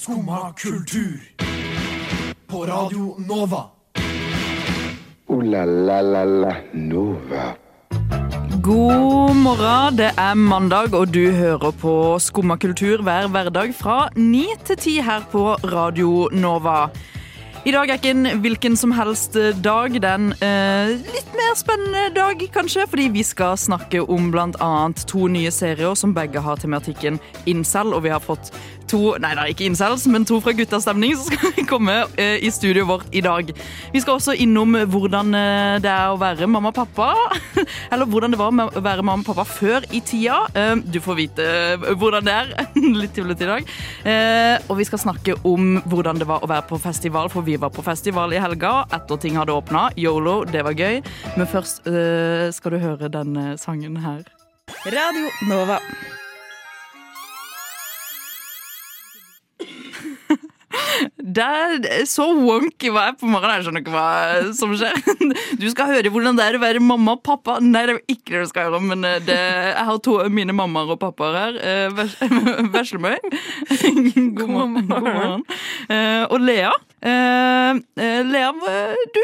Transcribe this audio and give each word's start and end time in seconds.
Skumma 0.00 0.52
kultur. 0.56 1.20
På 2.46 2.66
Radio 2.66 3.16
Nova. 3.28 3.64
O-la-la-la-la-Nova. 5.26 7.54
God 8.62 9.36
morgen, 9.36 9.96
det 9.96 10.10
er 10.16 10.34
mandag, 10.34 10.94
og 10.94 11.12
du 11.12 11.30
hører 11.30 11.70
på 11.70 12.18
Skumma 12.18 12.56
kultur 12.56 13.02
hver 13.04 13.28
hverdag 13.28 13.74
fra 13.76 14.08
ni 14.16 14.46
til 14.64 14.76
ti 14.76 15.00
her 15.04 15.20
på 15.32 15.54
Radio 15.68 16.28
Nova. 16.32 16.88
I 17.68 17.72
dag 17.76 17.90
er 17.90 17.98
ikke 17.98 18.14
en 18.14 18.40
hvilken 18.40 18.76
som 18.80 18.94
helst 18.96 19.34
dag. 19.60 19.92
Det 19.92 20.08
er 20.08 20.16
en 20.16 20.30
eh, 20.32 20.96
litt 21.12 21.34
mer 21.36 21.52
spennende 21.60 22.06
dag, 22.16 22.40
kanskje, 22.54 22.86
fordi 22.88 23.10
vi 23.12 23.20
skal 23.26 23.58
snakke 23.60 24.00
om 24.00 24.30
bl.a. 24.32 24.70
to 25.04 25.26
nye 25.28 25.52
serier 25.52 25.92
som 25.92 26.16
begge 26.16 26.40
har 26.40 26.56
tematikken 26.56 27.20
incel, 27.44 27.92
og 27.92 28.06
vi 28.06 28.14
har 28.14 28.24
fått 28.24 28.48
to 28.90 29.14
nei 29.22 29.32
da, 29.38 29.46
ikke 29.50 29.66
incels, 29.68 30.06
men 30.10 30.26
to 30.28 30.40
fra 30.42 30.54
Guttastemning 30.56 31.14
som 31.18 31.30
skal 31.30 31.66
komme 31.70 31.96
eh, 32.20 32.38
i 32.42 32.50
studioet 32.52 32.88
vårt 32.88 33.14
i 33.14 33.22
dag. 33.24 33.52
Vi 33.94 34.02
skal 34.02 34.18
også 34.18 34.34
innom 34.40 34.76
hvordan 34.90 35.34
eh, 35.36 35.76
det 35.84 35.90
er 35.92 36.10
å 36.10 36.18
være 36.20 36.48
mamma 36.50 36.72
og 36.72 36.78
pappa. 36.80 37.10
Eller 37.92 38.08
hvordan 38.10 38.34
det 38.34 38.40
var 38.40 38.50
å 38.50 38.82
være 38.82 39.04
mamma 39.06 39.22
og 39.22 39.30
pappa 39.30 39.46
før 39.48 39.86
i 39.94 40.02
tida. 40.06 40.42
Eh, 40.54 40.74
du 40.82 41.00
får 41.02 41.18
vite 41.20 41.48
hvordan 42.00 42.26
det 42.26 42.36
er 42.36 42.52
litt 43.00 43.14
tullete 43.16 43.46
i 43.46 43.50
dag. 43.50 43.72
Og 44.70 44.78
vi 44.78 44.86
skal 44.88 45.02
snakke 45.02 45.36
om 45.48 45.78
hvordan 45.90 46.20
det 46.20 46.28
var 46.28 46.44
å 46.44 46.50
være 46.50 46.66
på 46.70 46.78
festival, 46.82 47.30
for 47.32 47.46
vi 47.46 47.58
var 47.60 47.72
på 47.74 47.84
festival 47.86 48.34
i 48.34 48.40
helga 48.42 48.84
etter 48.96 49.20
ting 49.20 49.38
hadde 49.38 49.54
åpna. 49.54 49.88
Yolo, 50.00 50.40
det 50.48 50.64
var 50.66 50.76
gøy. 50.76 51.00
Men 51.36 51.50
først 51.50 51.86
skal 52.56 52.74
du 52.74 52.80
høre 52.82 53.12
denne 53.12 53.54
sangen 53.60 54.00
her. 54.04 54.24
Radio 54.86 55.28
Nova. 55.50 55.80
Er 60.70 62.04
så 62.08 62.26
wonky 62.36 62.90
hva 62.92 63.08
jeg 63.08 63.18
på 63.20 63.30
morgenen. 63.30 63.58
Jeg 63.58 63.66
skjønner 63.66 63.84
ikke 63.84 63.94
hva 63.94 64.52
som 64.56 64.74
skjer. 64.78 65.00
Du 65.60 65.66
skal 65.72 65.90
høre 65.94 66.12
hvordan 66.12 66.38
det 66.38 66.46
er 66.46 66.58
å 66.58 66.62
være 66.62 66.82
mamma 66.84 67.16
og 67.18 67.24
pappa. 67.26 67.58
Nei, 67.64 67.84
det 67.88 67.96
er 67.96 68.02
ikke 68.14 68.34
det 68.36 68.44
du 68.44 68.52
skal 68.52 68.68
høre, 68.70 68.82
men 68.84 69.06
det, 69.26 69.38
jeg 69.38 69.86
har 69.90 70.02
to 70.04 70.18
av 70.24 70.30
mine 70.34 70.54
mammaer 70.56 70.94
og 70.94 71.00
pappaer 71.02 71.40
her. 71.40 71.58
Eh, 71.60 71.88
Veslemøy. 72.74 73.18
God 74.38 74.46
morgen. 74.48 74.86
God 74.92 75.10
morgen. 75.10 75.44
Eh, 75.90 76.24
Og 76.30 76.40
Lea. 76.44 76.72
Eh, 77.02 77.70
eh, 77.96 78.22
Lea, 78.28 78.52
du, 79.14 79.20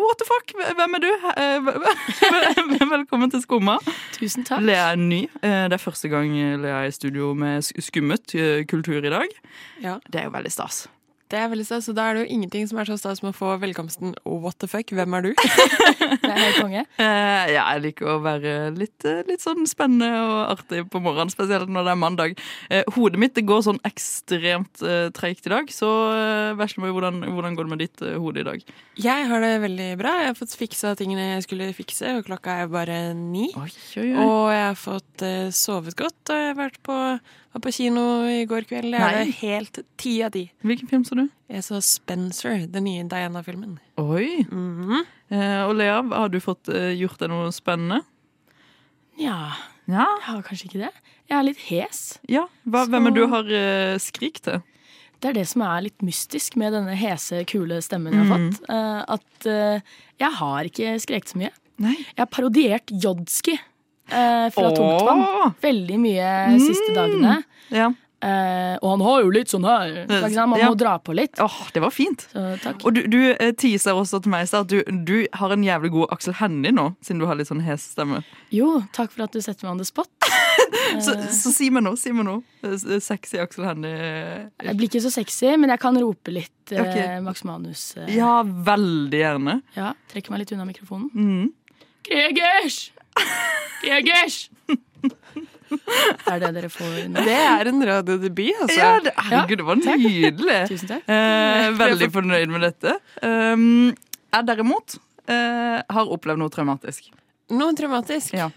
what 0.00 0.16
the 0.18 0.24
fuck? 0.24 0.54
Hvem 0.76 0.94
er 0.96 1.02
du? 1.04 1.10
Eh, 1.36 2.88
Velkommen 2.96 3.30
til 3.30 3.42
Skumma. 3.44 3.76
Tusen 4.16 4.46
takk. 4.48 4.64
Lea 4.64 4.92
er 4.94 5.00
ny. 5.00 5.26
Det 5.42 5.76
er 5.76 5.82
første 5.82 6.08
gang 6.12 6.32
Lea 6.62 6.78
er 6.84 6.88
i 6.88 6.94
studio 6.96 7.34
med 7.36 7.66
skummet 7.84 8.32
kultur 8.70 9.04
i 9.04 9.12
dag. 9.12 9.36
Ja, 9.82 9.98
Det 10.08 10.22
er 10.22 10.30
jo 10.30 10.34
veldig 10.38 10.52
stas. 10.54 10.86
Det 11.30 11.38
er 11.38 11.50
veldig 11.52 11.64
stas, 11.66 11.86
så 11.86 11.94
da 11.94 12.08
er 12.08 12.16
det 12.16 12.24
jo 12.24 12.34
ingenting 12.34 12.66
som 12.66 12.80
er 12.82 12.88
så 12.88 12.96
stas 12.98 13.20
som 13.20 13.28
å 13.30 13.34
få 13.36 13.52
velkomsten 13.62 14.16
oh, 14.24 14.40
what 14.42 14.56
the 14.62 14.66
fuck, 14.70 14.90
hvem 14.96 15.14
er 15.14 15.28
du? 15.28 15.30
Det 16.20 16.30
er 16.30 16.40
helt 16.42 16.58
konge. 16.58 16.82
Uh, 16.98 17.46
ja, 17.54 17.64
jeg 17.74 17.82
liker 17.84 18.08
å 18.12 18.16
være 18.22 18.54
litt, 18.74 19.06
eh, 19.06 19.22
litt 19.28 19.42
sånn 19.42 19.66
spennende 19.70 20.08
og 20.24 20.40
artig 20.56 20.82
på 20.90 21.00
morgenen, 21.02 21.30
spesielt 21.32 21.70
når 21.70 21.86
det 21.86 21.92
er 21.92 22.00
mandag. 22.00 22.34
Uh, 22.70 22.82
hodet 22.96 23.20
mitt 23.22 23.36
det 23.38 23.46
går 23.48 23.62
sånn 23.66 23.80
ekstremt 23.86 24.82
uh, 24.82 25.08
treigt 25.14 25.46
i 25.46 25.52
dag, 25.52 25.70
så 25.74 25.90
eh, 26.10 26.52
Veslemøy, 26.58 26.90
hvordan, 26.96 27.22
hvordan 27.30 27.58
går 27.58 27.68
det 27.68 27.74
med 27.74 27.82
ditt 27.84 28.04
uh, 28.04 28.14
hode 28.22 28.42
i 28.42 28.46
dag? 28.46 28.74
Jeg 29.00 29.28
har 29.30 29.44
det 29.44 29.52
veldig 29.64 29.90
bra. 30.00 30.16
Jeg 30.24 30.32
har 30.32 30.38
fått 30.38 30.56
fiksa 30.58 30.94
tingene 30.98 31.28
jeg 31.36 31.46
skulle 31.46 31.70
fikse, 31.76 32.16
og 32.18 32.26
klokka 32.26 32.60
er 32.64 32.72
bare 32.72 32.98
ni. 33.16 33.48
Oi, 33.54 33.70
oi, 33.70 34.08
oi. 34.10 34.24
Og 34.26 34.50
jeg 34.54 34.66
har 34.66 34.78
fått 34.78 35.26
sovet 35.56 35.98
godt, 35.98 36.20
og 36.26 36.42
jeg 36.42 36.50
har 36.50 36.58
vært 36.58 36.82
på, 36.86 36.98
var 37.52 37.60
på 37.64 37.72
kino 37.74 38.02
i 38.30 38.44
går 38.46 38.62
kveld. 38.68 38.92
Jeg 38.94 39.00
Nei. 39.00 39.22
er 39.24 39.32
helt 39.40 39.78
ti 39.98 40.22
av 40.22 40.30
ti. 40.32 40.44
Hvilken 40.62 40.88
film 40.90 41.04
så 41.04 41.16
du? 41.18 41.24
Jeg 41.50 41.62
så 41.66 41.80
Spencer, 41.82 42.66
den 42.70 42.84
nye 42.84 43.02
Diana-filmen. 43.10 43.78
Oi. 43.98 44.44
Mhm. 44.46 45.00
Eh, 45.30 45.62
og 45.66 45.74
Lea, 45.78 46.02
har 46.02 46.28
du 46.28 46.38
fått 46.40 46.68
eh, 46.68 46.92
gjort 46.98 47.18
deg 47.18 47.30
noe 47.30 47.50
spennende? 47.54 48.02
Ja, 49.18 49.52
Ja. 49.90 50.06
jeg 50.18 50.22
har 50.26 50.42
kanskje 50.46 50.66
ikke 50.68 50.82
det. 50.86 50.92
Jeg 51.28 51.38
er 51.38 51.42
litt 51.42 51.58
hes. 51.68 52.18
ja. 52.28 52.46
Hva, 52.66 52.84
Så- 52.84 52.90
Hvem 52.90 53.06
er 53.06 53.10
du 53.10 53.26
har 53.26 53.44
eh, 53.44 53.98
skrik 53.98 54.40
til? 54.40 54.62
Det 55.20 55.28
er 55.30 55.32
det 55.34 55.48
som 55.48 55.62
er 55.62 55.82
litt 55.82 55.98
mystisk 56.00 56.56
med 56.56 56.72
denne 56.72 56.94
hese, 56.96 57.44
kule 57.46 57.80
stemmen 57.82 58.12
jeg 58.14 58.26
har 58.26 58.38
Mm. 58.38 58.50
fått. 58.52 58.70
eh, 58.70 59.04
at 59.08 59.46
eh, 59.46 59.80
jeg 60.18 60.32
har 60.32 60.64
ikke 60.64 60.94
skreket 61.00 61.28
så 61.28 61.36
mye. 61.36 61.50
Nei. 61.78 61.94
Jeg 61.96 62.16
har 62.18 62.26
parodiert 62.26 62.86
Jodski 62.86 63.58
eh, 64.12 64.50
fra 64.54 64.68
Åh! 64.70 64.76
Tungtvann 64.76 65.54
veldig 65.62 65.98
mye 66.02 66.30
de 66.54 66.60
siste 66.68 66.94
dagene. 66.96 67.42
Ja. 67.70 67.90
Eh, 68.20 68.74
og 68.82 68.90
han 68.90 69.00
har 69.00 69.22
jo 69.24 69.30
litt 69.32 69.48
sånn 69.48 69.64
her. 69.64 69.94
Er 70.02 70.10
ikke 70.10 70.34
sant? 70.34 70.50
Man 70.50 70.58
Ja. 70.60 70.66
må 70.68 70.76
dra 70.76 70.98
på 71.00 71.14
litt. 71.16 71.38
Åh, 71.40 71.54
det 71.72 71.80
var 71.80 71.88
fint. 71.90 72.26
Så 72.28 72.42
takk. 72.60 72.82
Og 72.84 72.92
du, 72.92 73.06
du 73.08 73.16
eh, 73.32 73.52
teaser 73.56 73.96
også 73.96 74.20
til 74.20 74.28
meg 74.34 74.44
i 74.44 74.48
stad 74.50 74.66
at 74.66 74.68
du, 74.68 74.82
du 75.08 75.26
har 75.40 75.54
en 75.54 75.62
jævlig 75.64 75.90
god 75.94 76.12
Aksel 76.12 76.34
Hennie 76.36 76.68
nå, 76.76 76.90
siden 77.00 77.22
du 77.22 77.24
har 77.30 77.38
litt 77.40 77.48
sånn 77.48 77.62
hes 77.64 77.86
stemme. 77.94 78.20
Jo, 78.52 78.82
takk 78.92 79.14
for 79.14 79.24
at 79.24 79.32
du 79.32 79.40
setter 79.40 79.64
meg 79.64 79.72
on 79.72 79.80
the 79.80 79.88
spot. 79.88 80.10
Så, 81.00 81.12
så 81.30 81.50
si 81.54 81.68
meg 81.70 81.84
nå, 81.86 81.92
si 81.98 82.10
meg 82.12 82.24
nå. 82.26 82.34
Eh, 82.66 82.98
Sexy 83.00 83.38
Aksel 83.40 83.64
Hennie. 83.64 84.50
Jeg 84.58 84.76
blir 84.76 84.88
ikke 84.90 85.00
så 85.04 85.10
sexy, 85.14 85.52
men 85.60 85.70
jeg 85.70 85.78
kan 85.82 85.96
rope 86.02 86.32
litt 86.34 86.72
eh, 86.74 86.80
Ok. 86.82 86.96
Max 87.24 87.44
Manus. 87.46 87.84
eh. 87.96 88.10
Ja, 88.16 88.40
veldig 88.44 89.20
gjerne. 89.22 89.54
ja. 89.76 89.92
Trekker 90.10 90.34
meg 90.34 90.42
litt 90.44 90.52
unna 90.56 90.66
mikrofonen. 90.68 91.08
Mhm. 91.14 91.52
Gregers! 93.84 94.48
er 96.26 96.40
det 96.42 96.50
dere 96.56 96.68
får 96.72 96.96
nå? 97.12 97.22
Det 97.24 97.34
er 97.38 97.68
en 97.70 97.82
radiodebut, 97.86 98.62
altså. 98.66 98.78
Ja, 98.80 98.90
det, 99.04 99.12
herregud, 99.30 99.60
det 99.62 99.66
var 99.68 99.78
nydelig. 99.80 100.58
Tusen 100.72 100.90
takk. 100.90 101.10
Eh, 101.14 101.66
veldig 101.78 102.08
fornøyd 102.14 102.52
med 102.52 102.64
dette. 102.66 102.96
Um, 103.24 103.92
jeg 104.34 104.46
derimot 104.48 104.96
eh, 105.30 105.78
har 105.86 106.10
opplevd 106.16 106.42
noe 106.42 106.52
traumatisk. 106.52 107.10
Noe 107.54 107.74
traumatisk. 107.78 108.34
Ja. 108.38 108.50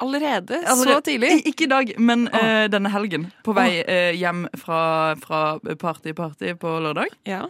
Allerede? 0.00 0.62
Allerede- 0.64 0.96
Så 0.96 1.04
tidlig? 1.10 1.30
I- 1.42 1.52
Ikke 1.52 1.66
i 1.68 1.70
dag, 1.70 1.92
men 2.00 2.26
eh, 2.32 2.66
denne 2.72 2.88
helgen. 2.92 3.28
På 3.44 3.52
vei 3.56 3.82
eh, 3.84 4.14
hjem 4.16 4.46
fra, 4.60 4.80
fra 5.20 5.40
party-party 5.60 6.54
på 6.60 6.72
lørdag. 6.86 7.12
Ja. 7.28 7.44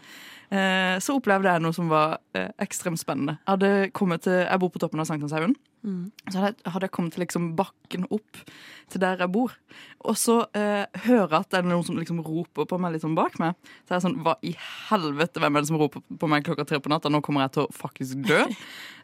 Eh, 0.50 0.96
så 0.98 1.14
opplevde 1.20 1.46
jeg 1.54 1.62
noe 1.62 1.74
som 1.76 1.86
var 1.90 2.18
eh, 2.34 2.48
ekstremt 2.62 2.98
spennende. 2.98 3.36
Jeg, 3.38 3.52
hadde 3.54 3.72
kommet 3.94 4.26
til, 4.26 4.40
jeg 4.42 4.58
bor 4.62 4.72
på 4.74 4.82
toppen 4.82 4.98
av 5.02 5.06
Sankthanshaugen. 5.06 5.54
Så 5.80 6.40
hadde 6.42 6.84
jeg, 6.84 6.90
kommet 6.92 7.14
til 7.14 7.22
liksom 7.24 7.46
bakken 7.56 8.02
opp 8.12 8.40
til 8.90 9.00
der 9.00 9.22
jeg 9.22 9.32
bor. 9.32 9.54
Og 10.04 10.16
så 10.18 10.42
eh, 10.56 10.84
hører 11.06 11.30
jeg 11.32 11.38
at 11.38 11.50
det 11.54 11.58
er 11.60 11.68
noen 11.70 11.86
som 11.86 11.96
liksom 11.96 12.20
roper 12.26 12.66
på 12.68 12.78
meg 12.82 12.92
litt 12.94 13.04
sånn 13.04 13.16
bak 13.16 13.38
meg. 13.40 13.56
Så 13.86 13.94
jeg 13.94 13.96
er 13.98 14.04
sånn, 14.04 14.18
hva 14.26 14.34
i 14.44 14.52
helvete, 14.90 15.40
hvem 15.40 15.56
er 15.56 15.64
det 15.64 15.70
som 15.70 15.80
roper 15.80 16.04
på 16.20 16.30
meg 16.30 16.44
klokka 16.44 16.66
tre 16.68 16.80
på 16.84 16.92
natta? 16.92 17.12
Nå 17.12 17.22
kommer 17.24 17.46
jeg 17.46 17.54
til 17.56 17.64
å 17.66 17.74
faktisk 17.82 18.24
dø. 18.28 18.44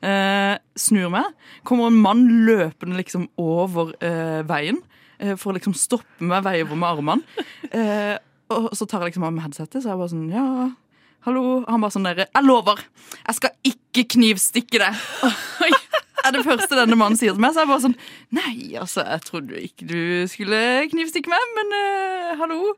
Eh, 0.06 0.58
snur 0.76 1.08
meg. 1.10 1.24
Kommer 1.66 1.88
en 1.88 1.96
mann 1.96 2.20
løpende 2.44 2.98
liksom 2.98 3.22
over 3.40 3.94
eh, 4.04 4.42
veien. 4.46 4.76
eh, 5.16 5.32
For 5.40 5.50
å 5.50 5.56
liksom 5.56 5.72
stoppe 5.74 6.20
meg, 6.28 6.44
veive 6.44 6.76
med 6.76 6.84
armene. 6.90 7.46
Eh, 7.72 8.12
og 8.52 8.68
så 8.76 8.84
tar 8.86 9.00
jeg 9.02 9.14
liksom 9.14 9.24
av 9.26 9.32
meg 9.34 9.46
headsetet, 9.48 9.80
så 9.80 9.88
jeg 9.94 9.98
bare 10.02 10.12
sånn, 10.12 10.28
ja... 10.30 10.44
Hallo. 11.26 11.64
Han 11.66 11.82
bare 11.82 11.90
sånn 11.96 12.04
der 12.06 12.20
Jeg 12.28 12.44
lover! 12.44 12.84
Jeg 13.24 13.38
skal 13.40 13.56
ikke 13.66 14.04
knivstikke 14.14 14.84
deg! 14.84 15.00
er 16.26 16.36
det 16.36 16.44
første 16.46 16.78
denne 16.78 16.98
mannen 16.98 17.18
sier 17.18 17.34
til 17.34 17.42
meg. 17.42 17.54
Så 17.54 17.62
er 17.62 17.66
jeg 17.66 17.72
bare 17.72 17.84
sånn 17.86 17.98
Nei, 18.36 18.54
altså, 18.80 19.04
jeg 19.06 19.26
trodde 19.26 19.60
ikke 19.68 19.88
du 19.90 20.00
skulle 20.30 20.60
knivstikke 20.92 21.32
meg, 21.32 21.52
men 21.58 21.76
uh, 21.76 22.32
hallo. 22.42 22.72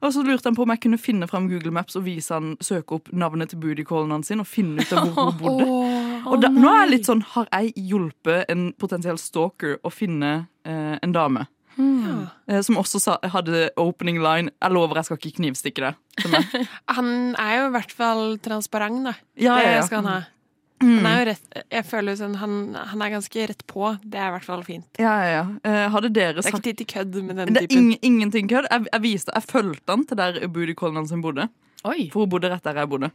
Og 0.00 0.14
så 0.14 0.24
lurte 0.24 0.48
han 0.48 0.56
på 0.56 0.64
om 0.64 0.72
jeg 0.72 0.82
kunne 0.86 1.00
finne 1.00 1.28
fram 1.28 1.48
Google 1.50 1.74
Maps 1.76 1.98
og 1.98 2.06
vise 2.06 2.32
han, 2.32 2.54
søke 2.64 2.96
opp 2.96 3.10
navnet 3.12 3.52
til 3.52 3.60
bootycallen 3.60 4.14
hans 4.14 4.30
sin 4.32 4.40
og 4.40 4.48
finne 4.48 4.80
ut 4.80 4.94
av 4.96 5.10
hvor 5.10 5.30
hun 5.30 5.40
bodde. 5.40 5.70
Og 6.30 6.40
da, 6.40 6.52
nå 6.52 6.68
er 6.72 6.84
jeg 6.84 6.90
litt 6.90 7.08
sånn 7.08 7.22
Har 7.32 7.46
jeg 7.48 7.72
hjulpet 7.88 8.50
en 8.52 8.70
potensiell 8.80 9.16
stalker 9.20 9.78
å 9.84 9.92
finne 9.92 10.32
uh, 10.68 10.96
en 11.00 11.16
dame? 11.16 11.46
Eh, 11.80 12.60
som 12.66 12.78
også 12.80 13.00
sa, 13.00 13.16
hadde 13.22 13.70
opening 13.80 14.20
line 14.20 14.50
'Jeg 14.50 14.72
lover, 14.72 14.96
jeg 14.96 15.04
skal 15.04 15.16
ikke 15.16 15.36
knivstikke 15.38 15.82
deg'. 15.86 15.96
Han 16.96 17.36
er 17.38 17.54
jo 17.60 17.66
i 17.68 17.74
hvert 17.76 17.92
fall 17.92 18.38
transparent, 18.42 19.04
da. 19.06 19.14
Ja, 19.36 19.56
det 19.56 19.64
ja, 19.64 19.72
ja. 19.78 19.86
skal 19.86 20.02
han 20.02 20.10
ha. 20.10 20.20
Han 20.80 21.06
er 21.06 21.18
jo 21.18 21.24
rett 21.28 21.58
Jeg 21.68 21.84
føler 21.84 22.16
sånn, 22.16 22.36
han, 22.40 22.52
han 22.92 23.02
er 23.04 23.12
ganske 23.12 23.46
rett 23.50 23.64
på. 23.68 23.94
Det 24.00 24.20
er 24.20 24.30
i 24.30 24.34
hvert 24.36 24.48
fall 24.48 24.62
fint. 24.64 24.86
Ja, 25.00 25.14
ja, 25.20 25.32
ja. 25.34 25.46
Eh, 25.68 25.86
hadde 25.92 26.12
dere 26.16 26.44
sagt... 26.44 26.46
Det 26.46 26.52
er 26.52 26.58
ikke 26.58 26.68
tid 26.68 26.78
til 26.80 26.90
kødd 26.94 27.18
med 27.22 27.40
den 27.42 27.52
Det 27.52 27.64
er 27.64 27.68
typen. 27.68 27.90
ing, 27.90 27.98
ingenting 28.10 28.48
kødd. 28.50 28.68
Jeg, 28.70 28.86
jeg 28.88 29.04
viste, 29.04 29.34
jeg 29.36 29.48
fulgte 29.50 29.96
han 29.96 30.06
til 30.08 30.20
der 30.20 30.40
bootycallen 30.48 31.08
sin 31.10 31.24
bodde. 31.24 31.50
Oi. 31.84 32.08
For 32.12 32.24
hun 32.24 32.32
bodde 32.32 32.52
rett 32.52 32.64
der 32.64 32.80
jeg 32.80 32.92
bodde. 32.92 33.12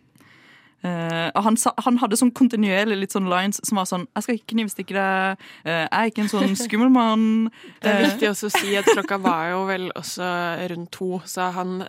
Uh, 0.85 1.31
og 1.33 1.41
han, 1.47 1.55
sa, 1.57 1.71
han 1.81 1.95
hadde 1.97 2.17
sånn 2.19 2.33
kontinuerlig 2.35 2.97
litt 2.99 3.13
sånn 3.15 3.29
lines 3.31 3.57
som 3.65 3.79
var 3.79 3.87
sånn 3.89 4.03
'Jeg 4.05 4.25
skal 4.25 4.37
ikke 4.37 4.51
knivstikke 4.51 4.93
deg. 4.93 5.45
Uh, 5.65 5.85
jeg 5.87 5.97
er 5.97 6.11
ikke 6.11 6.21
en 6.25 6.29
sånn 6.29 6.53
skummel 6.59 6.91
mann.' 6.93 7.49
Det 7.81 7.89
er 7.89 8.03
viktig 8.03 8.29
også 8.29 8.51
å 8.51 8.53
si 8.53 8.75
at 8.77 8.89
klokka 8.91 9.17
var 9.23 9.49
jo 9.55 9.63
vel 9.65 9.87
også 9.95 10.27
rundt 10.69 10.91
to, 10.93 11.09
så 11.25 11.49
han 11.55 11.87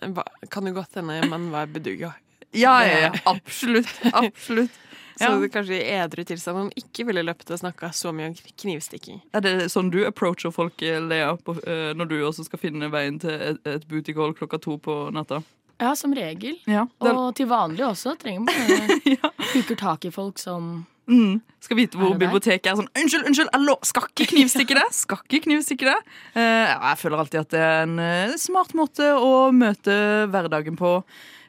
kan 0.48 0.70
jo 0.70 0.72
godt 0.78 0.96
hende 0.96 1.18
man 1.28 1.50
var 1.52 1.68
bedugga. 1.68 2.14
ja, 2.56 2.78
ja, 2.88 2.98
ja. 3.08 3.12
Absolutt. 3.28 3.90
Absolutt. 4.14 4.72
Så 5.16 5.30
Ja. 5.30 5.48
kanskje 5.48 5.80
i 5.80 5.92
edru 5.96 6.24
tilstand 6.24 6.58
han 6.58 6.70
ikke 6.76 7.06
ville 7.06 7.22
løpt 7.24 7.50
og 7.50 7.58
snakka 7.58 7.88
så 7.92 8.12
mye 8.12 8.28
om 8.28 8.34
knivstikking. 8.34 9.22
Er 9.32 9.40
det 9.40 9.70
sånn 9.72 9.90
du 9.90 10.04
approacher 10.04 10.52
folk, 10.52 10.82
eh, 10.82 11.00
Lea, 11.00 11.36
på, 11.36 11.56
eh, 11.66 11.94
når 11.96 12.08
du 12.08 12.16
også 12.20 12.44
skal 12.44 12.58
finne 12.58 12.90
veien 12.90 13.18
til 13.18 13.30
et, 13.30 13.60
et 13.64 13.88
butikkhold 13.88 14.36
klokka 14.36 14.60
to 14.60 14.76
på 14.76 15.10
natta? 15.12 15.42
Ja, 15.80 15.94
som 15.94 16.14
regel. 16.16 16.56
Ja, 16.66 16.86
det, 17.02 17.12
Og 17.12 17.34
til 17.36 17.48
vanlig 17.48 17.84
også. 17.84 18.16
Trenger 18.18 18.46
man 18.46 19.00
ja. 19.16 19.30
huker 19.52 19.76
tak 19.76 20.06
i 20.08 20.10
folk 20.10 20.38
som 20.40 20.86
mm, 21.06 21.40
skal 21.60 21.76
vite 21.76 22.00
hvor 22.00 22.14
Er 22.14 22.20
biblioteket 22.20 22.70
er 22.70 22.78
sånn 22.78 22.88
Unnskyld, 22.96 23.28
unnskyld, 23.28 23.52
lå, 23.60 23.76
skal 23.90 24.08
ikke 24.08 24.28
knivstikke 24.32 24.78
det! 24.78 24.86
Skal 24.96 25.22
ikke 25.24 25.42
knivstikke 25.48 25.90
det. 25.90 25.96
Uh, 26.36 26.66
jeg 26.72 27.00
føler 27.02 27.24
alltid 27.24 27.42
at 27.44 27.52
det 27.52 27.64
er 27.64 27.80
en 27.84 27.96
uh, 28.00 28.36
smart 28.40 28.76
måte 28.78 29.10
å 29.20 29.50
møte 29.52 29.96
hverdagen 30.32 30.80
på. 30.80 30.98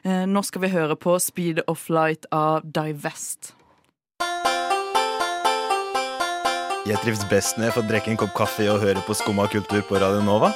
Uh, 0.04 0.24
nå 0.28 0.44
skal 0.46 0.66
vi 0.66 0.74
høre 0.76 0.98
på 1.00 1.16
Speed 1.22 1.64
of 1.66 1.88
Light 1.92 2.28
av 2.34 2.68
Divest. 2.68 3.54
Jeg 6.88 6.96
trives 7.02 7.20
best 7.28 7.58
når 7.58 7.66
jeg 7.66 7.72
får 7.76 7.84
drikke 7.90 8.08
en 8.14 8.16
kopp 8.16 8.30
kaffe 8.38 8.64
og 8.72 8.78
høre 8.80 9.02
på 9.04 9.12
Skumma 9.18 9.44
kultur 9.52 9.82
på 9.84 9.98
Radio 10.00 10.22
Nova. 10.24 10.48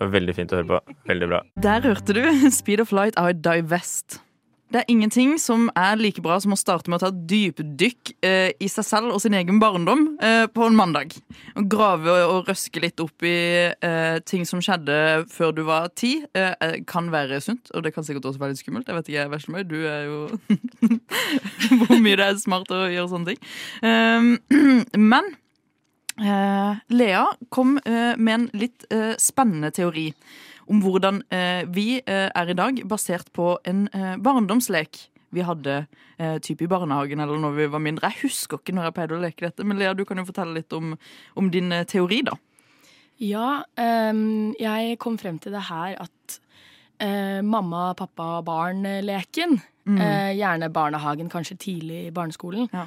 Veldig 0.00 0.32
fint 0.32 0.54
å 0.54 0.62
høre 0.62 0.68
på. 0.70 0.78
Veldig 1.10 1.28
bra. 1.28 1.42
Der 1.60 1.84
hørte 1.84 2.16
du 2.16 2.22
Speed 2.58 2.80
of 2.80 2.94
Light 2.96 3.18
av 3.20 3.34
Divest. 3.44 4.22
Det 4.68 4.82
er 4.82 4.90
ingenting 4.92 5.38
som 5.40 5.70
er 5.78 5.96
like 5.96 6.20
bra 6.20 6.36
som 6.42 6.52
å 6.52 6.58
starte 6.60 6.90
med 6.90 6.98
å 6.98 7.06
ta 7.06 7.08
et 7.08 7.22
dypdykk 7.30 8.10
eh, 8.26 8.50
i 8.60 8.68
seg 8.68 8.84
selv 8.84 9.14
og 9.14 9.22
sin 9.24 9.36
egen 9.38 9.56
barndom 9.62 10.02
eh, 10.20 10.44
på 10.52 10.66
en 10.66 10.76
mandag. 10.76 11.14
Å 11.56 11.64
grave 11.72 12.18
og 12.26 12.50
røske 12.50 12.82
litt 12.84 13.00
opp 13.00 13.24
i 13.24 13.38
eh, 13.72 14.18
ting 14.28 14.44
som 14.48 14.60
skjedde 14.64 15.24
før 15.32 15.56
du 15.56 15.62
var 15.68 15.88
ti, 15.96 16.18
eh, 16.36 16.52
eh, 16.52 16.76
kan 16.88 17.08
være 17.14 17.40
sunt. 17.44 17.72
Og 17.72 17.86
det 17.86 17.94
kan 17.96 18.04
sikkert 18.04 18.28
også 18.28 18.42
være 18.42 18.52
litt 18.52 18.60
skummelt. 18.60 18.92
Jeg 18.92 18.98
vet 18.98 19.10
ikke, 19.14 19.26
Veslemøy, 19.32 19.64
du 19.68 19.78
er 19.88 20.04
jo 20.04 20.20
Hvor 21.88 22.00
mye 22.04 22.18
det 22.20 22.28
er 22.28 22.40
smart 22.42 22.72
å 22.74 22.84
gjøre 22.92 23.08
sånne 23.14 23.32
ting. 23.32 23.44
Um, 23.80 24.32
men 25.12 25.36
Eh, 26.18 26.78
Lea 26.90 27.28
kom 27.54 27.76
med 27.84 28.32
en 28.32 28.46
litt 28.58 28.82
spennende 29.22 29.68
teori 29.70 30.08
om 30.68 30.82
hvordan 30.84 31.22
eh, 31.34 31.62
vi 31.72 32.00
eh, 32.00 32.28
er 32.28 32.50
i 32.52 32.56
dag, 32.58 32.82
basert 32.88 33.30
på 33.36 33.54
en 33.68 33.86
eh, 33.92 34.16
barndomslek 34.20 35.06
vi 35.36 35.44
hadde 35.44 35.86
eh, 36.16 36.38
typ 36.44 36.62
i 36.64 36.68
barnehagen 36.70 37.20
eller 37.20 37.40
når 37.40 37.56
vi 37.58 37.66
var 37.72 37.82
mindre. 37.84 38.08
Jeg 38.12 38.28
husker 38.30 38.60
ikke 38.60 38.72
når 38.76 38.88
jeg 38.88 38.96
pleide 38.96 39.16
å 39.16 39.22
leke 39.22 39.44
dette, 39.44 39.64
men 39.66 39.76
Lea, 39.80 39.92
du 39.96 40.04
kan 40.08 40.16
jo 40.20 40.24
fortelle 40.28 40.56
litt 40.56 40.72
om, 40.76 40.94
om 41.36 41.50
din 41.52 41.74
teori, 41.88 42.22
da. 42.24 42.36
Ja, 43.18 43.64
um, 44.14 44.54
jeg 44.60 44.94
kom 45.02 45.18
frem 45.18 45.40
til 45.42 45.52
det 45.56 45.64
her 45.68 45.96
at 46.04 46.38
uh, 47.02 47.40
mamma, 47.42 47.90
pappa, 47.98 48.38
barn-leken, 48.46 49.58
eh, 49.88 50.32
gjerne 50.38 50.68
barnehagen, 50.70 51.30
kanskje 51.32 51.58
tidlig 51.58 52.06
i 52.06 52.14
barneskolen, 52.14 52.68
Ja. 52.72 52.86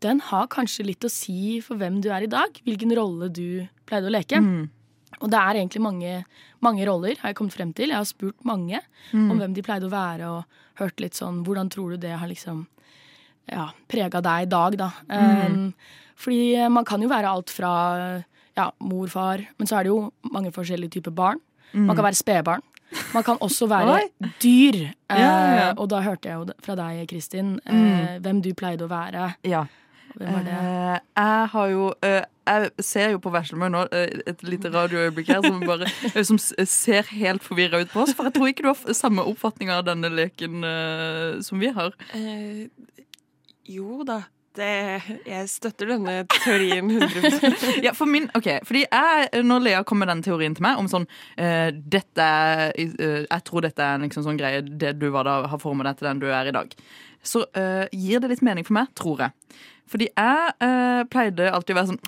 den 0.00 0.20
har 0.20 0.46
kanskje 0.48 0.86
litt 0.86 1.04
å 1.04 1.10
si 1.10 1.60
for 1.60 1.76
hvem 1.76 2.00
du 2.00 2.08
er 2.08 2.24
i 2.24 2.30
dag, 2.30 2.56
hvilken 2.64 2.94
rolle 2.96 3.28
du 3.28 3.66
pleide 3.86 4.08
å 4.08 4.14
leke. 4.14 4.40
Og 5.20 5.30
det 5.32 5.38
er 5.40 5.58
egentlig 5.60 5.80
mange, 5.82 6.24
mange 6.60 6.86
roller, 6.88 7.16
har 7.22 7.30
jeg 7.32 7.36
kommet 7.38 7.54
frem 7.56 7.72
til. 7.72 7.88
Jeg 7.92 7.96
har 8.00 8.04
spurt 8.08 8.36
mange 8.44 8.80
om 9.14 9.38
hvem 9.38 9.54
de 9.56 9.62
pleide 9.64 9.86
å 9.88 9.92
være, 9.92 10.28
og 10.28 10.44
hørt 10.80 11.00
litt 11.00 11.14
sånn 11.16 11.42
Hvordan 11.46 11.70
tror 11.72 11.94
du 11.94 11.96
det 12.02 12.12
har 12.20 12.28
liksom 12.28 12.66
ja, 13.50 13.68
prega 13.88 14.20
deg 14.20 14.42
i 14.46 14.50
dag, 14.50 14.76
da? 14.76 14.90
Um, 15.08 15.72
fordi 16.16 16.56
man 16.72 16.84
kan 16.84 17.00
jo 17.00 17.08
være 17.08 17.28
alt 17.30 17.50
fra 17.52 17.72
ja, 18.56 18.70
mor, 18.80 19.06
far, 19.12 19.42
men 19.58 19.68
så 19.68 19.76
er 19.78 19.84
det 19.86 19.92
jo 19.92 20.10
mange 20.32 20.50
forskjellige 20.52 20.96
typer 20.98 21.12
barn. 21.12 21.40
Man 21.72 21.94
kan 21.96 22.04
være 22.06 22.16
spedbarn. 22.16 22.62
Man 23.12 23.22
kan 23.26 23.36
også 23.44 23.66
være 23.74 24.08
dyr. 24.40 24.78
Eh, 25.10 25.18
Ja, 25.20 25.26
ja, 25.28 25.56
ja. 25.60 25.72
og 25.76 25.88
da 25.92 26.00
hørte 26.00 26.28
jeg 26.30 26.38
jo 26.38 26.54
fra 26.64 26.76
deg, 26.78 27.02
Kristin, 27.10 27.58
eh, 27.66 28.18
hvem 28.24 28.40
du 28.42 28.52
pleide 28.54 28.86
å 28.86 28.88
være. 28.90 29.34
Ja. 29.44 29.64
Hvem 30.16 30.32
er 30.32 30.44
det? 30.46 30.56
Eh, 30.56 31.00
jeg 31.20 31.48
har 31.52 31.68
jo 31.68 31.88
eh, 32.06 32.22
Jeg 32.46 32.84
ser 32.84 33.10
jo 33.12 33.18
på 33.20 33.32
Veslemøy 33.34 33.68
nå, 33.72 33.82
eh, 33.92 34.22
et 34.32 34.44
lite 34.46 34.70
radioøyeblikk 34.72 35.32
her, 35.34 35.42
som 35.44 35.60
bare 35.60 35.90
Som 36.30 36.38
ser 36.40 37.10
helt 37.12 37.44
forvirra 37.44 37.82
ut 37.82 37.92
på 37.92 38.04
oss. 38.04 38.14
For 38.16 38.28
jeg 38.28 38.36
tror 38.38 38.52
ikke 38.52 38.64
du 38.64 38.70
har 38.72 38.96
samme 38.96 39.26
oppfatning 39.28 39.72
av 39.74 39.84
denne 39.88 40.12
leken 40.12 40.64
som 41.44 41.60
vi 41.60 41.68
har. 41.74 41.92
Eh, 42.16 42.66
jo 43.66 44.06
da. 44.06 44.22
Det, 44.56 45.02
jeg 45.28 45.48
støtter 45.52 45.90
denne 45.90 46.12
teorien 46.32 46.88
100 46.88 47.82
Ja, 47.84 47.92
for 47.92 48.08
min, 48.08 48.30
ok, 48.32 48.46
fordi 48.64 48.86
jeg, 48.86 49.42
Når 49.44 49.64
Lea 49.66 49.82
kom 49.84 50.00
med 50.00 50.08
den 50.08 50.22
teorien 50.24 50.54
til 50.56 50.64
meg 50.64 50.80
om 50.80 50.88
sånn 50.88 51.04
uh, 51.04 51.68
dette 51.76 52.28
eh, 52.72 53.26
Jeg 53.26 53.44
tror 53.44 53.66
dette 53.66 53.84
er 53.84 53.98
en 53.98 54.06
liksom 54.06 54.24
sånn 54.24 54.40
greie 54.40 54.62
det 54.64 54.94
du 54.96 55.10
var 55.12 55.28
da, 55.28 55.42
har 55.52 55.60
formet 55.60 55.90
deg 55.90 56.00
til 56.00 56.08
den 56.08 56.22
du 56.24 56.30
er 56.30 56.48
i 56.48 56.54
dag. 56.56 56.72
Så 57.26 57.44
eh, 57.58 57.84
gir 57.92 58.22
det 58.22 58.30
litt 58.30 58.44
mening 58.46 58.64
for 58.66 58.76
meg, 58.78 58.92
tror 58.96 59.26
jeg. 59.26 59.58
Fordi 59.90 60.08
jeg 60.10 60.54
eh, 60.66 61.02
pleide 61.12 61.50
alltid 61.52 61.76
å 61.76 61.78
være 61.80 61.90
sånn 61.92 62.00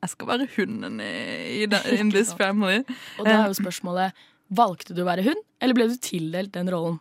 Jeg 0.00 0.12
skal 0.14 0.28
være 0.30 0.46
hunden 0.56 1.00
i, 1.04 1.14
i 1.60 1.66
den, 1.70 1.88
in 1.98 2.12
this 2.14 2.32
family. 2.38 2.84
Og 3.18 3.26
da 3.26 3.42
er 3.42 3.50
jo 3.50 3.58
spørsmålet 3.58 4.26
Valgte 4.50 4.96
du 4.96 5.04
å 5.04 5.06
være 5.06 5.22
hund, 5.22 5.42
eller 5.62 5.76
ble 5.78 5.84
du 5.92 5.98
tildelt 6.02 6.50
den 6.56 6.70
rollen? 6.72 6.96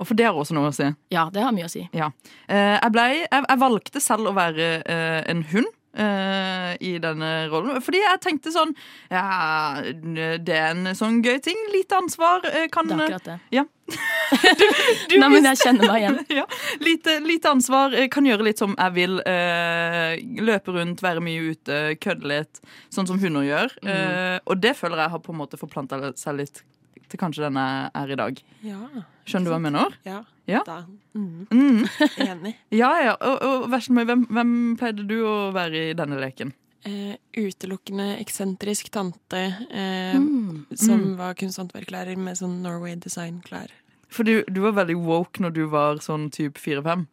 Og 0.00 0.08
for 0.08 0.16
det 0.16 0.26
har 0.26 0.36
også 0.36 0.52
noe 0.56 0.68
å 0.68 0.74
si. 0.74 0.84
Ja, 1.12 1.26
det 1.32 1.40
har 1.44 1.52
mye 1.56 1.64
å 1.64 1.72
si. 1.72 1.86
Ja. 1.96 2.10
Eh, 2.48 2.76
jeg, 2.76 2.92
ble, 2.92 3.04
jeg, 3.22 3.44
jeg 3.46 3.60
valgte 3.60 4.02
selv 4.04 4.28
å 4.28 4.34
være 4.36 4.68
eh, 4.80 5.20
en 5.32 5.40
hund. 5.52 5.68
Eh, 5.96 6.70
I 6.80 6.94
denne 7.02 7.30
rollen. 7.50 7.80
Fordi 7.84 8.02
jeg 8.02 8.22
tenkte 8.22 8.52
sånn 8.54 8.74
Ja, 9.10 9.82
det 9.82 10.56
er 10.56 10.72
en 10.74 10.94
sånn 10.96 11.20
gøy 11.24 11.40
ting. 11.44 11.58
Lite 11.74 11.98
ansvar 12.00 12.44
uh, 12.46 12.66
kan 12.72 12.88
Det 12.90 12.96
er 12.96 13.04
akkurat 13.08 13.30
det. 13.32 13.38
Ja. 13.56 13.66
Du 15.10 15.16
Nei, 15.18 15.28
men 15.32 15.46
jeg 15.48 15.58
kjenner 15.58 15.90
meg 15.90 16.04
igjen. 16.04 16.18
ja. 16.40 16.44
lite, 16.78 17.16
lite 17.24 17.50
ansvar. 17.50 17.94
eh, 17.96 18.06
Kan 18.12 18.28
gjøre 18.28 18.46
litt 18.46 18.62
som 18.62 18.76
jeg 18.78 18.96
vil. 18.96 19.18
Uh, 19.26 20.14
løpe 20.46 20.74
rundt, 20.76 21.02
være 21.02 21.22
mye 21.24 21.54
ute, 21.54 21.80
kødde 22.02 22.30
litt. 22.30 22.62
Sånn 22.94 23.08
som 23.10 23.18
hunder 23.22 23.46
gjør. 23.46 23.74
Mm. 23.82 23.90
Eh, 23.90 24.36
og 24.46 24.60
det 24.62 24.76
føler 24.78 25.04
jeg 25.04 25.14
har 25.16 25.24
på 25.24 25.34
en 25.34 25.40
måte 25.40 25.58
forplanta 25.60 25.98
seg 26.18 26.38
litt 26.42 26.62
til 27.10 27.20
kanskje 27.20 27.44
denne 27.48 27.64
er 27.94 28.12
i 28.14 28.18
dag. 28.18 28.38
Ja. 28.66 28.78
Skjønner 29.26 29.50
du 29.50 29.52
hva 29.52 29.58
jeg 29.60 29.66
mener? 29.68 29.96
ja. 30.08 30.20
Ja. 30.50 30.62
Da. 30.66 30.80
Mm, 31.14 31.44
Mm. 31.52 31.84
enig. 32.30 32.54
Ja, 32.74 32.88
ja. 33.04 33.12
Og, 33.22 33.42
og 33.46 33.68
Veslemøy, 33.70 34.04
hvem, 34.08 34.24
hvem 34.34 34.54
pleide 34.80 35.04
du 35.06 35.20
å 35.22 35.52
være 35.54 35.90
i 35.90 35.94
denne 35.94 36.18
leken? 36.18 36.50
Eh, 36.88 37.12
utelukkende 37.36 38.16
eksentrisk 38.18 38.88
tante 38.90 39.42
eh, 39.70 40.16
Mm. 40.18 40.64
som 40.74 41.04
var 41.20 41.34
kunsthåndverklærer 41.38 42.16
med 42.18 42.34
sånn 42.40 42.62
Norway 42.64 42.96
Design-klær. 42.96 43.70
For 44.10 44.26
du, 44.26 44.40
du 44.50 44.58
var 44.64 44.72
veldig 44.80 44.96
woke 45.06 45.38
når 45.44 45.54
du 45.54 45.62
var 45.70 46.00
sånn 46.02 46.30
type 46.34 46.58
fire-fem. 46.58 47.06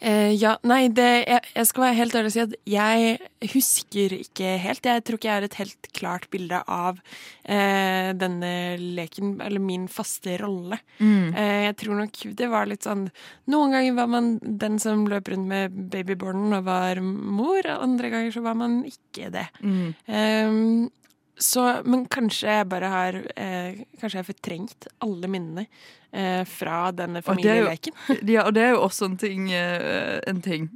Eh, 0.00 0.32
ja, 0.34 0.54
nei, 0.66 0.88
det, 0.94 1.08
jeg, 1.28 1.44
jeg 1.54 1.68
skal 1.68 1.84
være 1.84 1.98
helt 1.98 2.16
ærlig 2.16 2.30
og 2.30 2.34
si 2.34 2.42
at 2.42 2.54
jeg 2.72 3.50
husker 3.54 4.14
ikke 4.16 4.54
helt. 4.62 4.88
Jeg 4.88 5.04
tror 5.06 5.18
ikke 5.20 5.30
jeg 5.30 5.38
har 5.38 5.48
et 5.48 5.58
helt 5.60 5.90
klart 5.96 6.28
bilde 6.32 6.60
av 6.64 7.00
eh, 7.44 8.10
denne 8.18 8.52
leken, 8.80 9.34
eller 9.44 9.62
min 9.64 9.88
faste 9.92 10.38
rolle. 10.40 10.80
Eh, 11.34 11.66
jeg 11.68 11.76
tror 11.82 12.00
nok 12.02 12.22
det 12.38 12.50
var 12.50 12.70
litt 12.70 12.86
sånn 12.86 13.08
Noen 13.50 13.74
ganger 13.74 13.96
var 13.96 14.08
man 14.12 14.30
den 14.40 14.78
som 14.82 15.06
løp 15.10 15.28
rundt 15.32 15.50
med 15.50 15.74
babybornen 15.92 16.54
og 16.60 16.66
var 16.68 17.00
mor, 17.02 17.66
andre 17.66 18.12
ganger 18.12 18.34
så 18.34 18.44
var 18.44 18.56
man 18.58 18.80
ikke 18.88 19.30
det. 19.34 19.48
Mm. 19.60 20.88
Så, 21.40 21.62
men 21.88 22.02
kanskje 22.12 22.50
jeg 22.52 22.66
bare 22.68 22.88
har 22.92 23.16
eh, 23.36 23.78
Kanskje 24.00 24.18
jeg 24.18 24.24
har 24.24 24.28
fortrengt 24.28 24.86
alle 25.00 25.30
minnene 25.32 25.62
eh, 26.12 26.42
fra 26.44 26.90
denne 26.92 27.22
Og 27.24 27.40
det 27.40 27.48
er 27.48 27.62
jo- 27.62 27.70
familieleken. 27.70 27.96
Ja, 28.34 28.44
og 28.44 28.54
det 28.58 28.62
er 28.66 28.74
jo 28.74 28.82
også 28.84 29.08
en 29.08 29.16
ting. 29.16 29.48
eh, 29.56 30.20
en 30.28 30.42
ting. 30.44 30.68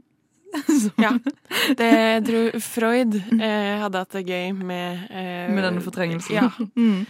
Ja. 1.02 1.10
Det, 1.76 1.90
tror 2.28 2.60
Freud 2.62 3.16
eh, 3.18 3.74
hadde 3.82 3.98
hatt 4.04 4.14
det 4.14 4.24
gøy 4.28 4.52
med 4.56 5.04
eh, 5.10 5.50
Med 5.52 5.64
denne 5.66 5.82
fortrengelsen. 5.84 6.36
Ja. 6.38 6.48
Mm. 6.76 7.04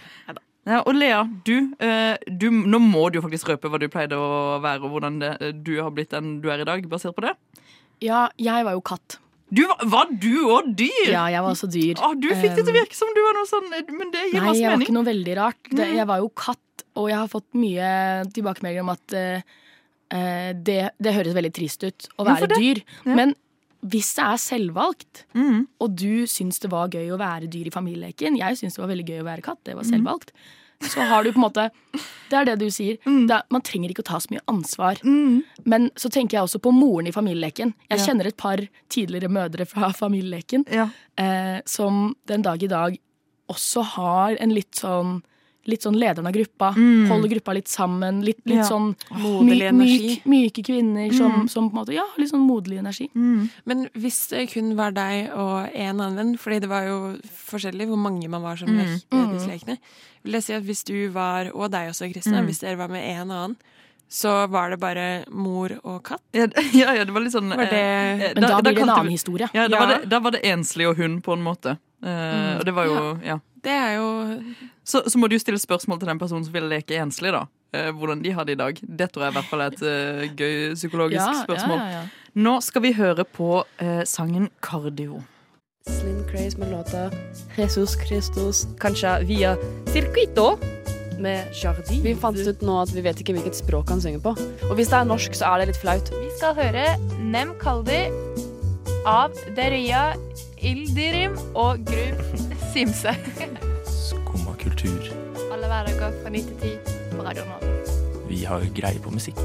Ja, 0.65 0.79
og 0.89 0.95
Lea, 0.97 1.19
du, 1.45 1.75
eh, 1.77 2.15
du, 2.25 2.47
nå 2.49 2.79
må 2.81 3.03
du 3.13 3.19
jo 3.19 3.21
faktisk 3.21 3.51
røpe 3.51 3.69
hva 3.69 3.77
du 3.77 3.85
pleide 3.93 4.17
å 4.17 4.55
være, 4.63 4.81
og 4.81 4.95
hvordan 4.95 5.19
det, 5.21 5.33
du 5.61 5.75
har 5.77 5.91
blitt 5.93 6.09
den 6.15 6.39
du 6.41 6.47
er 6.49 6.63
i 6.63 6.65
dag, 6.65 6.87
basert 6.89 7.13
på 7.13 7.21
det. 7.21 7.35
Ja, 8.01 8.23
jeg 8.41 8.65
var 8.65 8.73
jo 8.73 8.81
katt. 8.81 9.19
Du, 9.53 9.61
var, 9.91 10.09
du 10.09 10.31
òg 10.49 10.71
dyr? 10.77 11.11
Ja, 11.13 11.27
jeg 11.29 11.43
var 11.45 11.51
også 11.53 11.67
dyr. 11.69 11.99
Å, 12.01 12.13
du 12.17 12.27
fikk 12.33 12.55
det 12.57 12.63
til 12.65 12.71
å 12.71 12.73
Um, 12.73 12.79
virke 12.81 12.97
som 12.97 13.11
du 13.13 13.21
var 13.21 13.35
noe 13.37 13.45
sånn 13.49 13.67
Men 13.93 14.09
det 14.11 14.23
gir 14.31 14.39
Nei, 14.39 14.47
masse 14.49 14.61
jeg 14.63 14.71
var 14.73 14.81
ikke 14.87 14.95
noe 14.97 15.05
veldig 15.11 15.35
rart. 15.37 15.69
Det, 15.69 15.87
jeg 15.99 16.07
var 16.09 16.17
jo 16.23 16.29
katt, 16.33 16.83
og 16.97 17.09
jeg 17.11 17.19
har 17.21 17.29
fått 17.29 17.47
mye 17.61 17.89
tilbakemeldinger 18.33 18.81
om 18.87 18.89
at 18.95 19.13
eh, 19.19 20.51
det, 20.65 20.79
det 20.97 21.13
høres 21.15 21.35
veldig 21.37 21.53
trist 21.53 21.83
ut 21.85 22.07
å 22.17 22.25
være 22.27 22.49
dyr. 22.55 22.81
Ja. 23.05 23.15
Men 23.21 23.35
hvis 23.85 24.09
det 24.17 24.25
er 24.25 24.41
selvvalgt, 24.41 25.25
Mm. 25.37 25.67
og 25.83 25.95
du 25.99 26.25
syns 26.25 26.57
det 26.63 26.71
var 26.73 26.89
gøy 26.89 27.11
å 27.13 27.19
være 27.21 27.45
dyr 27.51 27.67
i 27.69 27.73
familieleken 27.73 28.37
Jeg 28.39 28.57
syns 28.57 28.75
det 28.77 28.81
var 28.81 28.89
veldig 28.89 29.05
gøy 29.11 29.19
å 29.21 29.27
være 29.29 29.45
katt. 29.45 29.61
Det 29.67 29.75
var 29.77 29.85
selvvalgt. 29.85 30.31
Så 30.81 31.01
har 31.07 31.23
du 31.23 31.31
på 31.31 31.39
en 31.39 31.45
måte 31.45 31.69
Det 32.29 32.33
er 32.39 32.45
det 32.45 32.55
du 32.59 32.69
sier. 32.71 32.97
Det 33.05 33.31
er, 33.31 33.43
man 33.53 33.61
trenger 33.61 33.89
ikke 33.93 34.01
å 34.03 34.09
ta 34.09 34.17
så 34.19 34.31
mye 34.33 34.41
ansvar. 34.47 34.95
Mm. 35.03 35.43
Men 35.65 35.89
så 35.95 36.09
tenker 36.11 36.37
jeg 36.37 36.43
også 36.47 36.59
på 36.59 36.71
moren 36.73 37.07
i 37.07 37.11
familieleken. 37.15 37.73
Jeg 37.89 37.99
Ja. 37.99 38.05
kjenner 38.05 38.27
et 38.27 38.37
par 38.37 38.57
tidligere 38.89 39.29
mødre 39.29 39.65
fra 39.65 39.91
familieleken 40.03 40.65
Ja. 40.71 40.89
eh, 41.17 41.61
som 41.65 42.15
den 42.27 42.41
dag 42.41 42.61
i 42.63 42.67
dag 42.67 42.97
også 43.49 43.83
har 43.95 44.37
en 44.41 44.49
litt 44.53 44.71
sånn 44.75 45.21
litt 45.67 45.81
sånn 45.81 45.97
lederen 45.97 46.27
av 46.27 46.33
gruppa. 46.33 46.73
Mm. 46.75 47.07
Holder 47.09 47.29
gruppa 47.29 47.53
litt 47.53 47.67
sammen. 47.67 48.23
Litt, 48.23 48.39
litt 48.45 48.57
Ja. 48.57 48.63
sånn 48.69 48.95
Moderlig 49.11 49.67
energi. 49.69 50.21
myk, 50.21 50.25
myke 50.25 50.63
kvinner 50.65 51.11
som, 51.13 51.31
Mm. 51.31 51.49
som 51.49 51.69
på 51.69 51.77
en 51.77 51.85
måte 51.85 51.93
Ja, 51.93 52.05
litt 52.17 52.31
sånn 52.31 52.45
moderlig 52.47 52.79
energi. 52.79 53.09
Men 53.65 53.89
hvis 53.95 54.29
det 54.29 54.49
kun 54.53 54.75
var 54.75 54.91
deg 54.91 55.31
og 55.33 55.69
en 55.73 55.99
annen 56.01 56.15
venn, 56.15 56.37
fordi 56.37 56.59
det 56.61 56.69
var 56.69 56.83
jo 56.85 57.17
forskjellig 57.25 57.87
hvor 57.87 57.97
mange 57.97 58.27
man 58.29 58.41
var 58.41 58.55
som 58.57 58.67
Mm. 58.69 58.99
lekte 59.47 59.77
vil 60.23 60.33
jeg 60.33 60.43
si 60.43 60.53
at 60.53 60.63
hvis 60.63 60.83
du 60.83 61.09
var, 61.09 61.51
og 61.53 61.71
deg 61.71 61.89
også, 61.89 62.11
Kristina, 62.11 62.41
Mm. 62.41 62.47
hvis 62.47 62.59
dere 62.59 62.77
var 62.77 62.87
med 62.87 63.03
en 63.03 63.29
annen, 63.31 63.55
så 64.09 64.47
var 64.49 64.69
det 64.69 64.79
bare 64.79 65.25
mor 65.31 65.69
og 65.83 66.03
katt? 66.03 66.21
Ja, 66.33 66.47
ja, 66.73 66.93
ja, 66.93 67.03
det 67.05 67.11
var 67.13 67.21
litt 67.21 67.33
sånn 67.33 67.49
Var 67.49 67.65
det 67.65 67.73
eh, 67.73 68.33
Men 68.33 68.43
da, 68.43 68.61
blir 68.61 68.73
det 68.75 68.81
en 68.81 68.89
annen 68.89 69.05
vi- 69.05 69.11
historie. 69.17 69.49
Ja, 69.53 69.67
da, 69.67 69.75
Ja. 69.77 69.85
Var 69.85 69.87
det, 69.99 70.09
da 70.09 70.19
var 70.19 70.31
det 70.31 70.41
enslig 70.43 70.87
og 70.89 70.97
hund, 70.97 71.23
på 71.23 71.33
en 71.33 71.43
måte. 71.43 71.77
Eh, 72.03 72.57
Og 72.59 72.65
det 72.65 72.73
var 72.73 72.85
jo, 72.85 73.19
ja. 73.25 73.39
Det 73.65 73.73
er 73.73 73.95
jo 73.97 74.07
Så, 74.85 75.01
så 75.09 75.17
må 75.17 75.27
du 75.31 75.37
stille 75.41 75.59
spørsmål 75.59 75.99
til 76.01 76.11
den 76.11 76.19
personen 76.21 76.45
som 76.45 76.53
ville 76.53 76.69
leke 76.69 76.99
enslig, 77.01 77.33
da. 77.33 77.45
Eh, 77.75 77.89
hvordan 77.91 78.21
de 78.23 78.31
har 78.31 78.45
det 78.45 78.55
i 78.55 78.61
dag. 78.61 78.77
Det 78.81 79.09
tror 79.11 79.25
jeg 79.25 79.33
i 79.33 79.37
hvert 79.39 79.49
fall 79.51 79.63
er 79.65 79.73
et 79.73 79.81
uh, 79.81 80.35
gøy 80.37 80.75
psykologisk 80.77 81.21
Ja, 81.25 81.43
spørsmål. 81.43 81.79
ja, 81.81 81.85
ja, 81.85 82.03
ja. 82.03 82.33
Nå 82.35 82.59
skal 82.61 82.83
vi 82.83 82.91
høre 82.93 83.25
på 83.25 83.63
uh, 83.63 84.03
sangen 84.05 84.49
'Cardio'. 84.61 85.23
Slim 85.87 86.23
Craze 86.29 86.57
med 86.57 86.71
låta 86.71 87.09
Jesus 87.57 87.93
Christus, 88.05 88.65
kanskje 88.81 89.19
via 89.27 89.55
Circuito 89.93 90.55
med 91.21 91.45
Jardin. 91.53 92.01
Vi 92.03 92.15
fant 92.15 92.37
ut 92.37 92.61
nå 92.65 92.79
at 92.81 92.93
vi 92.95 93.03
vet 93.05 93.21
ikke 93.21 93.35
hvilket 93.37 93.55
språk 93.55 93.89
han 93.93 94.01
synger 94.01 94.19
på. 94.23 94.33
Og 94.69 94.73
hvis 94.75 94.89
det 94.89 94.97
er 94.97 95.05
norsk, 95.05 95.37
så 95.37 95.45
er 95.53 95.61
det 95.61 95.67
litt 95.73 95.81
flaut. 95.81 96.09
Vi 96.09 96.31
skal 96.39 96.57
høre 96.57 96.87
Nem 97.21 97.53
Kaldi 97.61 98.01
av 99.05 99.31
Deria 99.55 100.15
Ildirim 100.57 101.37
og 101.53 101.85
Gru 101.85 102.17
Simse. 102.75 103.07
Skumma 103.87 104.51
kultur. 104.59 105.05
Alle 105.53 105.67
hverdager 105.67 106.11
fra 106.23 106.29
9 106.29 106.41
til 106.43 106.55
10 106.59 107.15
på 107.15 107.23
Radio 107.23 107.45
Nova. 107.47 107.69
Vi 108.27 108.41
har 108.43 108.65
greie 108.75 108.99
på 108.99 109.13
musikk. 109.15 109.39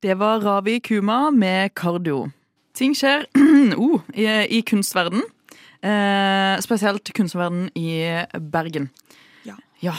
Det 0.00 0.16
var 0.16 0.40
Ravi 0.40 0.78
Kuma 0.80 1.28
med 1.30 1.74
kardio. 1.76 2.30
Ting 2.74 2.96
skjer 2.96 3.28
oh, 3.76 4.00
i, 4.16 4.24
i 4.48 4.64
kunstverden. 4.64 5.20
Eh, 5.84 6.56
spesielt 6.64 7.12
kunstverden 7.12 7.68
i 7.76 8.00
Bergen. 8.32 8.88
Ja. 9.80 9.94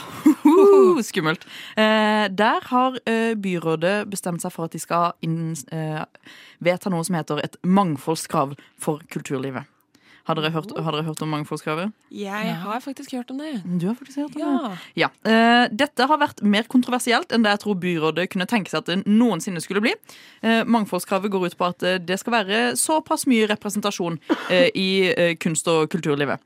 Ja, 0.46 1.02
Skummelt. 1.10 1.46
Eh, 1.76 2.28
der 2.30 2.68
har 2.70 2.98
eh, 3.10 3.34
byrådet 3.36 4.10
bestemt 4.12 4.44
seg 4.44 4.54
for 4.54 4.68
at 4.70 4.76
de 4.76 4.82
skal 4.82 5.14
inn, 5.26 5.56
eh, 5.74 6.04
vedta 6.62 6.92
noe 6.94 7.06
som 7.08 7.18
heter 7.18 7.42
et 7.44 7.58
mangfoldskrav 7.66 8.54
for 8.82 9.02
kulturlivet. 9.12 9.66
Har 10.30 10.38
dere 10.38 10.52
hørt, 10.54 10.70
har 10.78 10.94
dere 10.94 11.06
hørt 11.08 11.22
om 11.26 11.32
mangfoldskravet? 11.34 11.90
Jeg 12.14 12.52
har 12.62 12.84
faktisk 12.84 13.16
hørt 13.18 13.32
om 13.34 13.40
det. 13.42 13.56
Du 13.82 13.88
har 13.88 13.96
faktisk 13.98 14.20
hørt 14.22 14.36
om 14.38 14.44
det? 14.44 14.52
Ja. 14.52 15.08
Ja. 15.08 15.10
Eh, 15.26 15.64
dette 15.74 16.06
har 16.08 16.22
vært 16.22 16.44
mer 16.46 16.70
kontroversielt 16.70 17.34
enn 17.34 17.42
det 17.42 17.56
jeg 17.56 17.64
tror 17.64 17.80
byrådet 17.82 18.28
kunne 18.30 18.46
tenke 18.50 18.70
seg 18.70 18.84
at 18.84 18.92
det 18.92 19.00
noensinne 19.10 19.64
skulle 19.66 19.82
bli. 19.82 19.96
Eh, 20.46 20.62
mangfoldskravet 20.70 21.34
går 21.34 21.50
ut 21.50 21.58
på 21.58 21.72
at 21.74 21.84
eh, 21.90 21.98
det 21.98 22.20
skal 22.22 22.38
være 22.38 22.62
såpass 22.80 23.26
mye 23.30 23.50
representasjon 23.50 24.22
eh, 24.54 24.70
i 24.78 24.90
eh, 25.10 25.34
kunst- 25.42 25.70
og 25.74 25.90
kulturlivet. 25.90 26.38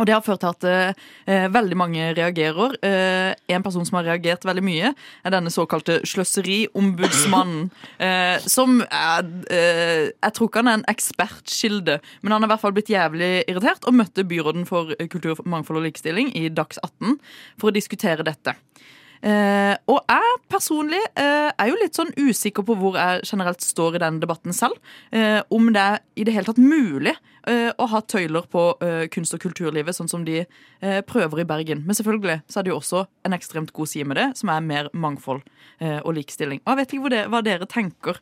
Og 0.00 0.08
det 0.08 0.14
har 0.14 0.24
ført 0.24 0.40
til 0.40 0.52
at 0.52 0.94
eh, 1.28 1.48
veldig 1.52 1.76
mange 1.76 2.06
reagerer. 2.16 2.76
Eh, 2.84 3.34
en 3.52 3.64
person 3.64 3.84
som 3.84 3.98
har 3.98 4.08
reagert 4.08 4.46
veldig 4.48 4.64
mye, 4.64 4.92
er 4.96 5.34
denne 5.34 5.52
såkalte 5.52 6.00
sløseriombudsmannen. 6.08 7.70
Eh, 8.02 8.40
som 8.50 8.80
er 8.82 9.26
eh, 9.52 10.10
Jeg 10.10 10.34
tror 10.34 10.48
ikke 10.48 10.62
han 10.62 10.70
er 10.70 10.78
en 10.78 10.90
ekspertkilde, 10.90 11.98
men 12.22 12.32
han 12.32 12.42
har 12.42 12.48
i 12.48 12.52
hvert 12.52 12.62
fall 12.64 12.74
blitt 12.74 12.90
jævlig 12.90 13.44
irritert 13.50 13.84
og 13.86 13.94
møtte 13.94 14.24
byråden 14.26 14.66
for 14.66 14.90
kultur, 15.12 15.38
mangfold 15.46 15.78
og 15.78 15.86
likestilling 15.86 16.32
i 16.38 16.48
Dags 16.50 16.80
18 16.82 17.18
for 17.60 17.70
å 17.70 17.74
diskutere 17.76 18.26
dette. 18.26 18.56
Eh, 19.22 19.74
og 19.86 20.00
jeg 20.10 20.38
personlig 20.50 20.98
eh, 21.14 21.50
er 21.54 21.68
jo 21.70 21.78
litt 21.78 21.94
sånn 21.94 22.10
usikker 22.18 22.64
på 22.66 22.74
hvor 22.80 22.96
jeg 22.98 23.22
generelt 23.28 23.62
står 23.62 23.96
i 23.96 24.02
den 24.02 24.18
debatten 24.22 24.56
selv. 24.56 24.80
Eh, 25.14 25.38
om 25.54 25.70
det 25.74 25.82
er 25.82 26.00
i 26.18 26.26
det 26.26 26.34
hele 26.34 26.48
tatt 26.48 26.58
mulig 26.58 27.14
eh, 27.46 27.70
å 27.78 27.86
ha 27.88 28.00
tøyler 28.00 28.46
på 28.50 28.64
eh, 28.82 29.06
kunst- 29.12 29.34
og 29.34 29.40
kulturlivet, 29.40 29.94
sånn 29.96 30.08
som 30.10 30.24
de 30.24 30.40
eh, 30.44 31.00
prøver 31.02 31.40
i 31.42 31.44
Bergen. 31.48 31.82
Men 31.86 31.94
selvfølgelig 31.98 32.42
så 32.48 32.60
er 32.60 32.62
det 32.66 32.72
jo 32.72 32.78
også 32.80 33.06
en 33.24 33.32
ekstremt 33.36 33.72
god 33.72 33.88
side 33.88 34.06
med 34.06 34.16
det, 34.20 34.28
som 34.38 34.48
er 34.54 34.60
mer 34.60 34.88
mangfold 34.94 35.42
og 35.82 36.12
likestilling. 36.14 36.60
Og 36.62 36.70
jeg 36.72 36.78
vet 36.78 36.92
ikke 36.94 37.02
hvor 37.02 37.10
det, 37.10 37.22
hva 37.32 37.40
dere 37.42 37.66
tenker 37.66 38.18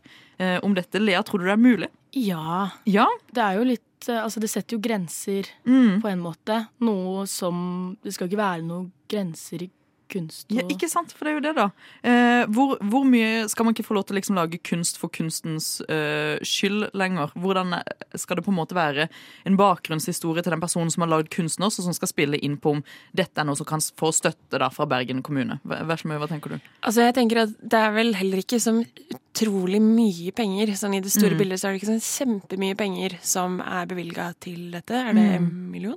om 0.64 0.72
dette. 0.74 0.96
Lea, 1.02 1.20
tror 1.22 1.42
du 1.42 1.44
det 1.44 1.52
er 1.52 1.60
mulig? 1.60 1.88
Ja. 2.16 2.70
Ja. 2.88 3.04
Det 3.32 3.42
er 3.44 3.58
jo 3.60 3.66
litt 3.68 3.84
Altså, 4.08 4.40
det 4.40 4.48
setter 4.48 4.78
jo 4.78 4.80
grenser 4.80 5.44
Mm. 5.68 5.98
på 6.00 6.08
en 6.08 6.22
måte. 6.24 6.54
Noe 6.80 7.26
som 7.28 7.98
Det 8.02 8.14
skal 8.14 8.30
ikke 8.30 8.38
være 8.40 8.62
noen 8.64 8.86
grenser 9.12 9.60
i 9.66 9.70
kunst 10.10 10.46
og 10.50 10.56
Ja, 10.58 10.64
ikke 10.74 10.88
sant? 10.90 11.12
For 11.16 11.24
det 11.24 11.32
er 11.32 11.38
jo 11.38 11.44
det, 11.46 11.52
da. 11.56 11.66
Eh, 12.02 12.44
hvor, 12.52 12.76
hvor 12.92 13.04
mye 13.08 13.46
skal 13.48 13.64
man 13.68 13.74
ikke 13.76 13.86
få 13.86 13.96
lov 13.96 14.04
til 14.08 14.16
å 14.16 14.18
liksom 14.20 14.36
lage 14.38 14.58
kunst 14.66 14.98
for 15.00 15.08
kunstens 15.14 15.80
eh, 15.88 16.36
skyld 16.46 16.90
lenger? 16.98 17.32
Hvordan 17.38 17.74
eh, 17.78 18.18
skal 18.20 18.40
det 18.40 18.44
på 18.46 18.52
en 18.54 18.58
måte 18.60 18.76
være 18.76 19.08
en 19.46 19.56
bakgrunnshistorie 19.60 20.42
til 20.44 20.54
den 20.54 20.60
personen 20.62 20.90
som 20.92 21.06
har 21.06 21.12
lagd 21.14 21.30
kunsten 21.34 21.64
også, 21.66 21.86
som 21.86 21.96
skal 21.96 22.10
spille 22.10 22.40
inn 22.42 22.58
på 22.60 22.76
om 22.76 22.84
dette 23.16 23.40
er 23.40 23.48
noe 23.48 23.56
som 23.58 23.68
kan 23.68 23.80
få 23.80 24.12
støtte 24.16 24.58
da 24.60 24.68
fra 24.74 24.86
Bergen 24.90 25.22
kommune? 25.26 25.60
Vær 25.64 25.96
så 26.00 26.10
mye, 26.10 26.18
hva 26.22 26.28
tenker 26.30 26.56
du? 26.56 26.58
Altså, 26.82 27.06
jeg 27.06 27.16
tenker 27.18 27.44
at 27.46 27.56
det 27.62 27.80
er 27.80 27.96
vel 27.96 28.14
heller 28.18 28.42
ikke 28.42 28.60
så 28.60 28.76
utrolig 28.80 29.80
mye 29.82 30.32
penger. 30.36 30.74
Sånn 30.78 30.94
I 30.98 31.00
det 31.04 31.12
store 31.14 31.34
Mm. 31.36 31.38
bildet 31.38 31.60
så 31.60 31.68
er 31.68 31.72
det 31.72 31.80
ikke 31.82 31.92
sånn 31.94 32.02
kjempemye 32.40 32.76
penger 32.76 33.18
som 33.22 33.60
er 33.60 33.86
bevilga 33.86 34.32
til 34.40 34.70
dette. 34.74 34.90
Er 34.94 35.14
det 35.14 35.26
en 35.38 35.70
million? 35.70 35.96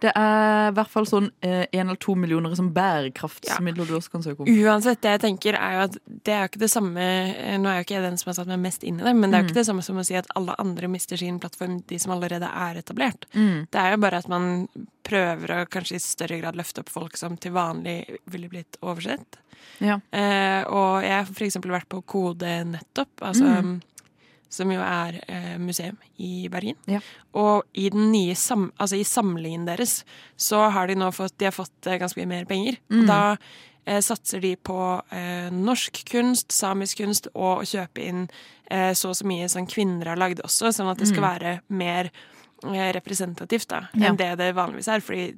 Det 0.00 0.12
er 0.16 0.70
i 0.70 0.74
hvert 0.76 0.88
fall 0.88 1.04
sånn 1.06 1.30
én 1.42 1.68
eller 1.82 1.98
to 2.00 2.14
millioner 2.16 2.54
som 2.56 2.70
bærekraftsmidler 2.72 3.86
du 3.88 3.94
også 3.98 4.10
kan 4.14 4.22
søke 4.24 4.40
om. 4.44 4.48
Uansett, 4.48 5.00
det 5.04 5.10
jeg 5.16 5.20
tenker 5.26 5.58
er 5.58 5.74
jo 5.76 5.82
at 5.88 5.98
det 6.24 6.32
er 6.34 6.40
jo 6.44 6.48
ikke 6.52 6.62
det 6.62 6.70
samme 6.72 7.00
eh, 7.04 7.58
Nå 7.60 7.68
er 7.68 7.80
jo 7.80 7.84
ikke 7.84 7.96
jeg 7.98 8.06
den 8.06 8.16
som 8.20 8.30
har 8.30 8.38
satt 8.40 8.48
meg 8.48 8.62
mest 8.64 8.84
inn 8.88 9.00
i 9.00 9.04
det, 9.04 9.14
men 9.16 9.30
det 9.30 9.36
er 9.36 9.42
jo 9.42 9.48
Mm. 9.48 9.50
ikke 9.50 9.60
det 9.60 9.66
samme 9.66 9.82
som 9.84 9.96
å 10.00 10.04
si 10.06 10.14
at 10.16 10.26
alle 10.36 10.54
andre 10.58 10.88
mister 10.88 11.16
sin 11.20 11.38
plattform, 11.40 11.80
de 11.88 11.98
som 11.98 12.12
allerede 12.12 12.48
er 12.48 12.80
etablert. 12.80 13.26
Mm. 13.34 13.66
Det 13.70 13.80
er 13.80 13.90
jo 13.94 14.00
bare 14.06 14.18
at 14.18 14.28
man 14.28 14.68
prøver 15.04 15.50
å 15.50 15.66
kanskje 15.68 15.96
i 15.96 16.02
større 16.04 16.40
grad 16.40 16.56
løfte 16.56 16.80
opp 16.84 16.88
folk 16.92 17.16
som 17.16 17.36
til 17.40 17.52
vanlig 17.52 18.18
ville 18.30 18.48
blitt 18.48 18.76
oversett. 18.82 19.38
Ja. 19.80 19.98
Eh, 20.12 20.62
og 20.68 21.02
jeg 21.04 21.12
har 21.12 21.24
for 21.28 21.44
eksempel 21.44 21.72
vært 21.72 21.88
på 21.92 22.02
Kode 22.04 22.64
nettopp, 22.68 23.10
altså, 23.20 23.44
Mm. 23.62 23.80
Som 24.50 24.70
jo 24.74 24.80
er 24.82 25.20
eh, 25.30 25.56
museum 25.62 25.96
i 26.18 26.48
Bergen. 26.50 26.76
Ja. 26.90 26.98
Og 27.38 27.62
i 27.78 27.88
den 27.94 28.10
nye 28.12 28.34
sam, 28.34 28.72
altså 28.82 28.98
i 28.98 29.04
samlingen 29.06 29.64
deres 29.68 30.00
så 30.36 30.64
har 30.74 30.90
de 30.90 30.96
nå 30.98 31.12
fått, 31.14 31.36
de 31.38 31.46
har 31.46 31.54
fått 31.54 31.86
eh, 31.86 31.98
ganske 32.02 32.18
mye 32.20 32.32
mer 32.32 32.48
penger. 32.50 32.80
Mm. 32.90 33.00
Og 33.04 33.06
da 33.06 33.20
eh, 33.86 34.00
satser 34.02 34.42
de 34.42 34.56
på 34.56 34.78
eh, 35.14 35.48
norsk 35.54 36.02
kunst, 36.10 36.50
samisk 36.52 36.98
kunst 37.04 37.30
og 37.34 37.62
å 37.62 37.68
kjøpe 37.70 38.02
inn 38.04 38.26
eh, 38.70 38.90
så 38.98 39.12
og 39.14 39.16
så 39.20 39.26
mye 39.30 39.46
som 39.48 39.66
kvinner 39.70 40.10
har 40.12 40.18
lagd 40.20 40.42
også, 40.42 40.74
sånn 40.74 40.90
at 40.90 40.98
det 40.98 41.08
skal 41.12 41.22
Mm. 41.22 41.30
være 41.30 41.54
mer 41.70 42.10
representativt 42.60 43.68
da, 43.70 43.86
Ja. 43.94 44.08
enn 44.10 44.16
det 44.18 44.36
det 44.36 44.50
vanligvis 44.54 44.88
er. 44.92 45.00
Fordi 45.00 45.34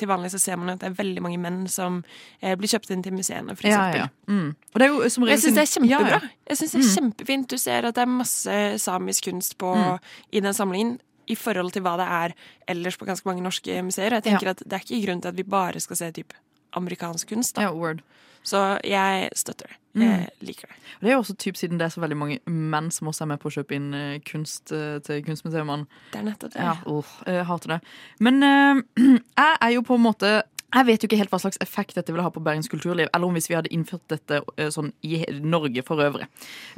til 0.00 0.08
vanlig 0.10 0.30
så 0.32 0.40
ser 0.42 0.56
man 0.60 0.72
at 0.74 0.80
det 0.82 0.88
er 0.90 0.96
veldig 0.98 1.22
mange 1.22 1.38
menn 1.42 1.60
som 1.70 2.00
eh, 2.42 2.56
blir 2.58 2.68
kjøpt 2.72 2.90
inn 2.94 3.02
til 3.04 3.12
museene, 3.16 3.54
for 3.56 3.68
Ja, 3.68 3.84
eksempel. 3.90 4.00
ja. 4.00 4.34
Mm. 4.34 4.48
Og 4.74 4.80
det 4.80 4.86
er 4.88 4.92
jo 4.94 5.08
som 5.12 5.22
Og 5.26 5.30
jeg 5.30 5.38
syns 5.44 5.54
det 5.60 5.62
er 5.66 5.70
kjempebra. 5.74 6.10
Ja, 6.16 6.20
ja. 6.24 6.32
Jeg 6.50 6.56
synes 6.62 6.72
det 6.72 6.80
er 6.82 6.94
kjempefint. 6.96 7.48
Du 7.52 7.58
ser 7.60 7.86
at 7.90 7.94
det 7.94 8.02
er 8.02 8.10
masse 8.16 8.58
samisk 8.82 9.24
kunst 9.30 9.56
på, 9.60 9.74
Mm. 9.76 9.98
i 10.32 10.40
den 10.40 10.54
samlingen. 10.54 10.98
I 11.30 11.36
forhold 11.38 11.70
til 11.72 11.82
hva 11.82 11.96
det 12.00 12.06
er 12.10 12.32
ellers 12.66 12.96
på 12.98 13.06
ganske 13.06 13.24
mange 13.28 13.42
norske 13.42 13.82
museer. 13.86 14.10
Jeg 14.18 14.24
tenker 14.24 14.46
Ja. 14.46 14.50
at 14.50 14.62
Det 14.66 14.72
er 14.72 14.82
ikke 14.82 15.06
grunn 15.06 15.20
til 15.22 15.28
at 15.28 15.36
vi 15.36 15.42
bare 15.44 15.78
skal 15.80 15.96
se 15.96 16.10
typ 16.12 16.32
amerikansk 16.74 17.28
kunst. 17.28 17.54
Da. 17.54 17.62
Ja, 17.62 17.72
word. 17.72 18.00
Så 18.46 18.78
jeg 18.86 19.30
støtter 19.36 19.68
det. 19.68 19.76
Jeg 20.00 20.28
liker 20.46 20.70
det. 20.70 20.76
Og 20.98 21.00
Det 21.00 21.08
er 21.08 21.12
jo 21.12 21.22
også 21.24 21.34
typ 21.34 21.56
siden 21.56 21.78
det 21.78 21.84
er 21.84 21.94
så 21.94 22.00
veldig 22.00 22.16
mange 22.16 22.38
menn 22.46 22.90
som 22.94 23.08
også 23.10 23.24
er 23.24 23.32
med 23.32 23.40
på 23.42 23.50
å 23.50 23.54
kjøpe 23.56 23.74
inn 23.74 23.90
eh, 23.96 24.20
kunst 24.26 24.70
eh, 24.72 25.00
til 25.02 25.24
kunstmuseumene. 25.26 25.88
Det 26.12 26.20
er 26.20 26.26
nettopp 26.28 26.54
det. 26.54 26.62
Ja, 26.62 26.76
oh, 26.86 27.10
jeg 27.26 27.46
hater 27.48 27.74
det. 27.74 27.80
Men 28.22 28.42
uh, 28.44 28.82
jeg 29.42 29.56
er 29.60 29.74
jo 29.74 29.84
på 29.86 29.98
en 29.98 30.06
måte 30.06 30.32
jeg 30.70 30.86
vet 30.86 31.02
jo 31.02 31.08
ikke 31.08 31.18
helt 31.18 31.32
hva 31.32 31.40
slags 31.42 31.58
effekt 31.58 31.96
dette 31.98 32.12
ville 32.14 32.22
ha 32.22 32.30
på 32.30 32.42
Bergens 32.46 32.70
kulturliv, 32.70 33.08
eller 33.10 33.26
om 33.26 33.34
hvis 33.34 33.48
vi 33.50 33.56
hadde 33.58 33.72
innført 33.74 34.04
dette 34.06 34.38
sånn 34.70 34.92
i 35.02 35.24
Norge 35.42 35.82
for 35.82 35.98
øvrig. 35.98 36.28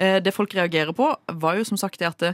Det 0.00 0.32
folk 0.32 0.54
reagerer 0.56 0.96
på, 0.96 1.10
var 1.44 1.58
jo 1.58 1.66
som 1.68 1.76
sagt 1.76 2.00
det 2.00 2.08
at 2.08 2.24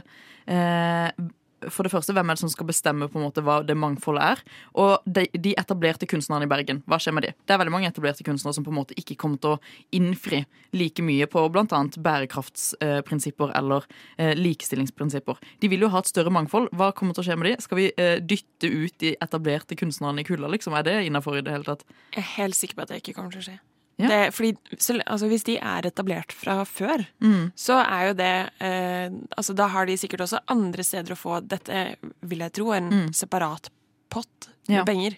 for 1.67 1.85
det 1.85 1.91
første, 1.91 2.13
hvem 2.15 2.29
er 2.31 2.37
det 2.37 2.43
som 2.43 2.51
skal 2.51 2.67
bestemme 2.69 3.09
på 3.11 3.19
en 3.19 3.25
måte 3.27 3.43
hva 3.45 3.59
det 3.65 3.75
mangfoldet 3.77 4.23
er? 4.23 4.43
Og 4.79 5.05
de, 5.05 5.25
de 5.33 5.53
etablerte 5.59 6.07
kunstnerne 6.09 6.47
i 6.47 6.51
Bergen, 6.51 6.81
hva 6.89 6.99
skjer 7.01 7.15
med 7.15 7.27
de? 7.27 7.33
Det 7.43 7.55
er 7.55 7.61
veldig 7.61 7.73
mange 7.75 7.89
etablerte 7.91 8.25
kunstnere 8.27 8.55
som 8.55 8.65
på 8.65 8.73
en 8.73 8.79
måte 8.79 8.97
ikke 8.99 9.17
kommer 9.19 9.41
til 9.41 9.57
å 9.57 9.61
innfri 9.95 10.43
like 10.77 11.03
mye 11.05 11.27
på 11.29 11.45
bl.a. 11.53 11.81
bærekraftsprinsipper 12.09 13.55
eller 13.59 13.87
eh, 14.17 14.35
likestillingsprinsipper. 14.39 15.39
De 15.59 15.71
vil 15.71 15.85
jo 15.85 15.91
ha 15.93 16.03
et 16.03 16.11
større 16.11 16.33
mangfold. 16.33 16.71
Hva 16.77 16.91
kommer 16.95 17.17
til 17.17 17.25
å 17.25 17.29
skje 17.29 17.39
med 17.39 17.51
de? 17.51 17.55
Skal 17.65 17.81
vi 17.81 17.89
eh, 17.95 18.17
dytte 18.23 18.69
ut 18.69 18.95
de 19.03 19.15
etablerte 19.19 19.77
kunstnerne 19.79 20.23
i 20.23 20.27
kulda, 20.27 20.51
liksom? 20.51 20.77
Er 20.77 20.87
det 20.87 20.99
innafor 21.09 21.39
i 21.39 21.43
det 21.45 21.55
hele 21.55 21.67
tatt? 21.67 21.85
Jeg 22.15 22.23
er 22.23 22.31
helt 22.37 22.59
sikker 22.59 22.79
på 22.79 22.87
at 22.87 22.93
det 22.93 23.03
ikke 23.03 23.17
kommer 23.19 23.35
til 23.35 23.43
å 23.43 23.49
skje. 23.49 23.59
Ja. 23.99 24.07
Det, 24.07 24.33
fordi 24.33 24.53
så, 24.79 24.95
altså, 25.05 25.27
Hvis 25.27 25.43
de 25.43 25.57
er 25.59 25.81
etablert 25.89 26.31
fra 26.31 26.63
før, 26.65 27.05
Mm. 27.21 27.51
så 27.55 27.83
er 27.83 28.07
jo 28.07 28.13
det 28.13 28.49
eh, 28.61 29.09
altså, 29.37 29.53
Da 29.55 29.67
har 29.67 29.85
de 29.85 29.97
sikkert 29.97 30.21
også 30.21 30.39
andre 30.47 30.83
steder 30.83 31.11
å 31.13 31.19
få 31.19 31.41
dette, 31.45 31.95
vil 32.23 32.39
jeg 32.39 32.53
tro, 32.53 32.71
en 32.71 32.89
Mm. 32.89 33.07
separat 33.13 33.69
pott 34.09 34.47
med 34.69 34.77
Ja. 34.77 34.83
penger. 34.85 35.17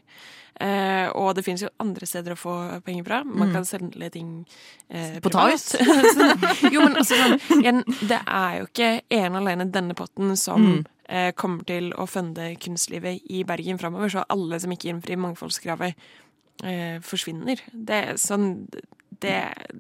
Eh, 0.60 1.08
og 1.16 1.34
det 1.36 1.44
finnes 1.46 1.62
jo 1.64 1.70
andre 1.80 2.06
steder 2.06 2.34
å 2.34 2.38
få 2.38 2.84
penger 2.84 3.04
fra. 3.06 3.24
Man 3.24 3.50
Mm. 3.50 3.54
kan 3.54 3.64
sende 3.66 4.12
ting 4.12 4.46
eh, 4.90 5.20
På 5.20 5.30
privat. 5.30 5.76
Jo, 6.74 6.82
men 6.82 6.96
altså, 6.96 7.16
sånn, 7.16 7.40
igjen, 7.64 7.84
det 8.08 8.20
er 8.28 8.60
jo 8.60 8.66
ikke 8.68 9.02
ene 9.10 9.38
og 9.38 9.42
alene 9.48 9.72
denne 9.72 9.94
potten 9.96 10.36
som 10.38 10.62
Mm. 10.62 10.86
eh, 11.10 11.32
kommer 11.34 11.66
til 11.66 11.92
å 11.94 12.06
funde 12.08 12.58
kunstlivet 12.60 13.22
i 13.30 13.44
Bergen 13.44 13.78
framover. 13.80 14.10
Så 14.10 14.24
alle 14.30 14.60
som 14.60 14.72
ikke 14.72 14.90
innfrir 14.94 15.18
mangfoldskravet, 15.18 15.94
eh, 16.64 16.98
forsvinner. 17.06 17.62
Det, 17.72 18.02
sånn, 18.22 18.66
det 19.22 19.36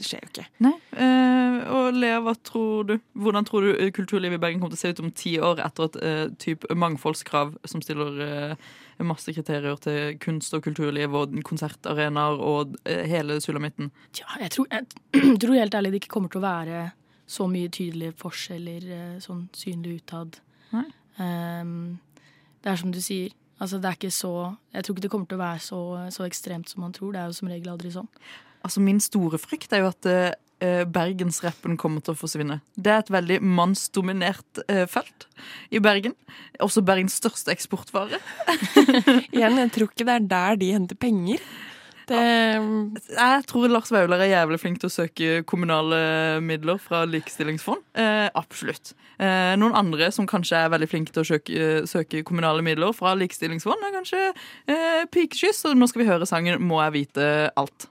skjer 0.05 0.21
jo 0.23 0.29
ikke. 0.29 0.45
Nei. 0.63 0.73
Eh, 0.93 1.57
og 1.71 1.97
Lea, 1.97 2.19
hva 2.23 2.33
tror 2.45 2.87
du? 2.89 2.93
hvordan 3.17 3.47
tror 3.47 3.65
du 3.65 3.71
eh, 3.73 3.91
kulturlivet 3.95 4.37
i 4.37 4.41
Bergen 4.41 4.61
kommer 4.61 4.75
til 4.75 4.79
å 4.79 4.83
se 4.83 4.93
ut 4.93 5.01
om 5.03 5.11
ti 5.17 5.33
år 5.41 5.61
etter 5.65 5.87
et 5.87 5.97
eh, 6.05 6.23
typ 6.41 6.67
mangfoldskrav 6.77 7.55
som 7.69 7.83
stiller 7.83 8.21
eh, 8.25 8.69
masse 9.07 9.33
kriterier 9.33 9.81
til 9.81 10.17
kunst 10.21 10.53
og 10.57 10.63
kulturliv 10.67 11.15
og 11.17 11.35
konsertarenaer 11.47 12.41
og 12.41 12.77
eh, 12.85 13.03
hele 13.09 13.39
sulamitten? 13.43 13.91
Ja, 14.19 14.29
jeg 14.43 14.55
tror, 14.57 14.69
jeg 14.71 15.37
tror 15.41 15.57
helt 15.57 15.77
ærlig 15.79 15.95
det 15.95 16.03
ikke 16.03 16.15
kommer 16.17 16.33
til 16.33 16.43
å 16.43 16.47
være 16.47 16.85
så 17.31 17.47
mye 17.47 17.71
tydelige 17.71 18.17
forskjeller 18.19 18.87
sånn 19.23 19.45
synlig 19.55 20.01
utad. 20.01 20.41
Nei. 20.75 20.89
Um, 21.21 21.99
det 22.61 22.73
er 22.73 22.79
som 22.81 22.91
du 22.91 22.99
sier. 23.03 23.31
Altså, 23.61 23.77
det 23.77 23.89
er 23.89 23.97
ikke 23.99 24.13
så 24.13 24.33
Jeg 24.73 24.83
tror 24.83 24.95
ikke 24.95 25.03
det 25.05 25.11
kommer 25.13 25.29
til 25.29 25.37
å 25.37 25.43
være 25.43 25.59
så, 25.61 25.81
så 26.13 26.25
ekstremt 26.25 26.71
som 26.71 26.81
man 26.85 26.95
tror. 26.95 27.13
Det 27.13 27.21
er 27.21 27.29
jo 27.29 27.37
som 27.37 27.51
regel 27.51 27.73
aldri 27.73 27.93
sånn. 27.93 28.09
Altså 28.65 28.81
Min 28.83 29.01
store 29.01 29.39
frykt 29.41 29.73
er 29.73 29.83
jo 29.83 29.89
at 29.89 30.07
uh, 30.09 30.83
bergensrappen 30.89 31.77
kommer 31.81 32.03
til 32.05 32.13
å 32.13 32.19
forsvinne. 32.19 32.59
Det 32.77 32.93
er 32.93 33.01
et 33.03 33.13
veldig 33.13 33.39
mannsdominert 33.41 34.61
uh, 34.67 34.85
felt 34.89 35.27
i 35.73 35.81
Bergen. 35.81 36.15
Også 36.61 36.83
Bergens 36.85 37.17
største 37.21 37.53
eksportvare. 37.53 38.21
Igjen, 39.35 39.61
jeg 39.63 39.73
tror 39.77 39.89
ikke 39.89 40.09
det 40.09 40.17
er 40.17 40.29
der 40.33 40.61
de 40.61 40.71
henter 40.75 40.99
penger. 41.01 41.45
Det, 42.09 42.21
Jeg 43.13 43.43
tror 43.47 43.67
Lars 43.69 43.91
Vaular 43.93 44.23
er 44.23 44.31
jævlig 44.31 44.59
flink 44.59 44.81
til 44.81 44.89
å 44.89 44.93
søke 44.93 45.43
kommunale 45.47 46.41
midler 46.43 46.79
fra 46.81 47.03
likestillingsfond. 47.05 47.83
Eh, 47.95 48.27
absolutt. 48.35 48.93
Eh, 49.19 49.53
noen 49.59 49.75
andre 49.77 50.09
som 50.11 50.27
kanskje 50.29 50.57
er 50.57 50.73
veldig 50.73 50.89
flinke 50.89 51.13
til 51.13 51.23
å 51.23 51.29
søke, 51.29 51.69
søke 51.89 52.23
kommunale 52.27 52.63
midler 52.65 52.93
fra 52.97 53.13
likestillingsfond, 53.19 53.85
er 53.85 53.95
kanskje 53.99 54.21
eh, 54.67 55.05
Pikeskyss, 55.11 55.65
Og 55.69 55.77
nå 55.77 55.87
skal 55.87 56.03
vi 56.03 56.09
høre 56.09 56.25
sangen 56.25 56.61
'Må 56.61 56.81
jeg 56.83 56.93
vite 56.93 57.51
alt'. 57.57 57.87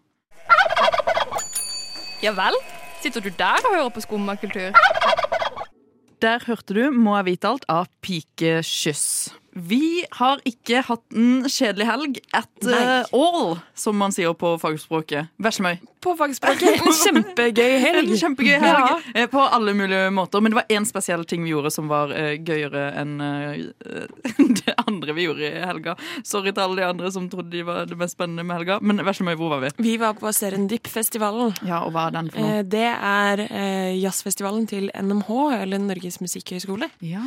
Ja 2.22 2.32
vel? 2.36 2.56
Sitter 3.00 3.20
du 3.20 3.30
der 3.30 3.62
og 3.64 3.74
hører 3.74 3.92
på 3.94 4.02
skummakultur? 4.04 4.74
Der 6.20 6.38
hørte 6.46 6.74
du 6.74 6.90
'Må 6.90 7.16
jeg 7.16 7.24
vite 7.24 7.48
alt' 7.48 7.64
av 7.68 7.86
Pikekyss. 8.02 9.32
Vi 9.60 10.04
har 10.16 10.40
ikke 10.48 10.80
hatt 10.86 11.02
en 11.16 11.44
kjedelig 11.50 11.86
helg 11.88 12.18
at 12.36 12.48
Nei. 12.64 12.80
eh, 12.80 13.14
all, 13.16 13.58
som 13.76 13.96
man 14.00 14.12
sier 14.14 14.32
på 14.38 14.54
fagspråket. 14.62 15.28
Veslemøy. 15.42 15.78
på 16.00 16.14
fagspråket, 16.16 16.78
en 16.80 16.94
kjempegøy 16.96 17.74
helg. 17.82 18.08
En 18.14 18.16
kjempegøy 18.22 18.54
helg 18.62 18.84
Ja. 18.88 18.94
eh, 19.14 19.26
på 19.28 19.42
alle 19.42 19.74
mulige 19.76 20.08
måter. 20.16 20.40
Men 20.40 20.54
det 20.54 20.56
var 20.62 20.70
én 20.72 20.86
spesiell 20.88 21.26
ting 21.28 21.44
vi 21.44 21.50
gjorde 21.52 21.70
som 21.74 21.90
var 21.90 22.08
uh, 22.14 22.38
gøyere 22.40 22.86
enn 22.96 23.20
uh, 23.20 23.58
det 24.62 24.74
andre 24.86 25.12
vi 25.18 25.26
gjorde 25.26 25.44
i 25.50 25.60
helga. 25.66 25.96
Sorry 26.24 26.54
til 26.56 26.62
alle 26.64 26.80
de 26.80 26.86
andre 26.88 27.10
som 27.12 27.28
trodde 27.28 27.52
de 27.52 27.60
var 27.68 27.84
det 27.90 27.98
mest 28.00 28.16
spennende 28.16 28.46
med 28.48 28.56
helga. 28.62 28.78
Men 28.80 29.04
Veslemøy, 29.04 29.34
hvor 29.36 29.52
var 29.52 29.60
vi? 29.66 29.72
Vi 29.90 29.96
var 30.00 30.14
på 30.16 30.32
Serendip-festivalen. 30.32 31.52
Ja, 31.68 31.82
og 31.84 31.92
hva 31.92 32.06
er 32.08 32.16
den 32.16 32.30
for 32.32 32.40
noe? 32.46 32.62
Det 32.70 32.86
er 32.88 33.44
jazzfestivalen 34.00 34.66
til 34.70 34.88
NMH, 34.96 35.30
eller 35.60 35.82
Norges 35.82 36.20
musikkhøgskole, 36.24 36.88
Ja, 37.04 37.22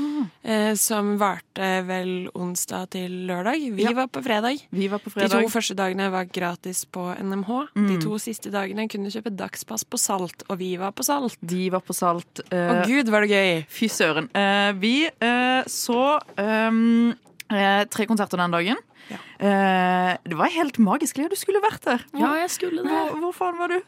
som 0.79 1.13
varte 1.21 1.69
vel 1.87 2.22
onsdag 2.33 2.89
til 2.95 3.11
lørdag. 3.27 3.59
Vi 3.75 3.83
Ja. 3.83 3.93
var 3.93 4.07
på 4.07 4.23
fredag. 4.23 4.61
vi 4.71 4.87
var 4.87 4.99
på 4.99 5.11
De 5.13 5.27
to 5.27 5.49
første 5.49 5.75
dagene 5.75 6.09
var 6.11 6.25
gratis 6.25 6.85
på 6.85 7.15
NMH. 7.19 7.67
Mm. 7.75 7.87
De 7.87 7.97
to 8.01 8.17
siste 8.17 8.51
dagene 8.51 8.87
kunne 8.87 9.09
du 9.09 9.13
kjøpe 9.19 9.35
dagspass 9.35 9.83
på 9.83 9.97
Salt, 9.99 10.43
og 10.49 10.57
vi 10.59 10.75
var 10.77 10.91
på 10.91 11.03
Salt. 11.03 11.37
De 11.41 11.69
var 11.69 11.81
på 11.81 11.93
Salt. 11.93 12.41
Å 12.51 12.53
eh, 12.53 12.85
gud, 12.87 13.09
var 13.09 13.21
det 13.21 13.29
gøy! 13.29 13.65
Fy 13.69 13.87
søren. 13.87 14.29
Uh, 14.35 14.71
vi 14.79 15.07
uh, 15.21 15.63
så 15.67 16.19
ehm, 16.37 17.13
eh, 17.51 17.83
tre 17.85 18.05
konserter 18.05 18.37
den 18.37 18.51
dagen. 18.51 18.77
Ja. 19.11 19.17
Eh, 19.43 20.17
det 20.23 20.37
var 20.37 20.49
helt 20.53 20.77
magisk. 20.79 21.17
Lea, 21.17 21.27
du 21.27 21.35
skulle 21.35 21.61
vært 21.63 21.83
der. 21.83 22.05
Hvor, 22.11 22.19
Ja, 22.23 22.33
jeg 22.43 22.49
skulle 22.49 22.83
det. 22.83 22.89
hvor, 22.91 23.19
hvor 23.19 23.33
faen 23.35 23.57
var 23.59 23.67
du? 23.67 23.81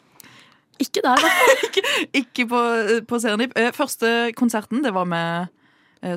Ikke 0.79 1.01
der, 1.01 1.15
da. 1.15 1.29
Ikke 2.19 2.47
på, 2.51 2.61
på 3.07 3.19
Serendip. 3.23 3.53
Eh, 3.55 3.71
første 3.71 4.33
konserten, 4.35 4.83
det 4.83 4.91
var 4.93 5.05
med 5.07 5.45
eh, 5.45 5.47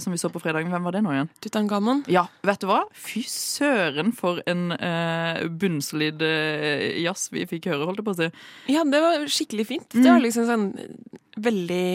Som 0.02 0.12
vi 0.12 0.20
så 0.20 0.28
på 0.32 0.40
fredagen. 0.42 0.70
Hvem 0.72 0.84
var 0.84 0.96
det 0.96 1.02
nå 1.04 1.14
igjen? 1.14 1.30
Tutankhamon. 1.44 2.02
Ja, 2.12 2.26
vet 2.46 2.60
du 2.62 2.68
hva? 2.70 2.82
Fy 2.92 3.22
søren 3.30 4.12
for 4.16 4.42
en 4.50 4.72
eh, 4.76 5.44
bunnsolid 5.48 6.22
eh, 6.24 7.00
jazz 7.02 7.28
vi 7.34 7.46
fikk 7.48 7.70
høre, 7.72 7.88
holdt 7.88 8.02
jeg 8.02 8.08
på 8.08 8.14
å 8.16 8.18
si. 8.18 8.28
Ja, 8.74 8.84
det 8.84 9.00
var 9.04 9.24
skikkelig 9.32 9.68
fint. 9.70 9.88
Mm. 9.94 10.02
Det 10.04 10.10
var 10.12 10.24
liksom 10.24 10.48
sånn 10.50 10.68
veldig 11.38 11.88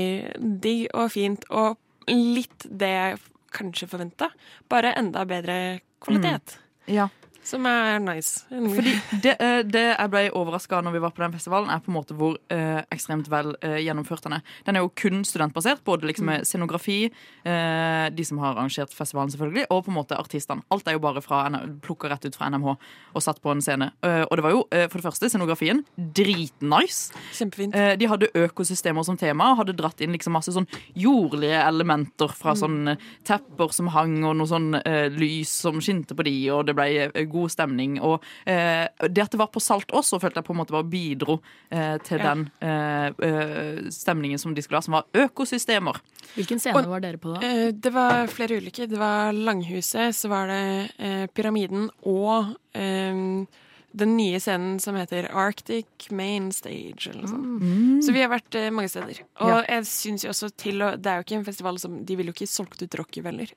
digg 0.63 0.87
og 0.95 1.11
fint, 1.13 1.45
og 1.53 1.77
litt 2.09 2.67
det 2.67 2.91
jeg 2.93 3.21
kanskje 3.53 3.89
forventa. 3.91 4.31
Bare 4.71 4.95
enda 4.99 5.25
bedre 5.29 5.57
kvalitet. 6.03 6.57
Ja. 6.89 7.09
Som 7.43 7.65
er 7.67 7.99
nice. 7.99 8.45
Fordi 8.49 8.93
det, 9.23 9.35
eh, 9.43 9.61
det 9.67 9.83
jeg 9.83 10.11
ble 10.13 10.23
overraska 10.31 10.79
når 10.83 10.95
vi 10.95 11.01
var 11.03 11.13
på 11.15 11.23
den 11.23 11.35
festivalen, 11.35 11.69
er 11.69 11.81
på 11.83 11.91
en 11.91 11.97
måte 11.97 12.15
hvor 12.17 12.37
eh, 12.53 12.81
ekstremt 12.93 13.27
vel 13.31 13.53
eh, 13.61 13.79
gjennomført 13.83 14.23
den 14.25 14.37
er. 14.37 14.45
Den 14.67 14.79
er 14.79 14.85
jo 14.85 14.91
kun 14.95 15.23
studentbasert, 15.27 15.83
både 15.83 16.07
liksom 16.07 16.29
med 16.31 16.47
scenografi, 16.47 16.99
eh, 17.43 18.05
de 18.15 18.25
som 18.27 18.39
har 18.39 18.53
arrangert 18.53 18.95
festivalen, 18.95 19.31
selvfølgelig, 19.33 19.67
og 19.69 19.83
på 19.85 19.91
en 19.91 19.97
måte 19.97 20.19
artistene. 20.19 20.63
Alt 20.71 20.87
er 20.87 20.97
jo 20.97 21.03
bare 21.03 21.23
fra, 21.23 21.43
plukka 21.83 22.11
rett 22.11 22.25
ut 22.25 22.37
fra 22.37 22.49
NMH 22.53 22.71
og 22.73 23.23
satt 23.23 23.41
på 23.43 23.51
en 23.51 23.61
scene. 23.63 23.91
Eh, 24.05 24.23
og 24.23 24.39
det 24.39 24.45
var 24.45 24.55
jo 24.55 24.63
eh, 24.71 24.87
for 24.87 25.01
det 25.01 25.07
første 25.09 25.29
scenografien 25.31 25.83
dritnice. 25.97 27.13
Kjempefint. 27.35 27.75
Eh, 27.75 27.93
de 27.99 28.09
hadde 28.09 28.31
økosystemer 28.45 29.05
som 29.05 29.19
tema, 29.19 29.51
hadde 29.59 29.75
dratt 29.77 30.01
inn 30.03 30.15
liksom 30.15 30.35
masse 30.37 30.53
sånn 30.55 30.69
jordlige 30.99 31.59
elementer 31.67 32.31
fra 32.33 32.55
sånn 32.57 32.95
eh, 32.95 33.05
tepper 33.27 33.75
som 33.75 33.91
hang, 33.93 34.21
og 34.23 34.37
noe 34.39 34.49
sånn 34.49 34.71
lys 35.13 35.51
som 35.63 35.79
skinte 35.83 36.15
på 36.17 36.25
de, 36.25 36.33
og 36.53 36.65
det 36.67 36.75
ble 36.77 36.87
god 37.33 37.51
stemning. 37.53 37.97
Og 38.05 38.23
eh, 38.45 38.85
det 39.09 39.25
at 39.25 39.33
det 39.33 39.39
var 39.41 39.49
på 39.53 39.61
Salt 39.63 39.91
også, 39.91 40.19
følte 40.23 40.39
jeg 40.41 40.47
på 40.47 40.53
en 40.55 40.61
måte 40.61 40.75
bare 40.75 40.87
bidro 40.89 41.39
eh, 41.71 41.97
til 42.05 42.21
Ja. 42.21 42.31
den 42.33 42.45
eh, 42.61 43.07
eh, 43.27 43.89
stemningen 43.93 44.39
som 44.41 44.53
de 44.55 44.61
skulle 44.63 44.77
ha, 44.79 44.85
som 44.85 44.97
var 44.99 45.09
økosystemer. 45.25 45.97
Hvilken 46.37 46.59
scene 46.61 46.77
Og- 46.79 46.87
var 46.93 47.03
dere 47.03 47.17
på 47.21 47.33
da? 47.35 47.41
Eh, 47.45 47.71
Det 47.73 47.91
var 47.93 48.27
flere 48.31 48.57
ulike. 48.61 48.87
Det 48.87 48.97
var 49.01 49.33
Langhuset, 49.33 50.13
så 50.15 50.29
var 50.29 50.47
det 50.47 50.91
eh, 50.99 51.27
Pyramiden 51.33 51.89
og 52.05 52.55
eh, 52.73 53.45
den 53.93 54.15
nye 54.17 54.39
scenen 54.41 54.79
som 54.81 54.95
heter 54.97 55.27
Arctic 55.37 56.09
Main 56.11 56.51
Stage. 56.51 57.09
Eller 57.11 57.21
noe 57.23 57.29
sånt. 57.29 58.03
Så 58.05 58.13
vi 58.15 58.23
har 58.23 58.31
vært 58.31 58.55
eh, 58.57 58.69
mange 58.73 58.89
steder. 58.89 59.19
Og 59.39 59.49
Ja. 59.53 59.59
jeg 59.77 59.85
synes 59.85 60.23
jo 60.25 60.29
også 60.33 60.49
til 60.57 60.81
å 60.81 60.91
Det 60.97 61.05
er 61.11 61.19
jo 61.21 61.23
ikke 61.27 61.37
en 61.37 61.45
festival 61.45 61.77
som 61.79 62.03
De 62.05 62.15
vil 62.15 62.25
jo 62.27 62.33
ikke 62.33 62.47
solgt 62.49 62.81
ut 62.81 62.95
rock. 62.97 63.13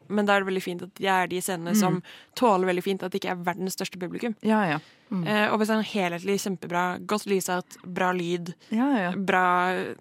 Men 0.09 0.27
da 0.27 0.37
er 0.37 0.41
det 0.45 0.51
veldig 0.53 0.63
fint 0.63 0.83
at 0.83 0.95
det 0.95 1.09
er 1.09 1.27
de 1.27 1.41
scenene 1.41 1.75
som 1.75 2.03
tåler 2.35 2.67
veldig 2.67 2.85
fint 2.85 3.03
at 3.03 3.13
det 3.13 3.23
ikke 3.23 3.33
er 3.33 3.45
verdens 3.45 3.75
største 3.75 3.99
publikum. 3.99 4.35
Ja, 4.43 4.65
ja. 4.67 4.79
Eh, 5.11 5.49
og 5.53 5.59
hvis 5.61 5.69
det 5.69 5.77
er 5.77 5.93
helhetlig 5.95 6.41
kjempebra, 6.43 6.99
godt 7.07 7.27
lysatt, 7.27 7.77
bra 7.87 8.13
lyd, 8.13 8.55
ja, 8.71 8.89
ja. 8.99 9.13
bra 9.13 9.95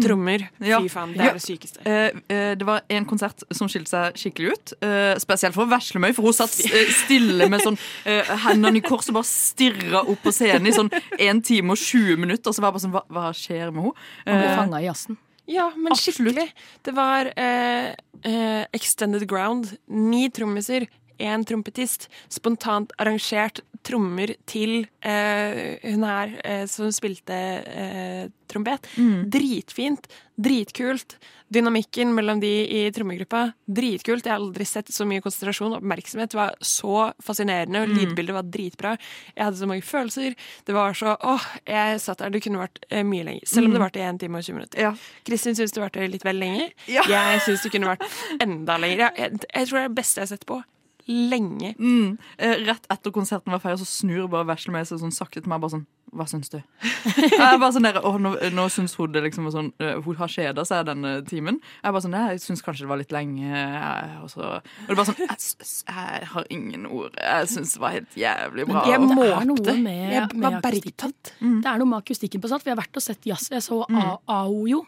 trommer 0.00 0.48
Ja. 0.60 0.78
Fy 0.80 0.88
faen, 0.88 1.12
det 1.12 1.24
Ja. 1.24 1.30
er 1.30 1.32
det 1.34 1.42
sykeste. 1.42 1.82
Eh, 1.84 2.10
eh, 2.28 2.54
det 2.54 2.64
var 2.66 2.80
en 2.88 3.04
konsert 3.04 3.42
som 3.52 3.68
skilte 3.68 3.88
seg 3.90 4.14
skikkelig 4.14 4.52
ut. 4.52 4.72
eh, 4.82 5.14
spesielt 5.18 5.54
for 5.54 5.66
Veslemøy, 5.66 6.14
for 6.14 6.22
hun 6.22 6.32
satt 6.32 6.50
stille 6.54 7.48
med 7.50 7.60
sånn 7.60 7.78
hendene 8.04 8.76
i 8.76 8.80
kors 8.80 9.08
og 9.08 9.14
bare 9.14 9.24
stirra 9.28 10.00
opp 10.08 10.22
på 10.22 10.32
scenen 10.32 10.66
i 10.66 10.70
sånn 10.72 10.90
1 11.18 11.42
time 11.44 11.70
og 11.70 11.76
20 11.78 12.16
minutter. 12.16 12.48
Og 12.48 12.54
så 12.54 12.60
var 12.60 12.72
jeg 12.72 12.78
bare 12.80 12.86
sånn, 12.86 12.92
hva, 12.92 13.04
hva 13.10 13.32
skjer 13.34 13.72
med 13.72 13.82
henne? 13.84 13.94
Hun 14.26 14.40
ble 14.40 14.56
fanga 14.56 14.80
i 14.80 14.86
jazzen. 14.88 15.16
Ja, 15.48 15.70
men 15.76 15.90
Absolutt. 15.92 16.36
skikkelig. 16.36 16.52
Det 16.84 16.94
var 16.94 17.32
eh, 17.36 17.94
eh, 18.24 18.64
Extended 18.72 19.26
Ground. 19.26 19.76
Ni 19.88 20.28
trommiser, 20.30 20.86
én 21.22 21.44
trompetist. 21.48 22.08
Spontant 22.32 22.92
arrangert 22.98 23.62
trommer 23.82 24.34
til 24.46 24.84
eh, 25.02 25.78
hun 25.88 26.04
her 26.06 26.36
eh, 26.46 26.66
som 26.70 26.90
spilte 26.94 27.34
eh, 27.34 28.26
trompet. 28.52 28.86
Mm. 29.00 29.24
Dritfint. 29.32 30.06
Dritkult. 30.42 31.16
Dynamikken 31.52 32.14
mellom 32.16 32.38
de 32.40 32.48
i 32.72 32.78
trommegruppa, 32.94 33.42
dritkult. 33.68 34.24
Jeg 34.24 34.32
har 34.32 34.38
aldri 34.40 34.64
sett 34.64 34.88
så 34.94 35.04
mye 35.04 35.20
konsentrasjon 35.20 35.74
og 35.74 35.82
oppmerksomhet. 35.82 36.30
Det 36.32 36.38
var 36.38 36.54
så 36.64 37.10
fascinerende, 37.20 37.82
og 37.82 37.90
Mm. 37.90 37.98
lydbildet 37.98 38.36
var 38.38 38.46
dritbra. 38.48 38.94
Jeg 39.36 39.44
hadde 39.44 39.58
så 39.60 39.68
mange 39.68 39.82
følelser. 39.84 40.34
Det 40.64 40.72
var 40.74 40.94
så 40.96 41.12
Åh, 41.20 41.44
jeg 41.68 42.00
satt 42.00 42.18
der. 42.24 42.30
Det 42.30 42.40
kunne 42.46 42.62
vært 42.62 42.80
eh, 42.90 43.02
mye 43.04 43.24
lenger. 43.28 43.44
Selv 43.46 43.66
om 43.68 43.72
det 43.76 43.82
varte 43.84 44.00
1 44.00 44.18
time 44.22 44.38
og 44.38 44.44
20 44.46 44.54
minutter. 44.56 44.78
Mm. 44.78 44.82
Ja. 44.82 44.94
Kristin 45.28 45.54
syns 45.58 45.72
det 45.76 45.82
varte 45.84 46.08
litt 46.08 46.24
vel 46.24 46.40
lenge. 46.40 46.70
Ja. 46.88 47.02
Jeg 47.04 47.40
syns 47.44 47.62
det 47.66 47.72
kunne 47.74 47.92
vært 47.92 48.06
enda 48.40 48.78
lenger. 48.80 48.98
Jeg, 49.10 49.12
jeg, 49.18 49.40
jeg 49.52 49.68
tror 49.68 49.78
det 49.78 49.84
er 49.84 49.88
det 49.92 49.98
beste 50.00 50.20
jeg 50.22 50.28
har 50.30 50.36
sett 50.36 50.46
på 50.48 50.62
lenge. 51.08 51.74
Mm. 51.78 52.18
Eh, 52.38 52.56
Rett 52.66 52.86
etter 52.90 53.10
konserten 53.14 53.50
var 53.52 53.58
ferdig, 53.62 53.80
så 53.82 53.88
snur 53.88 54.28
bare 54.30 54.46
Veslemøy 54.52 54.84
seg 54.86 55.00
sånn 55.02 55.12
sakte 55.14 55.40
til 55.42 55.48
meg. 55.50 55.60
bare 55.62 55.70
sånn, 55.76 55.86
Hva 56.12 56.26
syns 56.28 56.50
du? 56.52 56.58
Jeg 57.16 57.38
er 57.40 57.56
bare 57.58 57.72
sånn 57.72 57.86
der, 57.88 57.96
å, 58.04 58.18
nå, 58.20 58.34
nå 58.52 58.66
syns 58.68 58.92
hun 59.00 59.12
det 59.14 59.22
liksom 59.24 59.46
var 59.48 59.54
sånn 59.54 59.70
øh, 59.80 60.02
Hun 60.04 60.16
har 60.18 60.28
kjeda 60.28 60.64
seg 60.68 60.84
denne 60.90 61.12
timen. 61.24 61.56
Jeg 61.80 61.88
er 61.88 61.94
bare 61.96 62.04
sånn, 62.04 62.16
jeg 62.18 62.42
syns 62.44 62.60
kanskje 62.66 62.84
det 62.84 62.90
var 62.92 63.00
litt 63.00 63.14
lenge. 63.16 63.48
jeg, 63.48 64.18
Og, 64.22 64.28
så, 64.34 64.42
og 64.60 64.86
det 64.86 64.92
er 64.92 65.00
bare 65.00 65.08
sånn 65.08 65.22
Jeg, 65.22 65.70
jeg 65.88 66.28
har 66.34 66.46
ingen 66.52 66.86
ord. 66.86 67.16
Jeg 67.16 67.48
syns 67.54 67.72
det 67.78 67.80
var 67.86 67.96
helt 67.96 68.16
jævlig 68.20 68.66
bra. 68.68 68.84
Jeg 68.86 68.98
er 69.00 69.06
noe 69.08 69.44
måpte. 69.54 69.76
med, 69.80 70.12
Jeg 70.12 70.28
var 70.44 70.58
bergtatt. 70.68 71.32
Det 71.40 71.72
er 71.72 71.78
noe 71.80 71.88
med 71.94 72.02
akustikken 72.04 72.44
på 72.44 72.52
sant 72.52 72.66
Vi 72.68 72.74
har 72.74 72.80
vært 72.82 73.00
og 73.00 73.06
sett 73.08 73.24
jazz. 73.32 73.48
Jeg 73.50 73.64
så 73.64 73.80
A- 73.88 74.18
AOJO. 74.42 74.84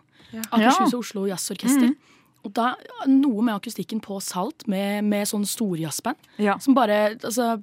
Akershus 0.50 0.92
og 0.96 1.00
Oslo 1.04 1.24
Jazzorkester. 1.30 1.92
Og 2.44 2.52
da, 2.52 2.74
Noe 3.08 3.42
med 3.42 3.54
akustikken 3.56 4.02
på 4.04 4.18
Salt, 4.20 4.66
med, 4.68 5.04
med 5.08 5.28
sånn 5.30 5.46
storjazzband, 5.48 6.16
Ja. 6.42 6.58
som 6.60 6.74
bare 6.76 7.14
altså, 7.16 7.54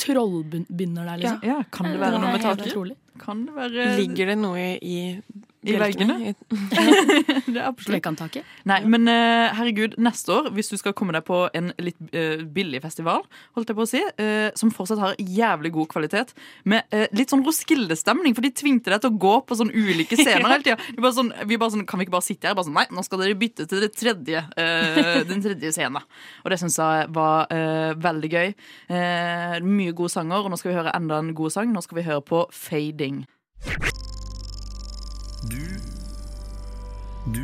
trollbinder 0.00 1.06
deg, 1.06 1.22
liksom. 1.22 1.40
ja, 1.46 1.60
kan 1.72 1.90
det 1.92 2.00
være 2.00 2.16
Det 2.18 2.22
noe 2.24 2.32
med 2.34 2.44
taket? 2.44 2.96
Kan 3.20 3.44
det 3.46 3.54
være 3.54 3.88
Ligger 3.98 4.30
det 4.32 4.38
noe 4.40 4.66
i 4.80 4.96
I 5.66 5.76
veggene? 5.76 6.34
Det 7.50 7.58
er 7.58 7.66
absolutt. 7.66 8.38
Nei, 8.68 8.78
men 8.88 9.08
uh, 9.10 9.50
herregud, 9.58 9.96
neste 10.00 10.32
år, 10.32 10.50
hvis 10.56 10.70
du 10.72 10.76
skal 10.80 10.94
komme 10.96 11.12
deg 11.16 11.24
på 11.26 11.42
en 11.56 11.72
litt 11.82 11.98
uh, 12.14 12.40
billig 12.48 12.80
festival, 12.84 13.26
holdt 13.58 13.72
jeg 13.72 13.78
på 13.78 13.84
å 13.84 13.90
si, 13.90 14.00
uh, 14.00 14.48
som 14.58 14.72
fortsatt 14.72 15.02
har 15.02 15.18
jævlig 15.20 15.72
god 15.76 15.90
kvalitet, 15.92 16.32
med 16.64 16.88
litt 17.16 17.32
sånn 17.32 17.44
Roskilde-stemning, 17.44 18.34
for 18.36 18.46
de 18.46 18.52
tvingte 18.56 18.92
deg 18.92 19.02
til 19.02 19.12
å 19.12 19.20
gå 19.20 19.34
på 19.48 19.58
sånne 19.58 19.74
ulike 19.74 20.16
scener 20.18 20.46
hele 20.46 20.64
tida. 20.64 21.12
Sånn, 21.20 21.32
vi 21.48 21.58
bare 21.60 21.74
sånn, 21.74 21.84
kan 21.88 22.00
vi 22.00 22.06
ikke 22.06 22.14
bare 22.14 22.26
sitte 22.26 22.48
her? 22.48 22.56
Bare 22.56 22.68
sånn, 22.68 22.76
Nei, 22.80 22.86
nå 22.94 23.02
skal 23.04 23.20
dere 23.20 23.36
bytte 23.38 23.66
til 23.68 23.82
det 23.82 23.90
tredje, 23.98 24.44
eh, 24.60 25.20
den 25.28 25.42
tredje 25.44 25.72
scenen. 25.74 26.06
Og 26.44 26.52
det 26.52 26.60
syns 26.62 26.78
jeg 26.80 27.10
var 27.12 27.50
veldig 28.00 28.30
gøy. 28.32 28.54
Eh, 28.88 29.60
mye 29.62 29.92
gode 29.96 30.12
sanger, 30.12 30.44
og 30.44 30.50
nå 30.52 30.58
skal 30.60 30.72
vi 30.72 30.78
høre 30.78 30.94
enda 30.96 31.20
en 31.20 31.34
god 31.34 31.56
sang. 31.56 31.72
Nå 31.72 31.84
skal 31.84 32.00
vi 32.00 32.08
høre 32.08 32.24
på 32.26 32.46
Fading. 32.54 33.24
Du 35.42 35.56
Du 37.34 37.40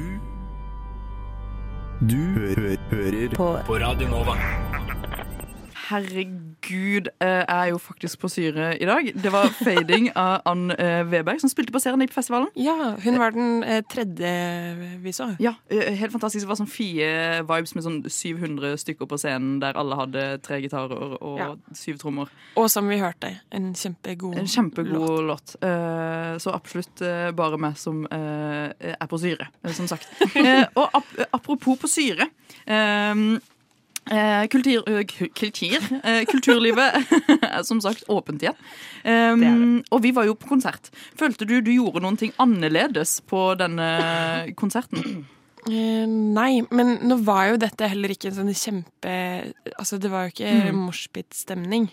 Du 2.10 2.16
hø 2.16 2.54
hører 2.90 3.28
på. 3.36 3.58
på 3.66 3.74
Radio 3.74 4.08
Nova. 4.08 4.65
Herregud, 5.86 7.08
eh, 7.20 7.28
jeg 7.28 7.44
er 7.48 7.68
jo 7.70 7.78
faktisk 7.78 8.18
på 8.22 8.28
syre 8.32 8.72
i 8.82 8.86
dag. 8.88 9.10
Det 9.14 9.30
var 9.32 9.46
'Fading' 9.54 10.08
av 10.16 10.40
Ann 10.46 10.70
eh, 10.74 11.04
Weberg, 11.06 11.40
som 11.40 11.50
spilte 11.52 11.72
på 11.72 11.78
serien 11.82 12.02
i 12.02 12.08
festivalen. 12.10 12.48
Ja, 12.56 12.96
hun 13.04 13.18
var 13.18 13.30
den 13.30 13.62
eh, 13.62 13.82
tredje 13.90 14.98
vi 15.02 15.12
så. 15.12 15.28
Ja, 15.40 15.54
helt 15.70 16.12
fantastisk. 16.12 16.42
Det 16.44 16.50
var 16.50 16.58
sånn 16.58 16.70
fire 16.70 17.42
vibes 17.46 17.74
med 17.76 17.84
sånn 17.86 18.00
700 18.10 18.74
stykker 18.82 19.06
på 19.06 19.18
scenen, 19.20 19.60
der 19.62 19.78
alle 19.78 19.96
hadde 20.00 20.26
tre 20.42 20.60
gitarer 20.64 21.16
og 21.22 21.38
Ja. 21.38 21.54
syv 21.74 21.98
trommer. 22.02 22.28
Og 22.56 22.70
som 22.70 22.88
vi 22.88 22.98
hørte, 22.98 23.36
en 23.52 23.72
kjempegod 23.74 24.38
En 24.38 24.46
kjempegod 24.46 25.22
låt. 25.22 25.56
låt. 25.62 26.40
så 26.42 26.52
absolutt 26.54 26.98
bare 27.36 27.58
meg 27.58 27.76
som 27.76 28.06
er 28.10 29.06
på 29.08 29.18
syre, 29.18 29.46
som 29.72 29.86
sagt. 29.86 30.08
Og 30.76 30.88
ap 30.94 31.04
apropos 31.32 31.78
på 31.78 31.88
syre. 31.88 32.26
Eh, 32.66 33.38
kultur, 34.48 34.82
eh, 34.88 35.02
ku- 35.10 35.30
kultur 35.34 35.78
eh, 36.04 36.24
kulturlivet 36.30 37.12
er 37.42 37.62
som 37.66 37.80
sagt 37.82 38.04
åpent 38.08 38.42
igjen. 38.42 38.54
Um, 39.06 39.82
og 39.90 40.02
vi 40.02 40.12
var 40.14 40.26
jo 40.28 40.34
på 40.38 40.48
konsert. 40.50 40.90
Følte 41.18 41.46
du 41.46 41.60
du 41.60 41.72
gjorde 41.74 42.02
noen 42.04 42.16
ting 42.20 42.32
annerledes 42.42 43.20
på 43.26 43.48
denne 43.58 43.88
konserten? 44.58 45.24
Eh, 45.66 46.06
nei, 46.06 46.60
men 46.70 46.92
nå 47.02 47.16
var 47.26 47.48
jo 47.50 47.56
dette 47.58 47.88
heller 47.90 48.12
ikke 48.14 48.28
en 48.30 48.36
sånn 48.36 48.52
kjempe 48.54 49.14
Altså, 49.74 49.98
det 49.98 50.10
var 50.12 50.28
jo 50.28 50.34
ikke 50.36 50.52
Mm. 50.70 50.76
moshpit-stemning. 50.86 51.88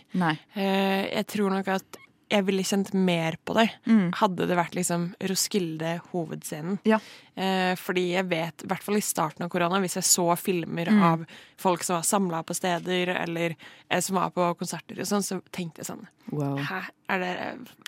Eh, 0.55 1.09
jeg 1.09 1.25
tror 1.33 1.49
nok 1.49 1.67
at 1.79 1.97
jeg 2.31 2.45
ville 2.47 2.63
kjent 2.65 2.93
mer 2.93 3.35
på 3.45 3.53
det. 3.57 3.67
Mm. 3.85 4.11
Hadde 4.19 4.47
det 4.49 4.55
vært 4.57 4.73
liksom 4.77 5.09
Roskilde 5.29 5.99
hovedscenen. 6.11 6.79
Ja. 6.87 6.99
Eh, 7.35 7.73
fordi 7.79 8.13
jeg 8.13 8.25
vet, 8.29 8.63
i 8.63 8.67
hvert 8.71 8.83
fall 8.85 8.97
i 8.97 9.03
starten 9.05 9.43
av 9.45 9.49
korona, 9.53 9.79
hvis 9.83 9.95
jeg 9.99 10.03
så 10.07 10.27
filmer 10.37 10.89
Mm. 10.89 11.03
av 11.03 11.25
folk 11.57 11.83
som 11.83 11.95
var 11.97 12.03
samla 12.03 12.43
på 12.43 12.53
steder, 12.55 13.07
eller 13.23 13.55
eh, 13.89 13.99
som 13.99 14.15
var 14.15 14.29
på 14.31 14.47
konserter 14.57 14.99
og 14.99 15.05
sånn, 15.09 15.23
så 15.23 15.41
tenkte 15.51 15.81
jeg 15.83 15.85
sånn 15.91 16.07
Wow. 16.31 16.57
Hæ, 16.57 16.81
er 17.09 17.19
det, 17.19 17.33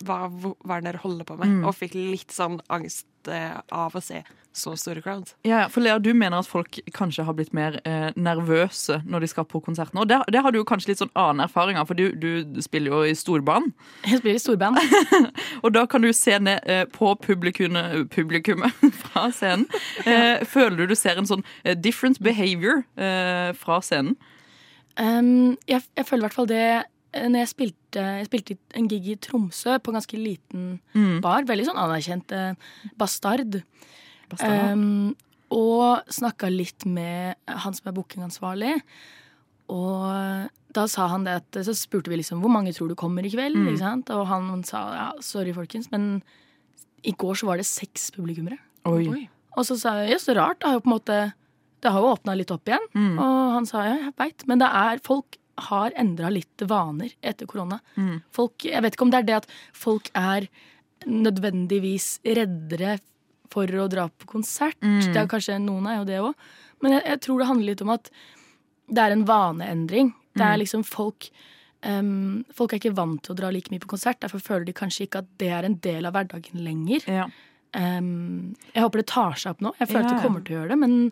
hva, 0.04 0.28
hva 0.30 0.76
er 0.78 0.82
det 0.82 0.92
dere 0.92 1.02
holder 1.02 1.24
på 1.26 1.38
med? 1.40 1.48
Mm. 1.48 1.66
Og 1.66 1.74
fikk 1.74 1.94
litt 1.96 2.32
sånn 2.36 2.60
angst 2.70 3.06
eh, 3.32 3.56
av 3.72 3.96
å 3.96 4.04
se 4.04 4.24
så 4.56 4.72
store 4.80 5.02
crowds. 5.02 5.36
Ja, 5.44 5.60
ja, 5.60 5.70
for 5.70 5.84
Lea, 5.84 5.98
du 6.00 6.14
mener 6.16 6.40
at 6.40 6.48
folk 6.48 6.80
kanskje 6.96 7.26
har 7.28 7.36
blitt 7.36 7.52
mer 7.56 7.76
eh, 7.84 8.08
nervøse 8.16 9.02
når 9.04 9.26
de 9.26 9.30
skal 9.32 9.48
på 9.52 9.60
konserten. 9.64 10.00
Og 10.00 10.08
det, 10.10 10.22
det 10.32 10.42
har 10.46 10.54
du 10.54 10.62
jo 10.62 10.68
kanskje 10.68 10.94
litt 10.94 11.02
sånn 11.04 11.12
annen 11.20 11.44
erfaring 11.44 11.80
av, 11.80 11.90
for 11.90 12.00
du, 12.00 12.14
du 12.16 12.62
spiller 12.64 12.94
jo 12.94 13.02
i 13.04 13.16
storband. 13.20 13.74
Jeg 14.08 14.22
spiller 14.22 14.40
i 14.40 14.44
storband. 14.44 14.80
Og 15.64 15.76
da 15.76 15.84
kan 15.92 16.06
du 16.06 16.12
se 16.16 16.38
ned 16.40 16.64
eh, 16.72 16.86
på 16.88 17.12
publikummet, 17.26 18.08
publikummet 18.16 18.86
fra 19.04 19.30
scenen. 19.36 19.68
Eh, 20.06 20.44
føler 20.46 20.78
du 20.78 20.92
du 20.92 20.96
ser 20.98 21.18
en 21.18 21.28
sånn 21.28 21.42
eh, 21.64 21.74
different 21.74 22.20
behavior 22.24 22.84
eh, 23.00 23.52
fra 23.58 23.80
scenen? 23.84 24.14
Um, 25.00 25.56
jeg, 25.68 25.82
jeg 25.98 26.06
føler 26.08 26.22
i 26.22 26.26
hvert 26.28 26.38
fall 26.38 26.50
det 26.50 26.68
når 27.16 27.40
jeg 27.44 27.50
spilte, 27.52 28.04
jeg 28.20 28.28
spilte 28.30 28.58
en 28.76 28.88
gig 28.92 29.08
i 29.14 29.16
Tromsø 29.24 29.78
på 29.80 29.92
en 29.94 29.98
ganske 30.00 30.18
liten 30.20 30.66
Mm. 30.96 31.22
bar. 31.24 31.44
Veldig 31.48 31.66
sånn 31.70 31.80
anerkjent 31.80 32.32
eh, 32.36 32.54
bastard. 33.00 33.62
Bastard. 34.30 34.72
Um, 34.74 35.16
og 35.56 36.04
snakka 36.12 36.50
litt 36.52 36.86
med 36.90 37.36
han 37.48 37.74
som 37.78 37.88
er 37.92 37.96
bookingansvarlig. 37.96 38.74
Og 39.72 40.50
da 40.76 40.84
sa 40.92 41.08
han 41.10 41.24
det 41.26 41.38
at 41.40 41.60
Så 41.66 41.74
spurte 41.78 42.12
vi 42.12 42.20
liksom 42.20 42.42
hvor 42.44 42.52
mange 42.54 42.74
tror 42.76 42.90
du 42.92 42.96
kommer 43.00 43.26
i 43.26 43.32
kveld. 43.34 43.56
Mm. 43.58 43.70
Ikke 43.72 43.82
sant? 43.82 44.10
Og 44.14 44.28
han 44.30 44.64
sa 44.68 44.82
ja, 44.94 45.08
sorry, 45.24 45.54
folkens, 45.56 45.90
men 45.94 46.22
i 47.06 47.14
går 47.14 47.38
så 47.40 47.48
var 47.50 47.58
det 47.62 47.66
seks 47.70 48.10
publikummere. 48.16 48.58
Oi. 48.90 49.28
Og 49.56 49.64
så 49.66 49.78
sa 49.80 49.96
jeg 50.04 50.12
ja, 50.16 50.20
så 50.22 50.36
rart. 50.38 50.60
Det 50.60 50.68
har 50.70 50.78
jo 50.78 50.84
på 50.86 50.92
en 50.92 50.98
måte 50.98 51.18
Det 51.86 51.92
har 51.94 52.02
jo 52.02 52.12
åpna 52.16 52.34
litt 52.36 52.50
opp 52.52 52.66
igjen. 52.66 52.86
Mm. 52.98 53.18
Og 53.22 53.54
han 53.54 53.66
sa 53.70 53.84
ja, 53.86 53.96
jeg 54.08 54.14
veit. 54.18 54.46
Men 54.50 54.58
det 54.62 54.70
er 54.74 55.02
folk 55.06 55.38
har 55.58 55.92
endra 55.96 56.30
litt 56.30 56.62
vaner 56.68 57.14
etter 57.24 57.48
korona. 57.48 57.80
Mm. 57.96 58.22
Folk, 58.36 58.66
jeg 58.68 58.82
vet 58.84 58.96
ikke 58.98 59.06
om 59.08 59.12
det 59.14 59.20
er 59.24 59.28
det 59.30 59.36
at 59.42 59.48
folk 59.74 60.10
er 60.16 60.48
nødvendigvis 61.06 62.20
reddere 62.26 62.98
for 63.54 63.70
å 63.80 63.88
dra 63.92 64.08
på 64.10 64.28
konsert. 64.30 64.78
Mm. 64.84 65.02
Det 65.14 65.22
er 65.22 65.30
kanskje 65.32 65.60
Noen 65.64 65.88
er 65.88 66.00
jo 66.02 66.08
det 66.10 66.20
òg. 66.22 66.34
Men 66.84 66.98
jeg, 66.98 67.06
jeg 67.14 67.22
tror 67.24 67.40
det 67.42 67.48
handler 67.50 67.72
litt 67.72 67.84
om 67.86 67.94
at 67.96 68.10
det 68.92 69.04
er 69.06 69.16
en 69.16 69.26
vaneendring. 69.30 70.14
Det 70.36 70.44
er 70.44 70.56
Mm. 70.58 70.62
liksom 70.66 70.84
folk 70.84 71.30
um, 71.86 72.44
Folk 72.54 72.74
er 72.74 72.80
ikke 72.82 72.96
vant 72.98 73.22
til 73.24 73.32
å 73.34 73.38
dra 73.40 73.50
like 73.54 73.72
mye 73.72 73.80
på 73.80 73.88
konsert. 73.94 74.20
Derfor 74.20 74.42
føler 74.44 74.66
de 74.68 74.74
kanskje 74.76 75.06
ikke 75.08 75.22
at 75.24 75.30
det 75.40 75.52
er 75.54 75.64
en 75.64 75.78
del 75.80 76.06
av 76.06 76.14
hverdagen 76.18 76.60
lenger. 76.66 77.06
Ja. 77.08 77.28
Um, 77.76 78.56
jeg 78.74 78.84
håper 78.84 79.00
det 79.02 79.08
tar 79.08 79.36
seg 79.40 79.52
opp 79.56 79.62
nå. 79.64 79.72
Jeg 79.80 79.88
føler 79.88 80.06
at 80.06 80.12
Ja, 80.12 80.18
det 80.18 80.26
kommer 80.26 80.44
til 80.44 80.56
å 80.56 80.60
gjøre 80.60 80.74
det. 80.76 80.80
Men 80.84 81.12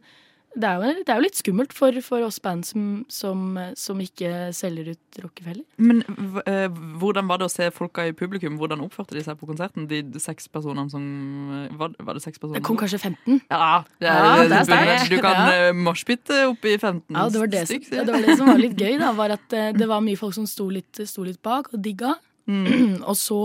det 0.56 0.70
er 0.70 0.76
jo, 0.78 0.94
det 1.02 1.10
er 1.14 1.20
jo 1.20 1.24
litt 1.26 1.38
skummelt 1.40 1.74
for, 1.74 1.96
for 2.06 2.24
oss 2.28 2.38
band 2.44 2.66
som, 2.68 2.84
som, 3.10 3.58
som 3.80 4.00
ikke 4.04 4.52
selger 4.54 4.92
ut 4.94 5.20
Rockefeller. 5.24 5.64
Men 5.82 6.02
eh, 6.50 6.68
hvordan 7.02 7.28
var 7.30 7.42
det 7.42 7.48
å 7.48 7.54
se 7.54 7.68
folka 7.74 8.06
i 8.10 8.14
publikum? 8.18 8.56
Hvordan 8.62 8.82
oppførte 8.86 9.18
de 9.18 9.24
seg 9.26 9.38
på 9.40 9.50
konserten? 9.50 9.88
De 9.90 10.02
seks 10.22 10.48
personene 10.54 10.90
som 10.94 11.04
eh, 11.64 11.74
Var, 11.80 11.96
var 12.06 12.18
det 12.18 12.24
seks 12.26 12.42
personer? 12.42 12.60
Det 12.60 12.66
kom 12.68 12.78
kanskje 12.80 13.00
15. 13.02 13.42
Ja, 13.50 13.84
det 14.02 14.10
er, 14.10 14.20
Ja, 14.24 14.44
det 14.50 14.60
er 14.60 14.68
sterkt. 14.70 15.10
Du 15.14 15.18
kan 15.24 15.40
Ja. 15.44 15.70
uh, 15.70 15.78
moshpitte 15.78 16.44
opp 16.52 16.66
i 16.70 16.76
15 16.78 17.16
Ja, 17.18 17.26
det 17.30 17.42
var 17.42 17.50
det, 17.54 17.64
som, 17.70 17.88
ja, 17.94 18.04
det 18.06 18.14
var 18.14 18.22
det 18.28 18.38
som 18.38 18.50
var 18.52 18.62
litt 18.62 18.78
gøy, 18.80 18.98
da, 19.02 19.12
var 19.18 19.34
at 19.38 19.54
eh, 19.58 19.72
det 19.76 19.88
var 19.90 20.04
mye 20.06 20.20
folk 20.20 20.36
som 20.38 20.46
sto 20.50 20.70
litt, 20.70 21.02
sto 21.10 21.26
litt 21.26 21.42
bak 21.46 21.72
og 21.74 21.82
digga. 21.84 22.14
og 23.10 23.16
så 23.18 23.40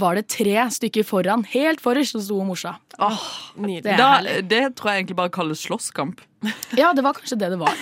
var 0.00 0.18
det 0.18 0.26
tre 0.32 0.56
stykker 0.74 1.06
foran, 1.06 1.44
helt 1.52 1.82
forrest, 1.82 2.16
som 2.16 2.24
sto 2.24 2.40
og 2.42 2.48
morsa. 2.50 2.76
Oh, 2.98 3.22
Det 3.56 3.82
Da, 3.96 4.20
det 4.42 4.74
tror 4.76 4.92
jeg 4.92 5.02
egentlig 5.02 5.16
bare 5.22 5.32
kalles 5.34 5.62
slåsskamp. 5.66 6.20
Ja, 6.74 6.88
det 6.92 7.04
var 7.06 7.14
kanskje 7.14 7.36
det 7.38 7.52
det 7.52 7.58
var. 7.60 7.76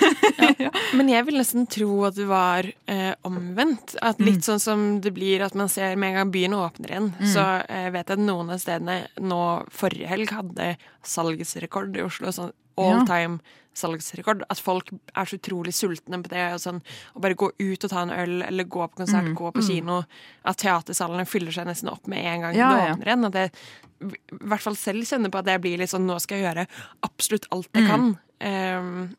Men 0.99 1.09
jeg 1.09 1.25
vil 1.25 1.39
nesten 1.41 1.65
tro 1.71 2.03
at 2.05 2.19
det 2.19 2.27
var 2.29 2.67
eh, 2.91 3.15
omvendt. 3.25 3.95
At 4.05 4.21
litt 4.21 4.45
sånn 4.45 4.61
som 4.61 4.83
det 5.01 5.15
blir 5.17 5.41
at 5.47 5.57
man 5.57 5.71
ser 5.73 5.97
med 5.97 6.13
en 6.13 6.19
gang 6.19 6.33
byen 6.35 6.57
åpner 6.59 6.93
igjen, 6.93 7.09
så 7.25 7.47
eh, 7.65 7.89
vet 7.95 8.11
jeg 8.11 8.19
at 8.19 8.25
noen 8.27 8.53
av 8.53 8.61
stedene 8.61 8.99
nå 9.23 9.41
forrige 9.73 10.11
helg 10.13 10.35
hadde 10.37 10.75
salgsrekord 11.09 11.97
i 11.97 12.05
Oslo. 12.05 12.35
Sånn 12.37 12.53
all 12.81 13.07
time 13.09 13.41
salgsrekord. 13.77 14.45
At 14.51 14.61
folk 14.63 14.91
er 14.93 15.29
så 15.29 15.39
utrolig 15.39 15.75
sultne 15.77 16.21
på 16.23 16.33
det. 16.33 16.47
Og 16.57 16.63
sånn, 16.63 16.81
å 17.15 17.23
bare 17.23 17.39
gå 17.39 17.51
ut 17.59 17.85
og 17.87 17.93
ta 17.93 18.03
en 18.03 18.15
øl, 18.15 18.43
eller 18.47 18.65
gå 18.65 18.83
på 18.89 19.03
konsert, 19.03 19.31
gå 19.39 19.53
på 19.55 19.65
kino. 19.67 20.03
At 20.45 20.61
teatersalene 20.63 21.29
fyller 21.29 21.55
seg 21.55 21.69
nesten 21.71 21.93
opp 21.93 22.11
med 22.11 22.25
en 22.25 22.49
gang 22.49 22.59
Ja, 22.59 22.73
det 22.75 22.91
åpner 22.97 23.13
igjen. 23.13 23.31
At 23.31 23.41
jeg 23.41 23.55
i 24.01 24.45
hvert 24.49 24.65
fall 24.65 24.77
selv 24.81 25.05
kjenner 25.05 25.33
på 25.33 25.43
at 25.43 25.49
jeg 25.53 25.61
blir 25.61 25.81
litt 25.83 25.93
sånn 25.93 26.07
nå 26.09 26.17
skal 26.25 26.39
jeg 26.39 26.47
gjøre 26.49 26.69
absolutt 27.05 27.51
alt 27.53 27.69
jeg 27.77 27.89
kan. 27.91 28.15
Um, 28.41 29.11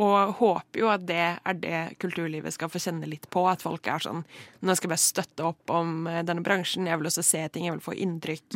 og 0.00 0.36
håper 0.38 0.80
jo 0.80 0.88
at 0.88 1.02
det 1.02 1.18
er 1.18 1.56
det 1.58 1.78
kulturlivet 2.00 2.54
skal 2.54 2.70
få 2.70 2.78
kjenne 2.78 3.08
litt 3.10 3.26
på. 3.30 3.42
At 3.50 3.62
folk 3.64 3.88
er 3.90 3.98
sånn 3.98 4.22
Nå 4.62 4.76
skal 4.78 4.86
jeg 4.86 4.92
bare 4.92 5.02
støtte 5.02 5.46
opp 5.48 5.72
om 5.74 6.06
eh, 6.06 6.22
denne 6.22 6.44
bransjen. 6.46 6.86
Jeg 6.86 7.00
vil 7.00 7.10
også 7.10 7.24
se 7.26 7.42
ting, 7.50 7.66
jeg 7.66 7.74
vil 7.74 7.82
få 7.84 7.96
inntrykk. 7.98 8.54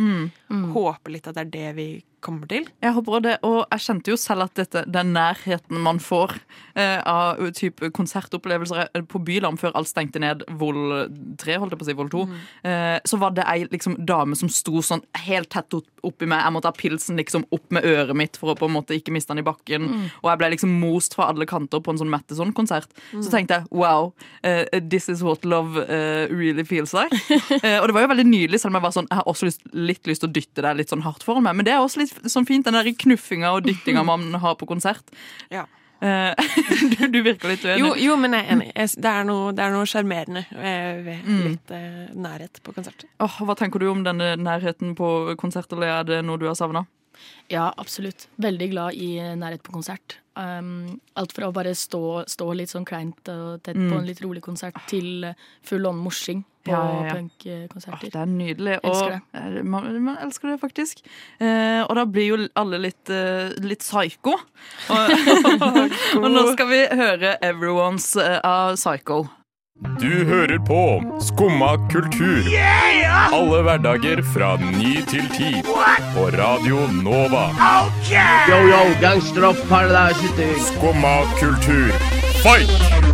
Håper 0.77 1.11
litt 1.17 1.27
at 1.27 1.35
det 1.35 1.43
er 1.49 1.51
det 1.57 1.73
vi 1.81 1.89
kommer 2.25 2.49
til. 2.51 2.69
Jeg 2.83 2.97
håper 2.97 3.25
det, 3.25 3.35
og 3.47 3.61
jeg 3.63 3.85
kjente 3.87 4.13
jo 4.13 4.19
selv 4.21 4.47
at 4.47 4.57
dette, 4.59 4.85
den 4.91 5.13
nærheten 5.17 5.81
man 5.85 6.01
får 6.03 6.37
eh, 6.75 7.01
av 7.01 7.41
type 7.57 7.91
konsertopplevelser 7.95 8.89
eh, 8.89 9.05
på 9.09 9.21
Bylarm 9.25 9.59
før 9.61 9.77
alt 9.79 9.91
stengte 9.91 10.23
ned, 10.23 10.45
Vold 10.61 11.13
3, 11.43 11.59
holdt 11.61 11.77
jeg 11.77 11.83
på 11.83 11.87
å 11.87 11.91
si, 11.91 11.99
Vold 11.99 12.15
2, 12.15 12.25
eh, 12.71 12.97
så 13.07 13.21
var 13.21 13.37
det 13.37 13.47
ei 13.51 13.69
liksom, 13.71 13.99
dame 14.07 14.39
som 14.39 14.51
sto 14.53 14.83
sånn 14.85 15.05
helt 15.27 15.53
tett 15.55 15.75
oppi 15.75 16.29
meg. 16.29 16.43
Jeg 16.45 16.55
måtte 16.57 16.71
ha 16.71 16.77
pilsen 16.77 17.21
liksom 17.21 17.47
opp 17.55 17.75
med 17.75 17.87
øret 17.89 18.17
mitt 18.19 18.39
for 18.41 18.53
å 18.53 18.59
på 18.59 18.69
en 18.69 18.77
måte 18.77 18.97
ikke 18.97 19.15
miste 19.15 19.33
den 19.33 19.43
i 19.43 19.47
bakken. 19.47 19.89
Og 20.23 20.29
jeg 20.31 20.41
ble 20.41 20.51
liksom 20.55 20.73
most 20.81 21.17
fra 21.17 21.31
alle 21.33 21.47
kanter 21.49 21.83
på 21.85 21.93
en 21.93 22.01
sånn 22.01 22.13
Matteson-konsert. 22.13 22.93
Så 23.15 23.33
tenkte 23.33 23.61
jeg 23.61 23.71
wow, 23.75 24.13
uh, 24.45 24.81
this 24.81 25.09
is 25.09 25.23
what 25.25 25.45
love 25.45 25.81
uh, 25.85 26.27
really 26.33 26.65
feels 26.65 26.95
like. 26.97 27.13
Eh, 27.65 27.79
og 27.81 27.87
det 27.89 27.95
var 27.95 28.05
jo 28.05 28.09
veldig 28.11 28.25
nydelig, 28.27 28.59
selv 28.61 28.73
om 28.73 28.77
jeg 28.79 28.85
var 28.85 28.93
sånn, 28.93 29.07
jeg 29.09 29.19
har 29.19 29.29
også 29.31 29.47
lyst, 29.47 29.63
litt 29.73 30.09
lyst 30.09 30.23
til 30.25 30.29
å 30.29 30.35
dytte 30.35 30.63
deg 30.65 30.77
litt 30.79 30.91
sånn 30.93 31.05
hardt 31.05 31.23
foran 31.25 31.45
meg. 31.47 31.57
Men 31.57 31.67
det 31.67 31.73
er 31.73 31.81
også 31.81 32.03
litt 32.03 32.14
sånn 32.31 32.47
fint, 32.49 32.67
den 32.67 32.77
der 32.77 32.91
knuffinga 33.05 33.55
og 33.57 33.65
dyttinga 33.69 34.05
man 34.07 34.29
har 34.43 34.59
på 34.61 34.69
konsert. 34.71 35.15
Ja. 35.53 35.67
Eh, 36.05 36.35
du, 36.93 37.07
du 37.09 37.21
virker 37.25 37.53
litt 37.53 37.65
uenig. 37.65 37.79
Jo, 37.81 37.93
jo, 37.97 38.17
men 38.21 38.37
jeg 38.37 38.45
er 38.47 38.57
enig. 38.57 38.73
Det 38.75 39.13
er 39.13 39.29
noe, 39.29 39.53
det 39.57 39.65
er 39.65 39.89
sjarmerende 39.89 40.43
eh, 40.59 40.99
ved 41.07 41.31
litt 41.47 41.73
eh, 41.75 42.03
nærhet 42.13 42.61
på 42.65 42.75
konsert. 42.77 43.07
Åh, 43.25 43.39
hva 43.47 43.57
tenker 43.59 43.83
du 43.83 43.89
om 43.93 44.05
denne 44.07 44.35
nærheten 44.41 44.97
på 44.99 45.09
konsert, 45.41 45.73
eller 45.73 46.01
Er 46.01 46.11
det 46.11 46.21
noe 46.27 46.41
du 46.41 46.49
har 46.51 46.59
savna? 46.59 46.85
Ja, 47.49 47.71
absolutt. 47.79 48.27
Veldig 48.43 48.69
glad 48.73 48.99
i 48.99 49.17
nærhet 49.39 49.63
på 49.65 49.73
konsert. 49.73 50.19
Um, 50.35 50.99
alt 51.15 51.33
fra 51.33 51.47
å 51.47 51.55
bare 51.55 51.77
stå, 51.79 52.25
stå 52.27 52.47
litt 52.59 52.73
sånn 52.73 52.87
kleint 52.89 53.29
og 53.31 53.63
tett 53.63 53.79
på 53.79 53.95
en 53.95 54.09
litt 54.09 54.23
rolig 54.25 54.43
konsert, 54.43 54.81
til 54.91 55.29
full 55.63 55.87
on 55.87 56.01
morsing 56.03 56.43
på 56.65 56.73
Ja, 56.73 56.81
ja, 56.89 57.05
ja. 57.07 57.15
Punkkonserter. 57.19 58.11
det 58.11 58.21
er 58.21 58.31
nydelig. 58.31 58.79
Elsker 58.83 59.21
og, 59.21 59.55
det. 59.55 59.65
Man, 59.65 60.03
man 60.03 60.19
elsker 60.25 60.55
det 60.55 60.59
faktisk. 60.61 61.05
Eh, 61.41 61.83
og 61.85 61.95
da 61.99 62.05
blir 62.09 62.29
jo 62.31 62.41
alle 62.57 62.81
litt, 62.87 63.05
uh, 63.13 63.53
litt 63.65 63.85
psycho. 63.85 64.37
Og, 64.89 65.15
og 66.23 66.29
nå 66.31 66.51
skal 66.53 66.69
vi 66.71 66.83
høre 66.91 67.37
'Everyone's' 67.39 68.15
eh, 68.21 68.39
uh, 68.45 68.75
Psycho. 68.75 69.25
Du 70.01 70.25
hører 70.25 70.59
på 70.67 71.03
Skumma 71.21 71.77
kultur. 71.91 72.47
Alle 73.35 73.63
hverdager 73.63 74.23
fra 74.23 74.57
ny 74.57 75.03
til 75.11 75.27
ti. 75.35 75.51
På 76.15 76.29
Radio 76.31 76.87
Nova. 77.03 77.49
Yo, 78.49 78.61
yo, 78.71 78.85
gangsteropp, 79.01 79.57
paradise, 79.69 80.55
Skumma 80.71 81.17
kultur, 81.41 81.91
fight! 82.43 83.14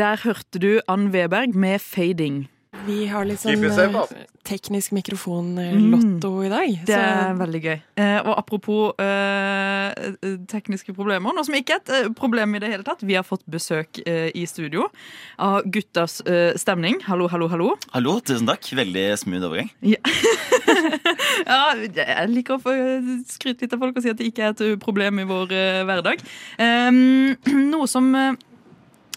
Der 0.00 0.16
hørte 0.16 0.58
du 0.58 0.80
Ann 0.88 1.12
Weberg 1.12 1.54
med 1.54 1.80
'Fading'. 1.80 2.46
Vi 2.86 3.04
har 3.10 3.26
litt 3.28 3.42
sånn 3.42 3.60
eh, 3.60 4.22
teknisk 4.48 4.94
mikrofon-lotto 4.96 6.30
i 6.46 6.48
dag. 6.48 6.78
Det 6.88 6.96
er 6.96 7.34
veldig 7.36 7.60
gøy. 7.60 7.74
Eh, 8.00 8.20
og 8.22 8.38
apropos 8.40 8.94
eh, 9.02 9.90
eh, 9.92 10.38
tekniske 10.48 10.94
problemer, 10.96 11.36
noe 11.36 11.44
som 11.44 11.58
ikke 11.58 11.76
er 11.76 11.82
et 11.82 11.92
eh, 11.98 12.08
problem 12.16 12.56
i 12.56 12.62
det 12.64 12.70
hele 12.72 12.86
tatt. 12.86 13.04
Vi 13.04 13.18
har 13.18 13.26
fått 13.28 13.44
besøk 13.44 14.00
eh, 14.06 14.30
i 14.32 14.46
studio 14.48 14.88
av 15.36 15.68
guttas 15.68 16.22
eh, 16.24 16.56
stemning. 16.56 17.02
Hallo, 17.04 17.28
hallo, 17.28 17.50
hallo. 17.52 17.74
Hallo, 17.92 18.16
tusen 18.24 18.48
takk. 18.48 18.64
Veldig 18.80 19.06
smooth 19.20 19.50
overgang. 19.50 19.68
Ja, 19.84 21.60
jeg 22.00 22.30
liker 22.32 22.56
å 22.56 22.62
få 22.64 22.78
skryte 23.28 23.66
litt 23.66 23.76
av 23.76 23.84
folk 23.84 24.00
og 24.00 24.06
si 24.06 24.14
at 24.14 24.22
det 24.22 24.32
ikke 24.32 24.48
er 24.48 24.56
et 24.56 24.80
problem 24.80 25.20
i 25.20 25.28
vår 25.28 25.52
eh, 25.52 25.82
hverdag. 25.90 26.24
Um, 26.56 27.34
noe 27.74 27.90
som 27.90 28.08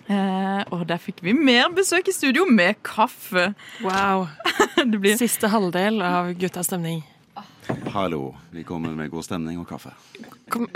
Og 0.09 0.83
der 0.89 0.99
fikk 0.99 1.21
vi 1.23 1.33
mer 1.37 1.69
besøk 1.75 2.09
i 2.11 2.15
studio 2.15 2.45
med 2.49 2.75
kaffe. 2.83 3.53
wow. 3.85 4.27
Det 4.91 4.99
blir 4.99 5.17
Siste 5.17 5.47
halvdel 5.47 6.01
av 6.03 6.33
Guttas 6.39 6.67
stemning. 6.67 7.03
Hallo. 7.93 8.33
Vi 8.51 8.63
kommer 8.67 8.91
med 8.97 9.09
god 9.13 9.23
stemning 9.23 9.59
og 9.61 9.67
kaffe. 9.69 9.93
Kom. 10.51 10.67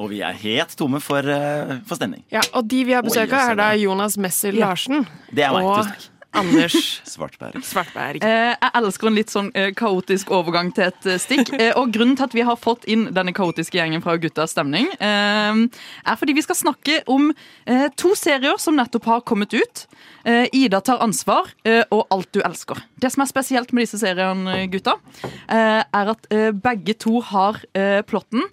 Og 0.00 0.10
vi 0.12 0.20
er 0.24 0.32
helt 0.32 0.72
tomme 0.80 1.00
for, 1.04 1.18
eh, 1.24 1.78
for 1.88 1.96
stemning. 1.96 2.22
Ja, 2.32 2.40
og 2.56 2.68
de 2.68 2.84
vi 2.88 2.92
har 2.96 3.02
besøk 3.04 3.32
av, 3.32 3.50
er 3.52 3.58
da. 3.58 3.70
Jonas 3.76 4.16
Messer 4.20 4.52
Larsen 4.56 5.06
Det 5.32 5.44
er 5.44 5.52
meg. 5.52 5.64
og 5.64 5.82
Tusen 5.84 5.92
takk. 5.92 6.19
Anders 6.32 7.00
Svartberg. 7.04 7.58
Svartberg. 7.66 8.22
Eh, 8.22 8.52
jeg 8.54 8.70
elsker 8.78 9.08
en 9.10 9.16
litt 9.18 9.32
sånn 9.32 9.48
eh, 9.58 9.72
kaotisk 9.76 10.30
overgang 10.34 10.70
til 10.76 10.86
et 10.86 11.08
eh, 11.10 11.18
stikk. 11.18 11.50
Eh, 11.58 11.72
og 11.76 11.90
grunnen 11.94 12.14
til 12.18 12.28
at 12.28 12.36
vi 12.36 12.44
har 12.46 12.58
fått 12.60 12.86
inn 12.90 13.08
denne 13.16 13.34
kaotiske 13.34 13.78
gjengen 13.78 14.02
fra 14.04 14.14
Guttas 14.20 14.54
stemning, 14.54 14.86
eh, 15.02 15.60
er 16.06 16.20
fordi 16.20 16.36
vi 16.38 16.44
skal 16.46 16.58
snakke 16.60 17.00
om 17.10 17.32
eh, 17.66 17.88
to 17.98 18.14
serier 18.18 18.60
som 18.62 18.78
nettopp 18.78 19.08
har 19.10 19.24
kommet 19.26 19.56
ut. 19.58 19.84
Eh, 20.24 20.46
Ida 20.54 20.80
tar 20.86 21.02
ansvar 21.02 21.50
eh, 21.66 21.82
og 21.90 22.06
Alt 22.14 22.30
du 22.36 22.40
elsker. 22.46 22.78
Det 23.00 23.10
som 23.10 23.24
er 23.24 23.30
spesielt 23.32 23.74
med 23.74 23.88
disse 23.88 23.98
seriene, 24.00 24.62
gutta, 24.70 24.96
eh, 25.24 25.82
er 25.82 26.14
at 26.14 26.30
eh, 26.30 26.50
begge 26.54 26.94
to 27.00 27.18
har 27.32 27.58
eh, 27.74 28.00
plotten. 28.06 28.46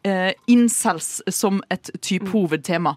Eh, 0.00 0.30
incels 0.48 1.18
som 1.28 1.58
et 1.68 1.90
type 2.00 2.24
hovedtema. 2.32 2.94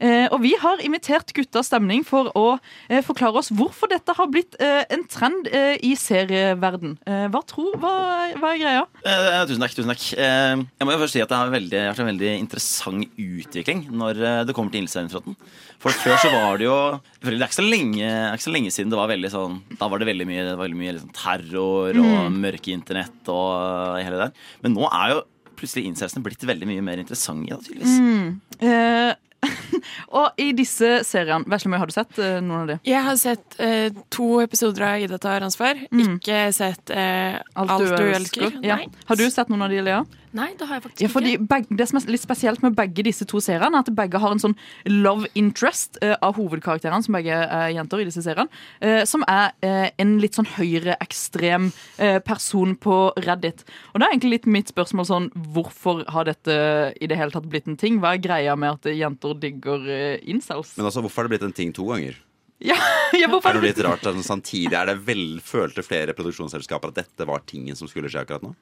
Eh, 0.00 0.24
og 0.32 0.38
vi 0.40 0.54
har 0.56 0.80
invitert 0.80 1.34
Guttas 1.36 1.68
stemning 1.68 2.00
for 2.08 2.30
å 2.32 2.44
eh, 2.88 3.02
forklare 3.04 3.42
oss 3.42 3.50
hvorfor 3.52 3.90
dette 3.92 4.14
har 4.16 4.30
blitt 4.32 4.56
eh, 4.64 4.86
en 4.88 5.04
trend 5.12 5.50
eh, 5.52 5.74
i 5.84 5.92
serieverden. 6.00 6.94
Eh, 7.04 7.26
hva 7.28 7.42
tror 7.44 7.76
hva, 7.82 7.92
hva 8.40 8.54
er 8.54 8.62
greia? 8.62 8.86
Eh, 9.04 9.36
tusen 9.50 9.66
takk. 9.66 9.76
tusen 9.76 9.92
takk 9.92 10.06
Eh, 10.16 10.56
Jeg 10.56 10.86
må 10.88 10.94
jo 10.94 11.02
først 11.02 11.16
si 11.18 11.20
at 11.20 11.28
det 11.28 11.36
har 11.42 11.52
veldig, 11.52 11.82
vært 11.90 12.00
en 12.06 12.10
veldig 12.14 12.32
interessant 12.38 13.20
utvikling 13.20 13.84
når 13.92 14.24
det 14.48 14.56
kommer 14.56 14.72
til 14.72 14.86
Ildseinfronten. 14.86 15.36
For 15.82 15.92
før 15.92 16.16
så 16.22 16.32
var 16.32 16.56
det 16.56 16.70
jo 16.70 16.76
Det 17.20 17.34
er 17.36 17.44
ikke 17.44 17.58
så 17.60 17.68
lenge, 17.68 18.08
ikke 18.32 18.46
så 18.46 18.52
lenge 18.54 18.72
siden 18.72 18.92
det 18.92 18.96
var 18.96 19.10
veldig 19.12 19.28
sånn 19.28 19.58
Da 19.76 19.90
var 19.92 20.00
det 20.00 20.08
veldig 20.08 20.24
mye, 20.28 20.44
det 20.46 20.54
var 20.56 20.64
veldig 20.64 20.78
mye 20.80 20.94
liksom 20.96 21.12
terror 21.12 22.00
og 22.00 22.32
mørke 22.32 22.72
internett 22.72 23.28
og 23.28 23.98
hele 24.00 24.16
det 24.16 24.28
der. 24.30 24.46
Men 24.64 24.78
nå 24.78 24.88
er 24.88 25.12
jo 25.18 25.24
plutselig 25.58 25.86
incelsene 25.90 26.24
blitt 26.24 26.44
veldig 26.46 26.68
mye 26.70 26.84
mer 26.84 27.02
interessante, 27.02 27.54
da, 27.54 27.60
tydeligvis. 27.64 28.42
Eh, 28.60 29.14
og 30.18 30.40
i 30.40 30.50
disse 30.56 31.00
seriene 31.06 31.46
Veslemøy, 31.50 31.78
har 31.80 31.90
du 31.90 31.94
sett 31.94 32.20
eh, 32.22 32.38
noen 32.42 32.62
av 32.62 32.70
de? 32.70 32.76
Jeg 32.88 33.02
har 33.06 33.18
sett 33.20 33.58
eh, 33.62 33.88
to 34.12 34.28
episoder 34.42 34.86
av 34.88 35.04
Ida 35.04 35.18
tar 35.22 35.44
ansvar. 35.46 35.80
Ikke 35.90 36.46
sett 36.56 36.92
eh, 36.94 37.38
Alt, 37.54 37.76
du, 37.82 38.06
elsker. 38.16 38.60
Ja. 38.66 38.80
Har 39.10 39.20
du 39.20 39.26
sett 39.30 39.52
noen 39.52 39.66
av 39.66 39.74
de, 39.74 39.82
Lea? 39.86 40.04
Nei, 40.36 40.50
det 40.58 40.66
har 40.68 40.78
jeg 40.78 40.84
faktisk 40.84 41.04
Ja, 41.04 41.08
fordi 41.12 41.34
beg- 41.40 41.70
Det 41.76 41.86
som 41.88 41.98
er 41.98 42.10
litt 42.12 42.24
spesielt 42.24 42.62
med 42.62 42.76
begge 42.76 43.04
disse 43.06 43.24
to 43.28 43.40
seriene, 43.40 43.72
er 43.72 43.84
at 43.86 43.92
begge 43.96 44.20
har 44.20 44.34
en 44.34 44.42
sånn 44.42 44.56
love 44.86 45.30
interest 45.34 45.96
uh, 46.02 46.14
av 46.20 46.36
hovedkarakterene, 46.36 47.02
som 47.06 47.16
begge 47.16 47.32
er 47.32 47.72
jenter 47.72 48.02
i 48.02 48.08
disse 48.08 48.24
seriene, 48.24 48.52
uh, 48.84 49.04
som 49.08 49.24
er 49.26 49.54
uh, 49.64 49.88
en 50.02 50.16
litt 50.20 50.36
sånn 50.36 50.48
høyreekstrem 50.58 51.70
uh, 51.72 52.18
person 52.26 52.76
på 52.76 52.98
Reddit. 53.24 53.64
Og 53.94 54.00
det 54.00 54.06
er 54.06 54.12
egentlig 54.14 54.34
litt 54.36 54.50
mitt 54.58 54.72
spørsmål 54.72 55.08
sånn 55.08 55.30
Hvorfor 55.56 56.04
har 56.12 56.28
dette 56.28 56.54
i 57.00 57.08
det 57.08 57.16
hele 57.18 57.32
tatt 57.34 57.48
blitt 57.48 57.68
en 57.70 57.78
ting? 57.80 57.98
Hva 58.02 58.14
er 58.14 58.22
greia 58.22 58.56
med 58.58 58.78
at 58.78 58.92
jenter 58.92 59.34
digger 59.40 59.84
eh, 59.88 60.20
incels? 60.28 60.74
Men 60.76 60.88
altså, 60.88 61.02
hvorfor 61.04 61.24
har 61.24 61.28
det 61.28 61.36
blitt 61.36 61.48
en 61.48 61.56
ting 61.56 61.72
to 61.76 61.86
ganger? 61.88 62.18
Ja, 62.64 62.76
ja, 63.20 63.28
hvorfor 63.28 63.50
Er 63.52 63.60
det 63.60 63.74
litt 63.74 63.82
rart 63.84 64.06
at 64.08 64.20
samtidig 64.24 64.76
er 64.76 64.92
det 64.92 64.98
vel, 65.06 65.40
følte 65.44 65.84
flere 65.86 66.14
produksjonsselskaper 66.16 66.92
at 66.92 67.02
dette 67.02 67.28
var 67.28 67.44
tingen 67.48 67.76
som 67.78 67.88
skulle 67.90 68.10
skje 68.12 68.24
akkurat 68.24 68.46
nå? 68.46 68.54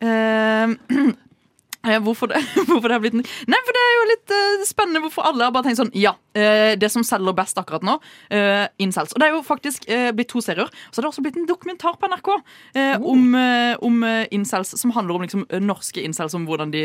Eh, 0.00 0.70
eh, 1.88 1.98
hvorfor, 2.00 2.30
det, 2.30 2.40
hvorfor 2.68 2.88
det 2.88 2.94
har 2.94 3.02
blitt 3.02 3.16
Nei, 3.20 3.58
for 3.66 3.76
det 3.76 3.82
er 3.82 3.92
jo 3.94 4.06
litt 4.08 4.32
eh, 4.32 4.64
spennende 4.68 5.02
hvorfor 5.04 5.26
alle 5.28 5.44
har 5.44 5.52
bare 5.52 5.68
tenkt 5.68 5.80
sånn 5.82 5.92
Ja, 5.92 6.14
eh, 6.32 6.72
det 6.80 6.88
som 6.92 7.04
selger 7.04 7.36
best 7.36 7.60
akkurat 7.60 7.84
nå, 7.84 7.98
uh, 8.00 8.64
incels. 8.80 9.12
Og 9.12 9.20
det 9.20 9.28
er 9.28 9.34
jo 9.34 9.42
faktisk 9.44 9.84
eh, 9.92 10.08
blitt 10.16 10.30
to 10.32 10.40
serier. 10.44 10.70
Så 10.88 11.00
det 11.00 11.04
har 11.04 11.10
også 11.12 11.24
blitt 11.24 11.36
en 11.36 11.48
dokumentar 11.48 11.98
på 12.00 12.08
NRK 12.08 12.30
eh, 12.32 12.96
om, 12.96 13.36
om 13.84 14.02
incels, 14.32 14.72
som 14.80 14.92
handler 14.96 15.18
om 15.18 15.26
liksom, 15.26 15.44
norske 15.64 16.02
incels, 16.04 16.34
om 16.36 16.46
hvordan 16.48 16.72
de 16.72 16.82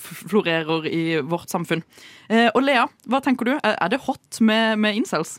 florerer 0.00 0.86
i 0.90 1.04
vårt 1.26 1.50
samfunn. 1.52 1.82
Eh, 2.28 2.48
og 2.54 2.62
Lea, 2.64 2.86
hva 3.10 3.22
tenker 3.24 3.48
du? 3.48 3.54
Er 3.58 3.76
er 3.80 3.92
det 3.92 4.02
hot 4.06 4.40
med, 4.44 4.78
med 4.78 4.98
incels? 5.00 5.38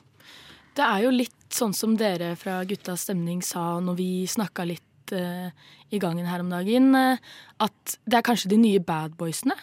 Det 0.76 0.84
er 0.84 1.06
jo 1.06 1.12
litt 1.14 1.36
sånn 1.52 1.74
som 1.76 1.98
dere 2.00 2.34
fra 2.40 2.62
Guttas 2.68 3.06
stemning 3.08 3.42
sa 3.44 3.80
når 3.84 3.98
vi 3.98 4.12
snakka 4.30 4.66
litt 4.68 4.91
eh, 5.16 5.72
i 5.92 6.00
gangen 6.02 6.28
her 6.30 6.44
om 6.44 6.52
dagen, 6.52 6.94
uh, 6.96 7.18
at 7.64 7.98
det 8.08 8.20
er 8.20 8.26
kanskje 8.26 8.54
de 8.54 8.60
nye 8.62 8.82
bad 8.84 9.18
boysene. 9.20 9.58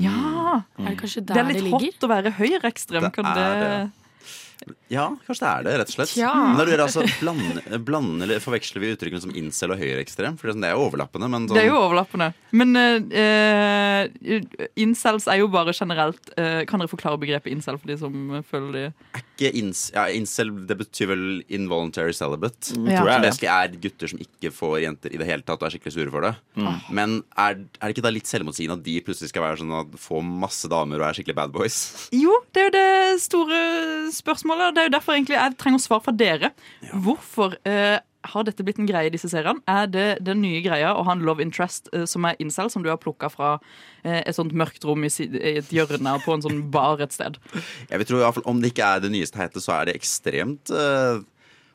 Ja! 0.00 0.64
Er 0.80 0.96
det 0.96 0.98
Det 1.28 1.38
er 1.38 1.50
litt 1.50 1.62
det 1.62 1.70
hot 1.70 2.06
å 2.06 2.10
være 2.10 2.32
høyreekstrem. 2.38 3.10
Det 3.10 3.26
det 3.36 3.50
det. 3.62 3.76
Ja, 4.92 5.08
kanskje 5.26 5.44
det 5.44 5.50
er 5.50 5.64
det, 5.66 5.74
rett 5.80 5.90
og 5.90 5.96
slett. 5.96 6.14
Ja. 6.18 6.32
Men 6.34 6.60
lurer 6.60 6.84
altså, 6.84 7.04
blande, 7.20 7.80
blande, 7.84 8.26
eller 8.26 8.42
Forveksler 8.42 8.82
vi 8.84 8.92
uttrykkene 8.94 9.22
som 9.24 9.34
incel 9.36 9.74
og 9.74 9.80
høyreekstrem? 9.80 10.38
For 10.40 10.52
det 10.52 10.68
er 10.68 10.76
jo 10.76 10.86
overlappende. 10.86 11.28
Men 11.32 11.48
sånn, 11.48 11.56
Det 11.58 11.64
er 11.64 11.70
jo 11.70 11.80
overlappende. 11.80 12.30
Men 12.54 12.78
eh, 12.78 14.06
eh, 14.30 14.68
incels 14.80 15.28
er 15.30 15.40
jo 15.42 15.50
bare 15.52 15.74
generelt 15.74 16.30
uh, 16.38 16.62
Kan 16.68 16.82
dere 16.82 16.90
forklare 16.90 17.18
begrepet 17.20 17.52
incel 17.52 17.78
for 17.80 17.90
de 17.90 17.98
som 17.98 18.42
føler 18.46 18.76
de 18.76 18.84
ikke 19.34 19.50
ins, 19.58 19.88
ja, 19.94 20.04
incel 20.14 20.50
det 20.68 20.76
betyr 20.78 21.08
vel 21.10 21.24
involuntary 21.52 22.14
celibate. 22.14 22.70
Mm. 22.78 22.86
Tror 22.92 23.10
jeg 23.10 23.22
det 23.24 23.48
er 23.50 23.76
gutter 23.82 24.12
som 24.12 24.20
ikke 24.22 24.52
får 24.54 24.76
jenter 24.84 25.14
i 25.14 25.18
det 25.18 25.26
hele 25.26 25.42
tatt 25.42 25.58
og 25.58 25.66
er 25.66 25.74
skikkelig 25.74 25.94
sure 25.96 26.12
for 26.14 26.26
det. 26.28 26.32
Men 26.94 27.16
er, 27.34 27.58
er 27.58 27.88
det 27.88 27.96
ikke 27.96 28.06
da 28.06 28.12
litt 28.14 28.30
selvmotsigende 28.30 28.78
at 28.78 28.86
de 28.86 28.94
plutselig 29.04 29.32
skal 29.32 29.46
være 29.46 29.60
sånn 29.62 29.74
at 29.80 29.98
få 29.98 30.22
masse 30.22 30.70
damer 30.70 31.02
og 31.02 31.08
er 31.08 31.18
skikkelig 31.18 31.38
bad 31.40 31.54
boys? 31.54 31.80
Jo, 32.14 32.36
det 32.54 32.62
er 32.62 32.68
jo 32.68 32.74
det 32.76 33.22
store 33.24 33.60
spørsmålet. 34.14 34.43
Det 34.44 34.82
er 34.82 34.90
jo 34.90 34.96
derfor 34.96 35.16
egentlig 35.16 35.38
jeg 35.38 35.56
trenger 35.60 35.82
svar 35.82 36.02
fra 36.04 36.14
dere. 36.14 36.50
Hvorfor 36.92 37.56
eh, 37.68 37.98
har 38.32 38.46
dette 38.46 38.64
blitt 38.64 38.78
en 38.80 38.88
greie 38.88 39.10
i 39.10 39.12
disse 39.14 39.28
seriene? 39.32 39.62
Er 39.68 39.88
det 39.90 40.06
den 40.24 40.40
nye 40.44 40.62
greia 40.64 40.94
å 40.96 41.04
ha 41.06 41.16
en 41.16 41.24
love 41.26 41.44
interest 41.44 41.90
eh, 41.92 42.06
som 42.08 42.24
er 42.28 42.38
incel, 42.42 42.70
som 42.72 42.84
du 42.84 42.90
har 42.92 43.00
plukka 43.00 43.30
fra 43.32 43.56
eh, 44.02 44.22
et 44.22 44.36
sånt 44.36 44.54
mørkt 44.56 44.86
rom 44.88 45.04
i, 45.04 45.10
i 45.10 45.58
et 45.60 45.74
hjørne 45.74 46.16
på 46.24 46.36
en 46.36 46.44
sånn 46.44 46.64
bar 46.74 47.02
et 47.04 47.14
sted? 47.14 47.38
Jeg 47.90 48.00
vil 48.00 48.08
tro 48.08 48.20
i 48.20 48.24
hvert 48.24 48.38
fall 48.38 48.50
Om 48.54 48.62
det 48.62 48.72
ikke 48.74 48.90
er 48.96 49.04
det 49.04 49.12
nyeste 49.14 49.40
heite, 49.40 49.62
så 49.64 49.78
er 49.78 49.90
det 49.90 49.96
ekstremt 49.98 50.72
eh, 50.72 51.22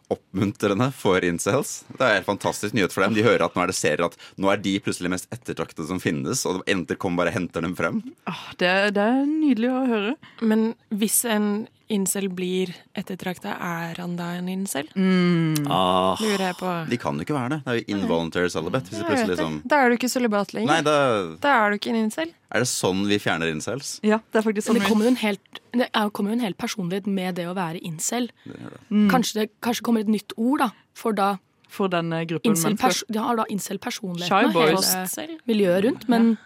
oppmuntrende 0.09 0.89
for 0.97 1.23
incels. 1.25 1.83
Det 1.93 2.01
er 2.01 2.15
en 2.15 2.19
helt 2.19 2.29
fantastisk 2.31 2.73
nyhet 2.73 2.93
for 2.95 3.05
dem. 3.05 3.13
De 3.13 3.25
hører 3.25 3.45
at 3.45 3.57
nå 3.57 3.61
er 3.61 3.69
det 3.69 3.77
serier 3.77 4.07
at 4.07 4.17
nå 4.41 4.49
er 4.49 4.61
de 4.61 4.73
plutselig 4.81 5.11
mest 5.13 5.29
ettertraktede 5.33 5.85
som 5.91 6.01
finnes, 6.01 6.41
og 6.49 6.63
jenter 6.69 6.97
kommer 6.97 7.23
bare 7.23 7.35
og 7.35 7.37
henter 7.37 7.65
dem 7.65 7.75
frem. 7.77 8.01
Ah, 8.29 8.47
det, 8.57 8.71
det 8.97 9.05
er 9.05 9.27
nydelig 9.29 9.69
å 9.69 9.83
høre. 9.91 10.15
Men 10.41 10.71
hvis 10.89 11.21
en 11.29 11.67
incel 11.89 12.27
blir 12.29 12.71
ettertrakta, 12.97 13.55
er 13.59 13.97
han 14.01 14.15
da 14.19 14.27
en 14.37 14.47
incel? 14.51 14.87
Ah, 15.69 16.15
Lurer 16.21 16.43
jeg 16.49 16.57
på. 16.59 16.73
De 16.89 16.97
kan 17.01 17.17
jo 17.17 17.25
ikke 17.25 17.35
være 17.37 17.49
det. 17.55 17.59
Det 17.65 17.73
er 17.73 17.79
jo 17.81 17.97
involuntary 17.97 18.49
celibate. 18.53 18.93
Liksom 18.93 19.61
Da 19.67 19.81
er 19.83 19.89
du 19.89 19.97
ikke 19.97 20.09
sølibat 20.11 20.53
lenger. 20.53 20.69
Nei, 20.69 20.81
da 20.85 21.35
Da 21.41 21.55
er 21.65 21.71
du 21.73 21.79
ikke 21.79 21.89
en 21.93 22.01
incel. 22.05 22.33
er 22.51 22.59
det 22.63 22.69
sånn 22.69 23.05
vi 23.09 23.17
fjerner 23.19 23.49
incels. 23.51 23.99
Ja, 24.03 24.19
det 24.31 24.39
er 24.41 24.45
faktisk 24.51 24.69
sånn 24.69 24.79
det 24.79 24.87
kommer 24.87 25.05
jo 25.05 25.13
en 25.15 25.21
helt, 25.23 25.59
det 25.73 25.89
er- 25.93 26.09
kommer 26.09 26.31
jo 26.31 26.37
en 26.39 26.45
hel 26.45 26.53
personlighet 26.53 27.07
med 27.07 27.35
det 27.35 27.45
å 27.45 27.53
være 27.55 27.81
incel. 27.83 28.29
Mm. 28.91 29.09
Kanskje 29.09 29.33
det 29.33 29.49
kanskje 29.61 29.81
kommer 29.83 30.01
et 30.01 30.07
nytt 30.07 30.33
ord, 30.37 30.59
da. 30.59 30.69
For 30.93 31.13
da 31.13 31.37
for 31.69 31.87
den 31.87 32.11
eh, 32.13 32.25
gruppen 32.25 32.51
incel 32.55 32.75
mennesker. 32.75 33.03
de 33.11 33.19
har 33.19 33.35
da 33.35 33.43
incel-personligheten 33.45 34.55
og 34.55 34.83
hele 34.83 35.37
miljøet 35.47 35.83
rundt, 35.85 36.09
men 36.09 36.37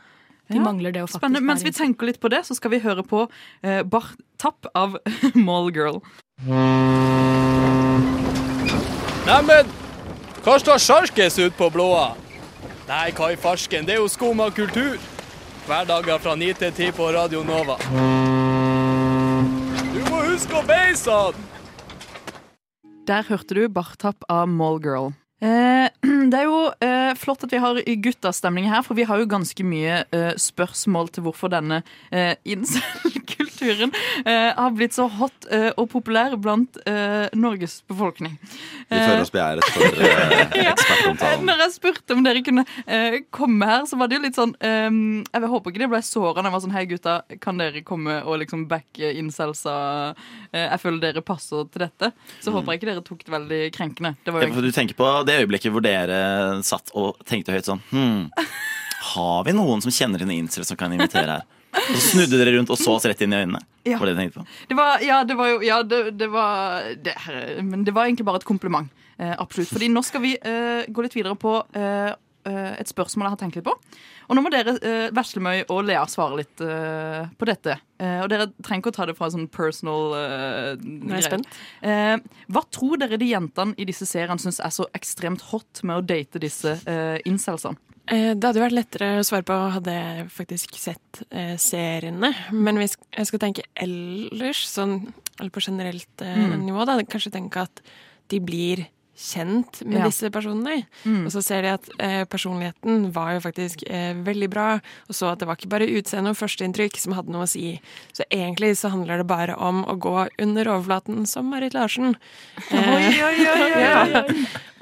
de 0.50 0.58
Ja. 0.58 0.64
mangler 0.66 0.92
det 0.92 1.02
å 1.04 1.08
faktisk 1.08 1.20
Spennende. 1.22 1.46
Mens 1.48 1.64
vi 1.64 1.72
tenker 1.72 2.06
litt 2.06 2.20
på 2.20 2.30
det, 2.30 2.44
så 2.46 2.56
skal 2.56 2.72
vi 2.72 2.80
høre 2.84 3.04
på 3.04 3.30
eh, 3.64 3.84
Bart 3.84 4.16
Tapp 4.38 4.66
av 4.76 4.98
Mallgirl. 5.36 6.02
Neimen, 9.24 9.70
hva 10.44 10.58
står 10.60 10.82
sjarkes 10.84 11.38
ut 11.40 11.56
på 11.58 11.70
blåa? 11.72 12.10
Nei, 12.90 13.12
hva 13.16 13.30
i 13.32 13.38
farsken, 13.40 13.86
det 13.88 13.96
er 13.96 14.02
jo 14.02 14.10
skum 14.12 14.42
av 14.44 14.52
kultur. 14.56 14.98
Hverdager 15.64 16.20
fra 16.20 16.34
9 16.36 16.54
til 16.60 16.72
10 16.76 16.92
på 16.98 17.08
Radio 17.16 17.44
Nova. 17.48 17.78
Du 19.94 20.00
må 20.10 20.20
huske 20.28 20.60
å 20.60 20.66
beise 20.68 21.16
han! 21.16 21.50
Der 23.08 23.24
hørte 23.28 23.56
du 23.56 23.64
Bartapp 23.72 24.24
av 24.32 24.48
Mallgirl. 24.52 25.14
Eh, 25.44 25.88
det 26.32 26.40
er 26.40 26.46
jo 26.48 26.60
eh, 27.14 27.20
flott 27.20 27.46
at 27.46 27.54
vi 27.54 27.62
har 27.62 27.80
guttastemning 28.04 28.70
her, 28.72 28.84
for 28.86 28.98
vi 28.98 29.08
har 29.08 29.22
jo 29.22 29.30
ganske 29.30 29.66
mye 29.68 30.04
uh, 30.14 30.34
spørsmål 30.40 31.14
til 31.14 31.28
hvorfor 31.28 31.54
denne 31.54 31.84
uh, 32.12 32.34
incel-kulturen 32.44 33.43
eh, 33.68 34.50
har 34.58 34.74
blitt 34.76 34.96
så 34.96 35.08
hot 35.12 35.48
eh, 35.52 35.70
og 35.78 35.90
populær 35.92 36.36
blant 36.42 36.78
eh, 36.90 37.28
Norges 37.38 37.80
befolkning. 37.90 38.36
Vi 38.90 39.00
føler 39.00 39.24
oss 39.24 39.34
begjæret 39.34 39.68
for 39.74 40.04
ekspertomtalen. 40.74 41.46
Når 41.48 41.64
jeg 41.66 41.76
spurte 41.78 42.18
om 42.18 42.24
dere 42.26 42.44
kunne 42.46 42.66
komme 43.34 43.70
her, 43.70 43.88
så 43.90 44.00
var 44.00 44.12
det 44.12 44.20
jo 44.20 44.24
litt 44.26 44.38
sånn 44.38 44.56
eh, 44.64 44.90
Jeg 45.30 45.52
håper 45.54 45.74
ikke 45.74 45.84
det 45.84 45.92
ble 45.94 46.02
såra 46.06 46.44
jeg 46.44 46.54
var 46.56 46.64
sånn 46.64 46.76
Hei, 46.76 46.86
gutta, 46.90 47.18
kan 47.44 47.62
dere 47.62 47.84
komme 47.88 48.20
og 48.24 48.40
liksom 48.42 48.66
backe 48.72 49.14
incelsa? 49.20 49.76
Jeg 50.54 50.80
føler 50.82 51.02
dere 51.02 51.24
passer 51.26 51.66
til 51.72 51.86
dette. 51.86 52.12
Så 52.44 52.54
håper 52.54 52.74
jeg 52.74 52.82
ikke 52.82 52.92
dere 52.92 53.06
tok 53.06 53.24
det 53.26 53.34
veldig 53.34 53.62
krenkende. 53.76 54.16
Det 54.26 54.34
var 54.34 54.46
jo 54.48 54.64
Du 54.64 54.72
tenker 54.76 54.98
på 54.98 55.10
det 55.28 55.40
øyeblikket 55.44 55.74
hvor 55.74 55.84
dere 55.86 56.20
satt 56.66 56.94
og 56.98 57.20
tenkte 57.28 57.56
høyt 57.56 57.68
sånn 57.70 57.82
Hm, 57.94 58.30
Har 59.14 59.44
vi 59.48 59.56
noen 59.56 59.84
som 59.84 59.94
kjenner 59.94 60.24
en 60.24 60.32
incel 60.34 60.66
som 60.68 60.80
kan 60.80 60.94
invitere 60.96 61.40
her? 61.40 61.50
Og 61.74 61.96
så 61.98 62.02
snudde 62.14 62.40
dere 62.40 62.56
rundt 62.58 62.72
og 62.74 62.80
så 62.80 62.96
oss 62.96 63.06
rett 63.10 63.22
inn 63.26 63.34
i 63.34 63.40
øynene. 63.44 63.62
Ja. 63.84 63.98
Var 64.00 64.10
det 64.10 64.16
du 64.16 64.22
tenkte 64.22 64.42
på? 64.42 64.46
Det 64.70 64.78
var, 64.80 65.02
ja, 65.04 65.22
det 65.28 65.36
var 65.40 65.50
jo 65.52 65.62
Ja, 65.66 65.82
det, 65.84 66.04
det 66.20 66.30
var 66.32 66.86
det, 67.04 67.16
Men 67.64 67.84
det 67.84 67.96
var 67.96 68.08
egentlig 68.08 68.28
bare 68.28 68.40
et 68.42 68.48
kompliment. 68.48 68.92
Eh, 69.18 69.34
absolutt. 69.38 69.72
Fordi 69.74 69.90
nå 69.92 70.04
skal 70.06 70.24
vi 70.24 70.36
eh, 70.38 70.86
gå 70.88 71.06
litt 71.06 71.16
videre 71.18 71.36
på 71.40 71.58
eh, 71.78 72.14
eh, 72.50 72.72
et 72.80 72.90
spørsmål 72.90 73.28
jeg 73.28 73.36
har 73.36 73.42
tenkt 73.44 73.60
litt 73.60 73.68
på. 73.68 73.76
Og 74.24 74.38
nå 74.38 74.42
må 74.46 74.50
dere, 74.54 74.74
eh, 74.80 75.10
Veslemøy 75.14 75.66
og 75.68 75.84
Lea, 75.86 76.06
svare 76.10 76.40
litt 76.40 76.64
eh, 76.64 77.28
på 77.38 77.50
dette. 77.50 77.76
Eh, 78.00 78.22
og 78.24 78.30
dere 78.32 78.48
trenger 78.64 78.82
ikke 78.86 78.94
å 78.94 78.98
ta 78.98 79.08
det 79.10 79.18
fra 79.20 79.30
sånn 79.34 79.50
personal 79.52 80.16
Nå 80.80 81.18
jeg 81.20 81.28
spent. 81.28 81.60
Eh, 81.86 82.16
hva 82.48 82.64
tror 82.74 83.02
dere 83.04 83.20
de 83.22 83.30
jentene 83.34 83.76
i 83.78 83.88
disse 83.90 84.08
seriene 84.10 84.42
syns 84.42 84.62
er 84.64 84.74
så 84.74 84.88
ekstremt 84.98 85.44
hot 85.52 85.84
med 85.84 86.00
å 86.00 86.06
date 86.16 86.42
disse 86.42 86.78
eh, 86.90 87.20
incelsene? 87.30 87.78
Eh, 88.12 88.34
Det 88.36 88.44
hadde 88.44 88.60
vært 88.64 88.76
lettere 88.76 89.12
å 89.20 89.24
svare 89.24 89.46
på 89.48 89.56
hadde 89.78 89.94
jeg 89.96 90.26
faktisk 90.36 90.76
sett 90.76 91.22
eh, 91.32 91.56
seriene. 91.58 92.34
Men 92.52 92.76
hvis 92.82 92.98
jeg 93.16 93.30
skal 93.30 93.40
tenke 93.40 93.64
ellers, 93.80 94.66
sånn, 94.68 95.14
eller 95.40 95.50
på 95.56 95.64
generelt 95.64 96.22
eh, 96.22 96.36
Mm. 96.36 96.66
nivå, 96.68 96.86
da, 96.86 96.98
kanskje 97.04 97.32
tenke 97.32 97.62
at 97.64 97.82
de 98.30 98.40
blir 98.40 98.88
kjent 99.16 99.86
med 99.86 100.00
Ja. 100.00 100.06
disse 100.10 100.30
personene. 100.34 100.88
Mm. 101.06 101.26
Og 101.28 101.32
så 101.32 101.42
ser 101.44 101.62
de 101.62 101.68
at 101.70 101.88
eh, 102.00 102.26
personligheten 102.26 103.12
var 103.14 103.34
jo 103.36 103.40
faktisk 103.46 103.84
eh, 103.88 104.14
veldig 104.16 104.50
bra, 104.50 104.82
og 105.08 105.14
så 105.16 105.32
at 105.32 105.40
det 105.40 105.48
var 105.48 105.56
ikke 105.56 105.70
bare 105.70 105.88
utseende 105.88 106.32
og 106.34 106.36
førsteinntrykk 106.36 106.98
som 106.98 107.14
hadde 107.14 107.30
noe 107.32 107.44
å 107.46 107.48
si. 107.48 107.80
Så 108.12 108.24
egentlig 108.32 108.74
så 108.76 108.90
handler 108.90 109.18
det 109.22 109.28
bare 109.28 109.56
om 109.56 109.86
å 109.86 109.96
gå 110.02 110.28
under 110.42 110.66
overflaten 110.66 111.28
som 111.28 111.46
Marit 111.46 111.74
Larsen. 111.74 112.16
Eh, 112.72 112.96
Oi, 112.96 113.06
oi, 113.22 113.48
oi, 113.48 113.62
oi, 113.62 113.72
oi. 113.72 113.82
ja. 113.86 114.24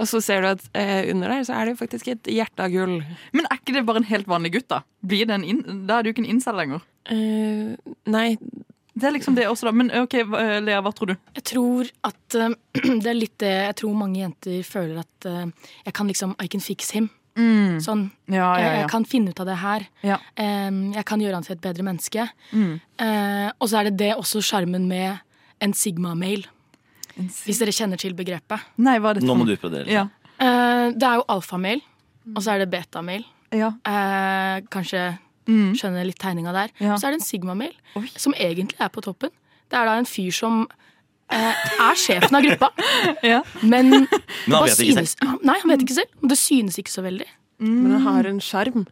Og 0.02 0.10
så 0.10 0.22
ser 0.24 0.42
du 0.42 0.50
at 0.50 0.64
eh, 0.78 1.12
under 1.12 1.30
der 1.30 1.46
så 1.46 1.56
er 1.58 1.68
det 1.68 1.76
jo 1.76 1.82
faktisk 1.84 2.10
et 2.10 2.32
hjerte 2.34 2.66
av 2.66 2.74
gull. 2.74 2.98
Men 3.38 3.48
er 3.48 3.62
ikke 3.62 3.76
det 3.78 3.86
bare 3.86 4.02
en 4.02 4.10
helt 4.10 4.30
vanlig 4.30 4.56
gutt, 4.58 4.70
da? 4.74 4.82
Blir 5.06 5.30
det 5.30 5.38
en 5.38 5.46
in 5.46 5.86
da 5.88 6.00
er 6.00 6.08
du 6.08 6.12
ikke 6.12 6.24
en 6.26 6.32
incel 6.34 6.58
lenger. 6.58 6.84
Eh, 7.14 7.94
nei. 8.10 8.28
Det 8.92 9.08
er 9.08 9.16
liksom 9.16 9.38
det 9.38 9.48
også, 9.48 9.70
da. 9.70 9.76
Men 9.78 9.94
ok, 10.02 10.18
eh, 10.24 10.58
Lea, 10.66 10.82
hva 10.84 10.92
tror 10.96 11.14
du? 11.14 11.16
Jeg 11.38 11.46
tror 11.54 11.90
at 12.10 12.38
uh, 12.38 12.52
det 13.04 13.08
er 13.08 13.18
litt 13.18 13.38
det 13.40 13.54
Jeg 13.54 13.78
tror 13.80 13.98
mange 13.98 14.20
jenter 14.20 14.62
føler 14.68 15.02
at 15.06 15.30
uh, 15.30 15.74
jeg 15.86 15.96
kan 15.98 16.10
liksom 16.12 16.36
I 16.42 16.50
can 16.52 16.64
fix 16.64 16.92
him. 16.98 17.12
Sånn. 17.32 18.10
Ja, 18.28 18.36
ja, 18.36 18.48
Jeg, 18.60 18.66
ja. 18.66 18.80
jeg 18.82 18.90
kan 18.92 19.06
finne 19.08 19.32
ut 19.32 19.40
av 19.40 19.48
det 19.48 19.56
her. 19.62 19.86
Ja. 20.04 20.18
Em, 20.36 20.82
jeg 20.92 21.06
kan 21.08 21.22
gjøre 21.24 21.40
han 21.40 21.46
til 21.48 21.56
et 21.56 21.64
bedre 21.64 21.86
menneske. 21.88 22.26
Mm. 22.52 22.74
Uh, 23.00 23.48
og 23.56 23.70
så 23.72 23.80
er 23.80 23.88
det 23.88 23.96
det 24.02 24.10
også 24.18 24.44
sjarmen 24.44 24.90
med 24.90 25.22
en 25.64 25.74
sigma-mail. 25.78 26.44
Hvis 27.18 27.60
dere 27.60 27.72
kjenner 27.76 27.98
til 28.02 28.14
begrepet. 28.18 28.60
Nei, 28.78 28.98
hva 29.00 29.12
er 29.12 29.20
dette 29.20 29.28
Nå 29.28 29.36
må 29.38 29.46
du 29.46 29.56
brodere. 29.58 29.88
Ja. 29.92 30.08
Eh, 30.40 30.92
det 30.96 31.04
er 31.04 31.20
jo 31.20 31.26
alfamil, 31.30 31.82
og 32.36 32.42
så 32.44 32.54
er 32.56 32.60
det 32.66 32.70
betamil. 32.72 33.26
Ja. 33.52 33.74
Eh, 33.86 34.62
kanskje 34.72 35.18
Mm. 35.50 35.74
skjønner 35.76 36.06
litt 36.06 36.20
tegninga 36.22 36.52
der. 36.54 36.70
Ja. 36.80 36.96
Så 36.96 37.08
er 37.08 37.12
det 37.12 37.20
en 37.22 37.26
sigma-mail, 37.26 37.74
som 38.16 38.32
egentlig 38.34 38.78
er 38.80 38.90
på 38.90 39.02
toppen. 39.02 39.30
Det 39.70 39.78
er 39.80 39.86
da 39.86 39.98
en 39.98 40.06
fyr 40.06 40.32
som 40.32 40.68
eh, 41.30 41.56
er 41.80 41.96
sjefen 41.96 42.36
av 42.38 42.44
gruppa, 42.44 42.70
Ja. 43.24 43.42
men 43.64 43.90
Men 44.48 44.56
han 44.56 44.66
vet 44.68 44.80
ikke 44.80 45.02
synes- 45.02 45.16
Nei, 45.44 45.58
han 45.60 45.70
vet 45.72 45.82
ikke 45.82 45.96
selv. 45.98 46.08
Men 46.22 46.30
det 46.30 46.38
synes 46.38 46.78
ikke 46.78 46.92
så 46.94 47.02
veldig. 47.04 47.26
Men 47.60 47.92
han 47.92 48.02
har 48.02 48.26
en 48.30 48.40
sjarm. 48.40 48.88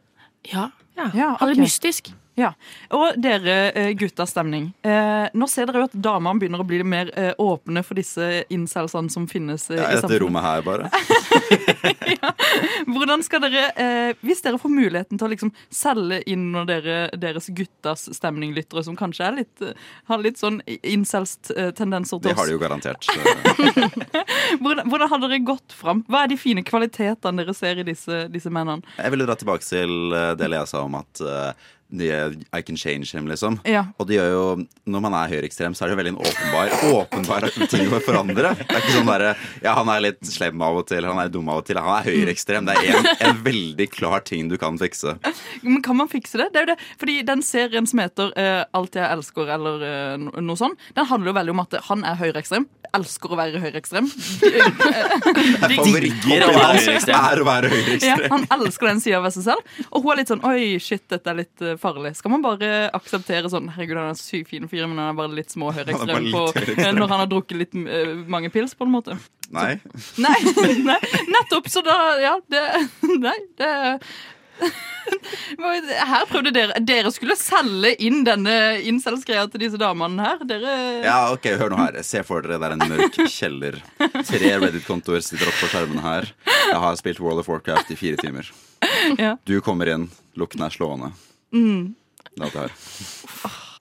Ja. 0.52 0.70
Ja, 0.98 1.36
Han 1.40 1.50
er 1.50 1.54
litt 1.56 1.64
mystisk. 1.64 2.12
Ja. 2.40 2.54
Og 2.96 3.18
dere 3.20 3.58
eh, 3.74 3.92
guttas 4.00 4.32
stemning. 4.32 4.70
Eh, 4.86 5.28
nå 5.34 5.48
ser 5.52 5.68
dere 5.68 5.84
jo 5.84 5.88
at 5.90 5.96
damene 6.08 6.40
begynner 6.40 6.64
å 6.64 6.68
bli 6.68 6.80
mer 6.88 7.12
eh, 7.20 7.32
åpne 7.40 7.84
for 7.84 8.00
disse 8.00 8.28
incelsene 8.54 9.12
som 9.12 9.26
finnes 9.28 9.68
Ja, 9.74 9.90
i 9.92 10.00
dette 10.00 10.20
rommet 10.22 10.46
her, 10.46 10.64
bare. 10.64 10.90
Hvordan 12.94 13.24
skal 13.26 13.44
dere, 13.44 13.66
eh, 13.76 14.12
Hvis 14.24 14.44
dere 14.46 14.60
får 14.62 14.72
muligheten 14.72 15.20
til 15.20 15.28
å 15.28 15.32
liksom 15.34 15.52
selge 15.74 16.22
inn 16.32 16.50
når 16.54 16.70
dere, 16.70 17.00
deres 17.20 17.50
guttas 17.56 18.08
stemning-lyttere, 18.16 18.86
som 18.88 18.98
kanskje 19.00 19.32
litt, 19.36 19.66
har 20.10 20.24
litt 20.24 20.40
sånn 20.40 20.62
incels-tendenser 20.66 22.22
til 22.24 22.32
oss 22.32 22.38
Det 22.38 22.38
har 22.40 22.52
de 22.52 22.56
jo 22.56 22.62
garantert. 22.62 23.10
Hvordan, 24.60 24.88
hvordan 24.90 25.10
har 25.12 25.20
dere 25.22 25.38
gått 25.46 25.74
fram? 25.76 26.02
Hva 26.10 26.24
er 26.24 26.32
de 26.32 26.38
fine 26.40 26.64
kvalitetene 26.66 27.44
dere 27.44 27.54
ser 27.58 27.82
i 27.82 27.86
disse, 27.86 28.24
disse 28.34 28.52
mennene? 28.54 28.86
Jeg 28.98 29.14
ville 29.14 29.28
dra 29.28 29.36
tilbake 29.40 29.66
til 29.66 30.16
det 30.40 30.50
jeg 30.50 30.72
sa 30.72 30.82
om 30.86 30.98
at 31.00 31.22
I 31.92 32.62
can 32.62 32.78
change 32.78 33.16
him, 33.16 33.28
liksom. 33.28 33.60
Ja. 33.66 33.88
Og 33.98 34.08
det 34.08 34.20
gjør 34.20 34.30
jo, 34.30 34.44
når 34.86 35.02
man 35.02 35.16
er 35.18 35.32
høyreekstrem, 35.32 35.74
så 35.74 35.86
er 35.86 35.92
det 35.92 35.98
veldig 35.98 36.12
en 36.14 36.20
åpenbar, 36.22 36.74
åpenbar 36.86 37.48
ting 37.72 37.90
å 37.90 38.02
forandre. 38.06 38.52
Det 38.60 38.68
er 38.68 38.84
ikke 38.84 38.98
sånn 39.00 39.10
derre 39.10 39.32
Ja, 39.64 39.74
han 39.80 39.90
er 39.90 40.04
litt 40.06 40.22
slem 40.30 40.62
av 40.62 40.78
og 40.82 40.86
til, 40.92 41.08
han 41.10 41.22
er 41.22 41.32
dum 41.34 41.50
av 41.50 41.64
og 41.64 41.70
til. 41.70 41.80
Han 41.82 41.96
er 41.98 42.06
høyreekstrem. 42.12 42.70
Det 42.70 42.78
er 42.78 43.00
en, 43.00 43.10
en 43.30 43.42
veldig 43.46 43.90
klar 43.92 44.22
ting 44.28 44.52
du 44.52 44.58
kan 44.62 44.78
fikse. 44.80 45.16
Men 45.66 45.82
kan 45.86 45.98
man 45.98 46.12
fikse 46.12 46.38
det? 46.42 46.52
Det 46.54 46.62
er 46.62 46.68
jo 46.68 46.72
det. 46.74 46.78
Fordi 47.02 47.18
den 47.26 47.42
serien 47.46 47.90
som 47.90 48.04
heter 48.04 48.34
uh, 48.38 48.64
Alt 48.78 48.98
jeg 49.00 49.10
elsker, 49.10 49.50
eller 49.58 49.82
uh, 49.82 50.30
noe 50.38 50.60
sånt, 50.60 50.78
den 50.98 51.10
handler 51.10 51.34
jo 51.34 51.38
veldig 51.40 51.56
om 51.56 51.64
at 51.66 51.80
han 51.90 52.06
er 52.06 52.20
høyreekstrem. 52.22 52.70
Elsker 52.98 53.34
å 53.34 53.38
være 53.38 53.62
høyreekstrem. 53.62 54.08
Digger 55.70 56.46
å 56.48 56.54
være 56.54 56.80
høyreekstrem. 56.80 58.06
Ja, 58.06 58.18
han 58.32 58.48
elsker 58.56 58.90
den 58.90 59.02
sida 59.04 59.22
ved 59.26 59.36
seg 59.36 59.50
selv. 59.52 59.76
Og 59.90 60.06
hun 60.06 60.14
er 60.14 60.22
litt 60.22 60.32
sånn 60.32 60.46
Oi, 60.50 60.80
shit, 60.82 61.04
dette 61.12 61.30
er 61.30 61.38
litt 61.42 61.66
eh, 61.66 61.78
farlig. 61.82 62.14
Skal 62.20 62.34
man 62.34 62.44
bare 62.46 62.90
akseptere 62.96 63.50
sånn 63.52 63.70
Herregud, 63.74 63.98
han 63.98 64.12
er 64.12 64.16
en 64.16 64.20
sykt 64.20 64.52
fin 64.52 64.68
fyr, 64.70 64.86
men 64.88 65.00
han 65.00 65.14
er 65.14 65.20
bare 65.20 65.36
litt 65.38 65.54
små 65.54 65.72
høyreekstrem 65.76 66.30
når 66.30 67.06
han 67.08 67.22
har 67.24 67.30
drukket 67.32 67.60
litt 67.60 67.78
uh, 67.80 68.16
mange 68.30 68.52
pils, 68.54 68.76
på 68.78 68.88
en 68.88 68.94
måte. 68.94 69.18
Nei. 69.54 69.80
Nei, 70.22 70.38
nei 70.90 71.00
nettopp! 71.34 71.70
Så 71.72 71.82
da 71.86 71.96
Ja, 72.22 72.36
det 72.52 72.62
Nei, 73.26 73.38
det 73.58 73.72
Her 76.06 76.26
prøvde 76.30 76.52
dere 76.54 76.82
Dere 76.86 77.10
skulle 77.16 77.38
selge 77.40 77.96
inn 78.06 78.22
denne 78.28 78.54
incels-greia 78.86 79.48
til 79.50 79.64
disse 79.64 79.80
damene 79.82 80.26
her. 80.28 80.44
Dere 80.48 80.76
Ja, 81.06 81.20
ok, 81.34 81.50
Hør 81.62 81.74
nå 81.74 81.80
her. 81.82 82.02
Se 82.06 82.22
for 82.28 82.46
dere 82.46 82.60
det 82.62 82.70
er 82.70 82.78
en 82.78 82.86
mørk 82.92 83.22
kjeller. 83.26 83.80
Tre 83.98 84.54
Reddit-kontoer 84.62 85.24
sitter 85.26 85.50
oppe 85.50 85.64
på 85.64 85.72
skjermene 85.74 86.06
her. 86.06 86.30
Jeg 86.46 86.82
har 86.86 87.00
spilt 87.00 87.24
World 87.24 87.42
of 87.42 87.50
Warcraft 87.50 87.96
i 87.96 88.00
fire 88.00 88.22
timer. 88.22 88.52
Ja. 89.18 89.38
Du 89.48 89.58
kommer 89.66 89.90
inn, 89.92 90.10
lukten 90.38 90.62
er 90.66 90.74
slående. 90.74 91.12
Mm. 91.56 91.96
Det 92.36 92.46
alt 92.46 92.60
jeg. 92.60 92.72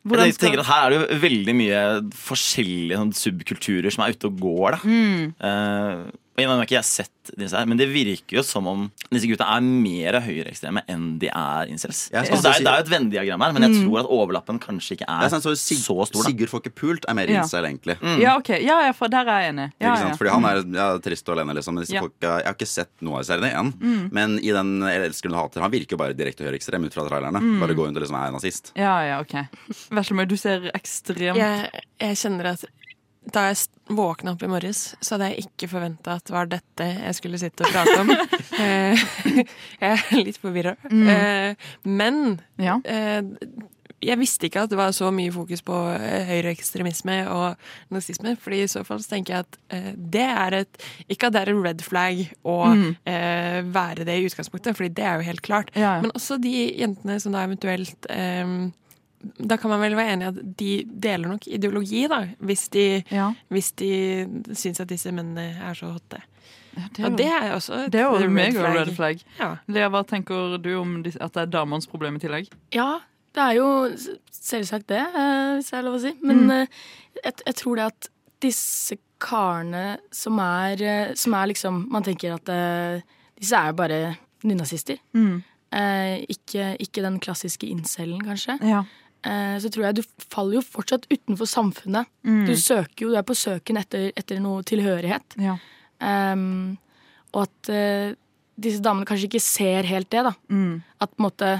Jeg 0.08 0.36
tenker 0.40 0.62
at 0.62 0.68
Her 0.70 0.84
er 0.86 0.90
det 0.90 0.98
jo 0.98 1.18
veldig 1.26 1.54
mye 1.58 1.80
forskjellige 2.16 3.00
sånn, 3.00 3.12
subkulturer 3.18 3.92
som 3.92 4.04
er 4.04 4.14
ute 4.14 4.30
og 4.30 4.38
går. 4.40 4.76
da 4.76 4.78
Mm. 4.88 5.34
Eh, 5.36 5.96
og 6.06 6.27
jeg 6.45 6.49
har 6.49 6.62
ikke 6.64 6.76
jeg 6.78 6.84
sett 6.84 7.30
disse 7.36 7.53
her 7.59 7.66
Men 7.68 7.76
det 7.76 7.89
virker 7.93 8.39
jo 8.39 8.43
som 8.43 8.66
om 8.70 8.86
disse 9.12 9.28
gutta 9.28 9.45
er 9.57 9.61
mer 9.61 10.16
høyreekstreme 10.24 10.80
enn 10.89 11.18
de 11.20 11.28
er 11.28 11.68
incels. 11.68 12.07
Altså, 12.12 12.39
det, 12.41 12.53
er, 12.55 12.64
det 12.64 12.70
er 12.72 12.78
jo 12.78 12.84
et 12.86 12.93
Venn-diagram 12.93 13.43
her, 13.45 13.53
men 13.57 13.62
jeg 13.66 13.72
Mm. 13.78 13.82
tror 13.84 13.99
at 14.01 14.07
overlappen 14.09 14.59
kanskje 14.62 14.97
ikke 14.97 15.09
er, 15.09 15.24
er 15.26 15.28
sånn, 15.32 15.43
så 15.45 15.53
Sig 15.59 15.76
så 15.82 15.97
stor. 16.09 16.22
da 16.22 16.28
Sigurd 16.30 16.49
får 16.49 16.62
ikke 16.64 16.74
pult, 16.74 17.05
er 17.09 17.14
mer 17.14 17.28
Ja. 17.28 17.43
incel, 17.43 17.64
egentlig. 17.68 17.99
Mm. 18.01 18.20
Ja, 18.22 18.36
ok. 18.39 18.49
Ja, 18.64 18.93
for 18.93 19.09
der 19.09 19.28
er 19.28 19.41
jeg 19.45 19.53
enig. 19.55 19.72
Ja, 19.80 19.93
Ikke 19.93 19.99
sant? 19.99 20.09
ja. 20.09 20.16
Fordi 20.16 20.30
han 20.30 20.45
er 20.45 20.78
ja, 20.78 20.99
trist 20.99 21.28
og 21.28 21.36
alene, 21.39 21.55
liksom. 21.59 21.74
Men 21.74 21.84
disse 21.84 21.95
Ja. 21.95 22.01
folka, 22.01 22.32
jeg 22.39 22.47
har 22.47 22.55
ikke 22.55 22.66
sett 22.68 22.91
noe 23.03 23.18
av 23.18 23.24
seriene 23.28 23.51
igjen. 23.53 23.72
Mm. 23.78 24.12
Men 24.12 24.39
i 24.39 24.51
den 24.53 24.80
Jeg 24.89 25.11
elsker 25.11 25.28
hun 25.30 25.39
hater, 25.39 25.61
han 25.61 25.70
virker 25.70 25.91
jo 25.93 25.97
bare 25.99 26.14
direkte 26.14 26.45
høyreekstrem 26.49 26.84
ut 26.86 26.95
fra 26.95 27.09
trailerne. 27.09 27.41
Mm. 27.41 27.61
Bare 27.61 27.74
går 27.74 27.86
rundt 27.89 27.97
og 27.97 28.03
liksom 28.07 28.16
er 28.24 28.32
nazist. 28.32 28.72
Ja, 28.76 29.01
ja, 29.05 29.20
ok. 29.20 29.49
Veslemøy, 29.91 30.26
du 30.28 30.36
ser 30.36 30.70
ekstremt 30.74 31.36
Jeg, 31.36 31.70
jeg 32.01 32.16
kjenner 32.16 32.53
at 32.55 32.64
da 33.32 33.46
jeg 33.50 33.56
våkna 33.88 34.32
opp 34.34 34.42
i 34.42 34.50
morges, 34.50 34.94
så 35.00 35.14
hadde 35.16 35.30
jeg 35.32 35.46
ikke 35.46 35.68
forventa 35.70 36.16
at 36.18 36.24
det 36.28 36.34
var 36.34 36.46
dette 36.52 36.86
jeg 37.04 37.14
skulle 37.18 37.38
sitte 37.40 37.64
og 37.64 37.72
prate 37.72 37.98
om. 38.02 38.12
Eh, 38.58 38.98
jeg 39.80 39.98
er 40.10 40.24
litt 40.26 40.38
forvirra. 40.42 40.72
Mm. 40.90 41.08
Eh, 41.08 41.54
Men 41.86 42.40
Ja. 42.58 42.80
eh, 42.84 43.22
jeg 44.02 44.18
visste 44.18 44.46
ikke 44.48 44.64
at 44.64 44.70
det 44.70 44.78
var 44.78 44.90
så 44.94 45.08
mye 45.14 45.30
fokus 45.34 45.62
på 45.62 45.74
høyreekstremisme 46.28 47.16
og 47.30 47.56
nazisme. 47.90 48.36
fordi 48.38 48.60
i 48.62 48.68
så 48.70 48.84
fall 48.86 48.98
så 49.02 49.08
tenker 49.14 49.34
jeg 49.34 49.46
at 49.46 49.58
det 50.10 50.22
er 50.26 50.54
et 50.60 50.82
Ikke 51.10 51.26
at 51.26 51.32
det 51.34 51.40
er 51.42 51.50
en 51.54 51.62
red 51.64 51.82
flag 51.82 52.24
å 52.44 52.58
Mm. 52.74 52.96
være 53.72 54.04
det 54.04 54.18
i 54.18 54.26
utgangspunktet, 54.26 54.76
fordi 54.76 54.88
det 54.94 55.04
er 55.04 55.16
jo 55.18 55.26
helt 55.30 55.42
klart. 55.42 55.70
Ja, 55.74 55.96
ja. 55.96 56.00
Men 56.02 56.10
også 56.14 56.40
de 56.40 56.74
jentene 56.78 57.20
som 57.20 57.32
da 57.32 57.42
eventuelt 57.46 58.06
da 59.38 59.56
kan 59.56 59.70
man 59.70 59.80
vel 59.80 59.96
være 59.98 60.12
enig 60.14 60.24
i 60.24 60.28
at 60.28 60.56
de 60.56 60.84
deler 60.86 61.28
nok 61.28 61.46
ideologi, 61.48 62.06
da, 62.08 62.20
hvis 62.40 62.68
de, 62.70 63.02
Ja. 63.10 63.32
hvis 63.50 63.72
de 63.76 63.92
syns 64.54 64.80
at 64.80 64.88
disse 64.88 65.10
mennene 65.12 65.56
er 65.60 65.74
så 65.74 65.90
hotte. 65.92 66.20
det 66.74 67.00
er 67.00 67.02
Ja, 67.02 67.08
jo- 67.10 67.16
det 67.16 67.26
er 67.26 67.52
også 67.56 67.84
et 67.86 67.90
Det 67.92 68.00
er 68.00 68.04
jo 68.04 68.18
red 68.18 68.30
mega 68.30 68.60
flag. 68.60 68.76
red 68.86 68.94
flag. 68.94 69.22
Ja. 69.40 69.56
Lea, 69.68 69.88
hva 69.88 70.04
tenker 70.06 70.58
du 70.62 70.74
om 70.80 70.98
at 71.04 71.32
det 71.32 71.42
er 71.42 71.46
damenes 71.46 71.86
problem 71.88 72.14
i 72.16 72.18
tillegg? 72.18 72.48
Ja, 72.72 73.00
det 73.34 73.42
er 73.42 73.54
jo 73.56 73.88
selvsagt 74.30 74.86
det, 74.86 75.00
eh, 75.00 75.56
hvis 75.58 75.70
det 75.70 75.78
er 75.78 75.82
lov 75.82 75.96
å 75.96 76.00
si. 76.00 76.12
Men 76.22 76.44
Mm. 76.46 76.50
eh, 76.50 76.66
jeg, 77.24 77.34
jeg 77.46 77.54
tror 77.56 77.74
det 77.76 77.84
at 77.86 78.08
disse 78.40 78.96
karene 79.18 79.98
som 80.12 80.38
er, 80.38 80.80
eh, 80.82 81.14
som 81.14 81.34
er 81.34 81.46
liksom 81.48 81.88
Man 81.90 82.04
tenker 82.04 82.34
at 82.34 82.44
disse 83.40 83.52
er 83.52 83.66
jo 83.66 83.72
bare 83.72 84.16
nynazister. 84.44 84.98
Mm. 85.14 85.42
Eh, 85.72 86.24
ikke, 86.30 86.76
ikke 86.80 87.02
den 87.02 87.18
klassiske 87.20 87.68
incelen, 87.68 88.22
kanskje. 88.22 88.58
Ja. 88.62 88.84
Eh, 89.26 89.56
så 89.58 89.70
tror 89.72 89.88
jeg 89.88 89.98
du 89.98 90.04
faller 90.30 90.58
jo 90.58 90.64
fortsatt 90.64 91.08
utenfor 91.10 91.48
samfunnet. 91.50 92.10
Mm. 92.26 92.44
Du 92.46 92.54
søker 92.58 93.06
jo, 93.06 93.10
du 93.12 93.18
er 93.18 93.26
på 93.26 93.36
søken 93.38 93.80
etter, 93.80 94.10
etter 94.18 94.38
noe 94.42 94.62
tilhørighet. 94.66 95.38
Ja. 95.42 95.56
Um, 95.98 96.76
og 97.34 97.48
at 97.48 97.70
uh, 97.74 98.12
disse 98.58 98.82
damene 98.84 99.08
kanskje 99.08 99.26
ikke 99.26 99.42
ser 99.42 99.88
helt 99.88 100.10
det, 100.14 100.22
da. 100.28 100.34
Mm. 100.52 100.78
At 101.02 101.10
på 101.10 101.18
en 101.18 101.26
måte 101.26 101.50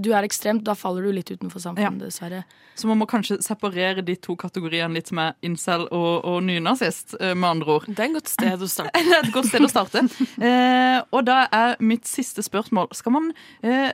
Du 0.00 0.10
er 0.12 0.26
ekstremt, 0.26 0.64
da 0.66 0.74
faller 0.78 1.06
du 1.06 1.12
litt 1.14 1.30
utenfor 1.30 1.62
samfunnet, 1.62 2.02
dessverre. 2.02 2.42
Så 2.74 2.88
man 2.88 2.98
må 3.00 3.06
kanskje 3.10 3.38
separere 3.44 4.02
de 4.06 4.16
to 4.16 4.34
kategoriene 4.40 4.96
litt 4.96 5.12
med 5.16 5.36
incel 5.46 5.84
og, 5.88 6.24
og 6.26 6.38
nynazist, 6.46 7.14
eh, 7.20 7.34
med 7.34 7.48
andre 7.50 7.76
ord. 7.76 7.88
Det 7.88 8.02
er 8.02 8.08
et 8.08 8.16
godt 8.18 8.32
sted 8.32 8.64
å 8.64 8.70
starte. 8.70 9.02
det 9.10 9.16
er 9.18 9.28
et 9.28 9.34
godt 9.34 9.50
sted 9.50 9.66
å 9.66 9.70
starte. 9.70 10.04
Eh, 10.40 10.98
og 11.14 11.26
da 11.28 11.44
er 11.54 11.76
mitt 11.84 12.08
siste 12.08 12.42
spørsmål 12.44 12.88
Skal 12.96 13.14
man 13.14 13.30
eh, 13.66 13.90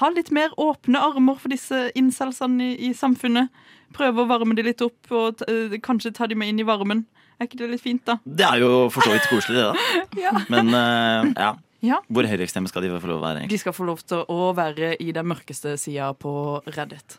ha 0.00 0.10
litt 0.12 0.30
mer 0.34 0.54
åpne 0.60 1.00
armer 1.02 1.40
for 1.40 1.52
disse 1.52 1.88
incelsene 1.98 2.72
i, 2.72 2.90
i 2.90 2.94
samfunnet? 2.96 3.50
Prøve 3.96 4.24
å 4.24 4.30
varme 4.30 4.56
de 4.58 4.64
litt 4.66 4.82
opp, 4.84 4.98
og 5.14 5.40
t 5.40 5.46
eh, 5.50 5.78
kanskje 5.82 6.14
ta 6.16 6.28
de 6.28 6.38
med 6.38 6.52
inn 6.52 6.62
i 6.62 6.68
varmen? 6.68 7.06
Er 7.36 7.48
ikke 7.50 7.58
det 7.60 7.68
litt 7.74 7.84
fint, 7.84 8.00
da? 8.08 8.16
Det 8.24 8.46
er 8.48 8.62
jo 8.62 8.86
for 8.92 9.04
så 9.04 9.12
vidt 9.12 9.26
koselig, 9.28 9.60
det, 9.60 9.66
da. 9.68 10.02
Ja. 10.26 10.32
Men 10.52 10.72
eh, 10.72 11.32
ja. 11.36 11.50
Ja. 11.84 12.00
Hvor 12.08 12.26
høyreekstreme 12.28 12.70
skal 12.70 12.86
de 12.86 12.92
få 13.00 13.10
lov 13.10 13.20
å 13.20 13.26
være? 13.26 13.42
egentlig? 13.42 13.56
De 13.56 13.62
skal 13.62 13.76
få 13.76 13.86
lov 13.88 14.02
til 14.06 14.24
å 14.32 14.50
være 14.56 14.94
i 15.02 15.12
den 15.12 15.28
mørkeste 15.28 15.76
sida 15.80 16.12
på 16.16 16.32
Reddit. 16.72 17.18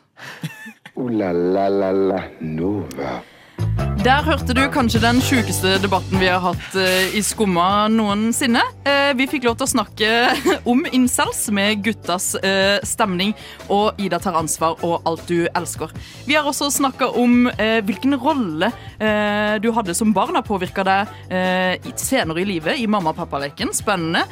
uh, 0.98 1.08
la 1.10 1.32
la 1.32 1.68
la 1.68 1.92
la 1.92 2.22
Nova. 2.40 3.18
Der 4.08 4.22
hørte 4.24 4.54
du 4.56 4.62
kanskje 4.72 5.02
den 5.02 5.18
sjukeste 5.20 5.74
debatten 5.82 6.20
vi 6.22 6.28
har 6.30 6.40
hatt 6.40 6.76
eh, 6.80 7.10
i 7.18 7.20
Skumma 7.20 7.90
noensinne. 7.92 8.62
Eh, 8.88 9.10
vi 9.18 9.26
fikk 9.28 9.44
lov 9.44 9.58
til 9.58 9.66
å 9.66 9.72
snakke 9.72 10.10
om 10.70 10.80
incels 10.96 11.42
med 11.52 11.82
guttas 11.84 12.30
eh, 12.38 12.78
stemning 12.88 13.34
og 13.66 13.98
Ida 14.00 14.16
tar 14.22 14.38
ansvar 14.38 14.78
og 14.86 15.04
alt 15.08 15.26
du 15.28 15.48
elsker. 15.50 15.92
Vi 16.24 16.38
har 16.38 16.48
også 16.48 16.70
snakka 16.72 17.10
om 17.20 17.50
hvilken 17.58 18.14
rolle 18.20 18.70
du 19.62 19.68
hadde 19.74 19.94
som 19.94 20.10
barn 20.14 20.36
har 20.36 20.44
påvirka 20.46 20.82
deg 20.86 21.10
senere 21.98 22.42
i 22.42 22.46
livet 22.46 22.80
i 22.80 22.86
mamma- 22.90 23.12
og 23.12 23.18
pappaleken. 23.18 23.70
Spennende. 23.74 24.24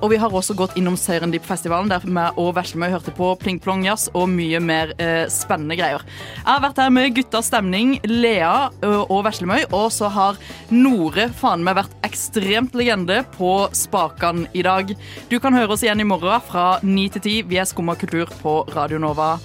Og 0.00 0.06
vi 0.12 0.18
har 0.20 0.32
også 0.32 0.56
gått 0.58 0.76
innom 0.80 0.96
Serendip-festivalen 0.98 1.90
der 1.92 2.06
meg 2.06 2.38
og 2.40 2.54
Veslemøy 2.56 2.90
hørte 2.92 3.14
på 3.16 3.32
Pling 3.40 3.60
Plong 3.62 3.84
Jazz 3.86 4.08
og 4.12 4.30
mye 4.32 4.60
mer 4.64 4.94
spennende 5.32 5.78
greier. 5.80 6.04
Jeg 6.38 6.48
har 6.48 6.64
vært 6.64 6.82
her 6.82 6.94
med 6.94 7.16
guttas 7.18 7.50
stemning, 7.52 7.98
Lea 8.08 8.61
og 8.82 9.22
Veslemøy, 9.26 9.64
og 9.72 9.88
så 9.94 10.10
har 10.12 10.38
Nore 10.72 11.28
faen 11.38 11.64
meg 11.64 11.78
vært 11.80 11.96
ekstremt 12.06 12.76
legende 12.78 13.22
på 13.36 13.52
spakan 13.76 14.46
i 14.52 14.64
dag. 14.66 14.94
Du 15.30 15.38
kan 15.42 15.56
høre 15.56 15.74
oss 15.74 15.84
igjen 15.86 16.02
i 16.02 16.08
morgen 16.08 16.42
fra 16.46 16.78
9 16.82 17.08
til 17.16 17.26
10. 17.26 17.36
Vi 17.50 17.60
er 17.60 17.68
Skumma 17.68 17.96
kultur 17.98 18.30
på 18.42 18.62
Radio 18.76 19.00
Nova. 19.02 19.36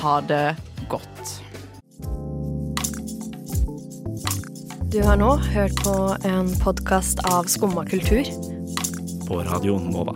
Ha 0.00 0.20
det 0.28 0.46
godt. 0.92 1.40
Du 4.94 5.00
har 5.02 5.18
nå 5.18 5.32
hørt 5.50 5.74
på 5.82 5.94
en 6.28 6.52
podkast 6.62 7.18
av 7.26 7.48
Skumma 7.50 7.82
kultur. 7.88 8.28
På 9.26 9.42
Radio 9.42 9.80
Nova. 9.82 10.14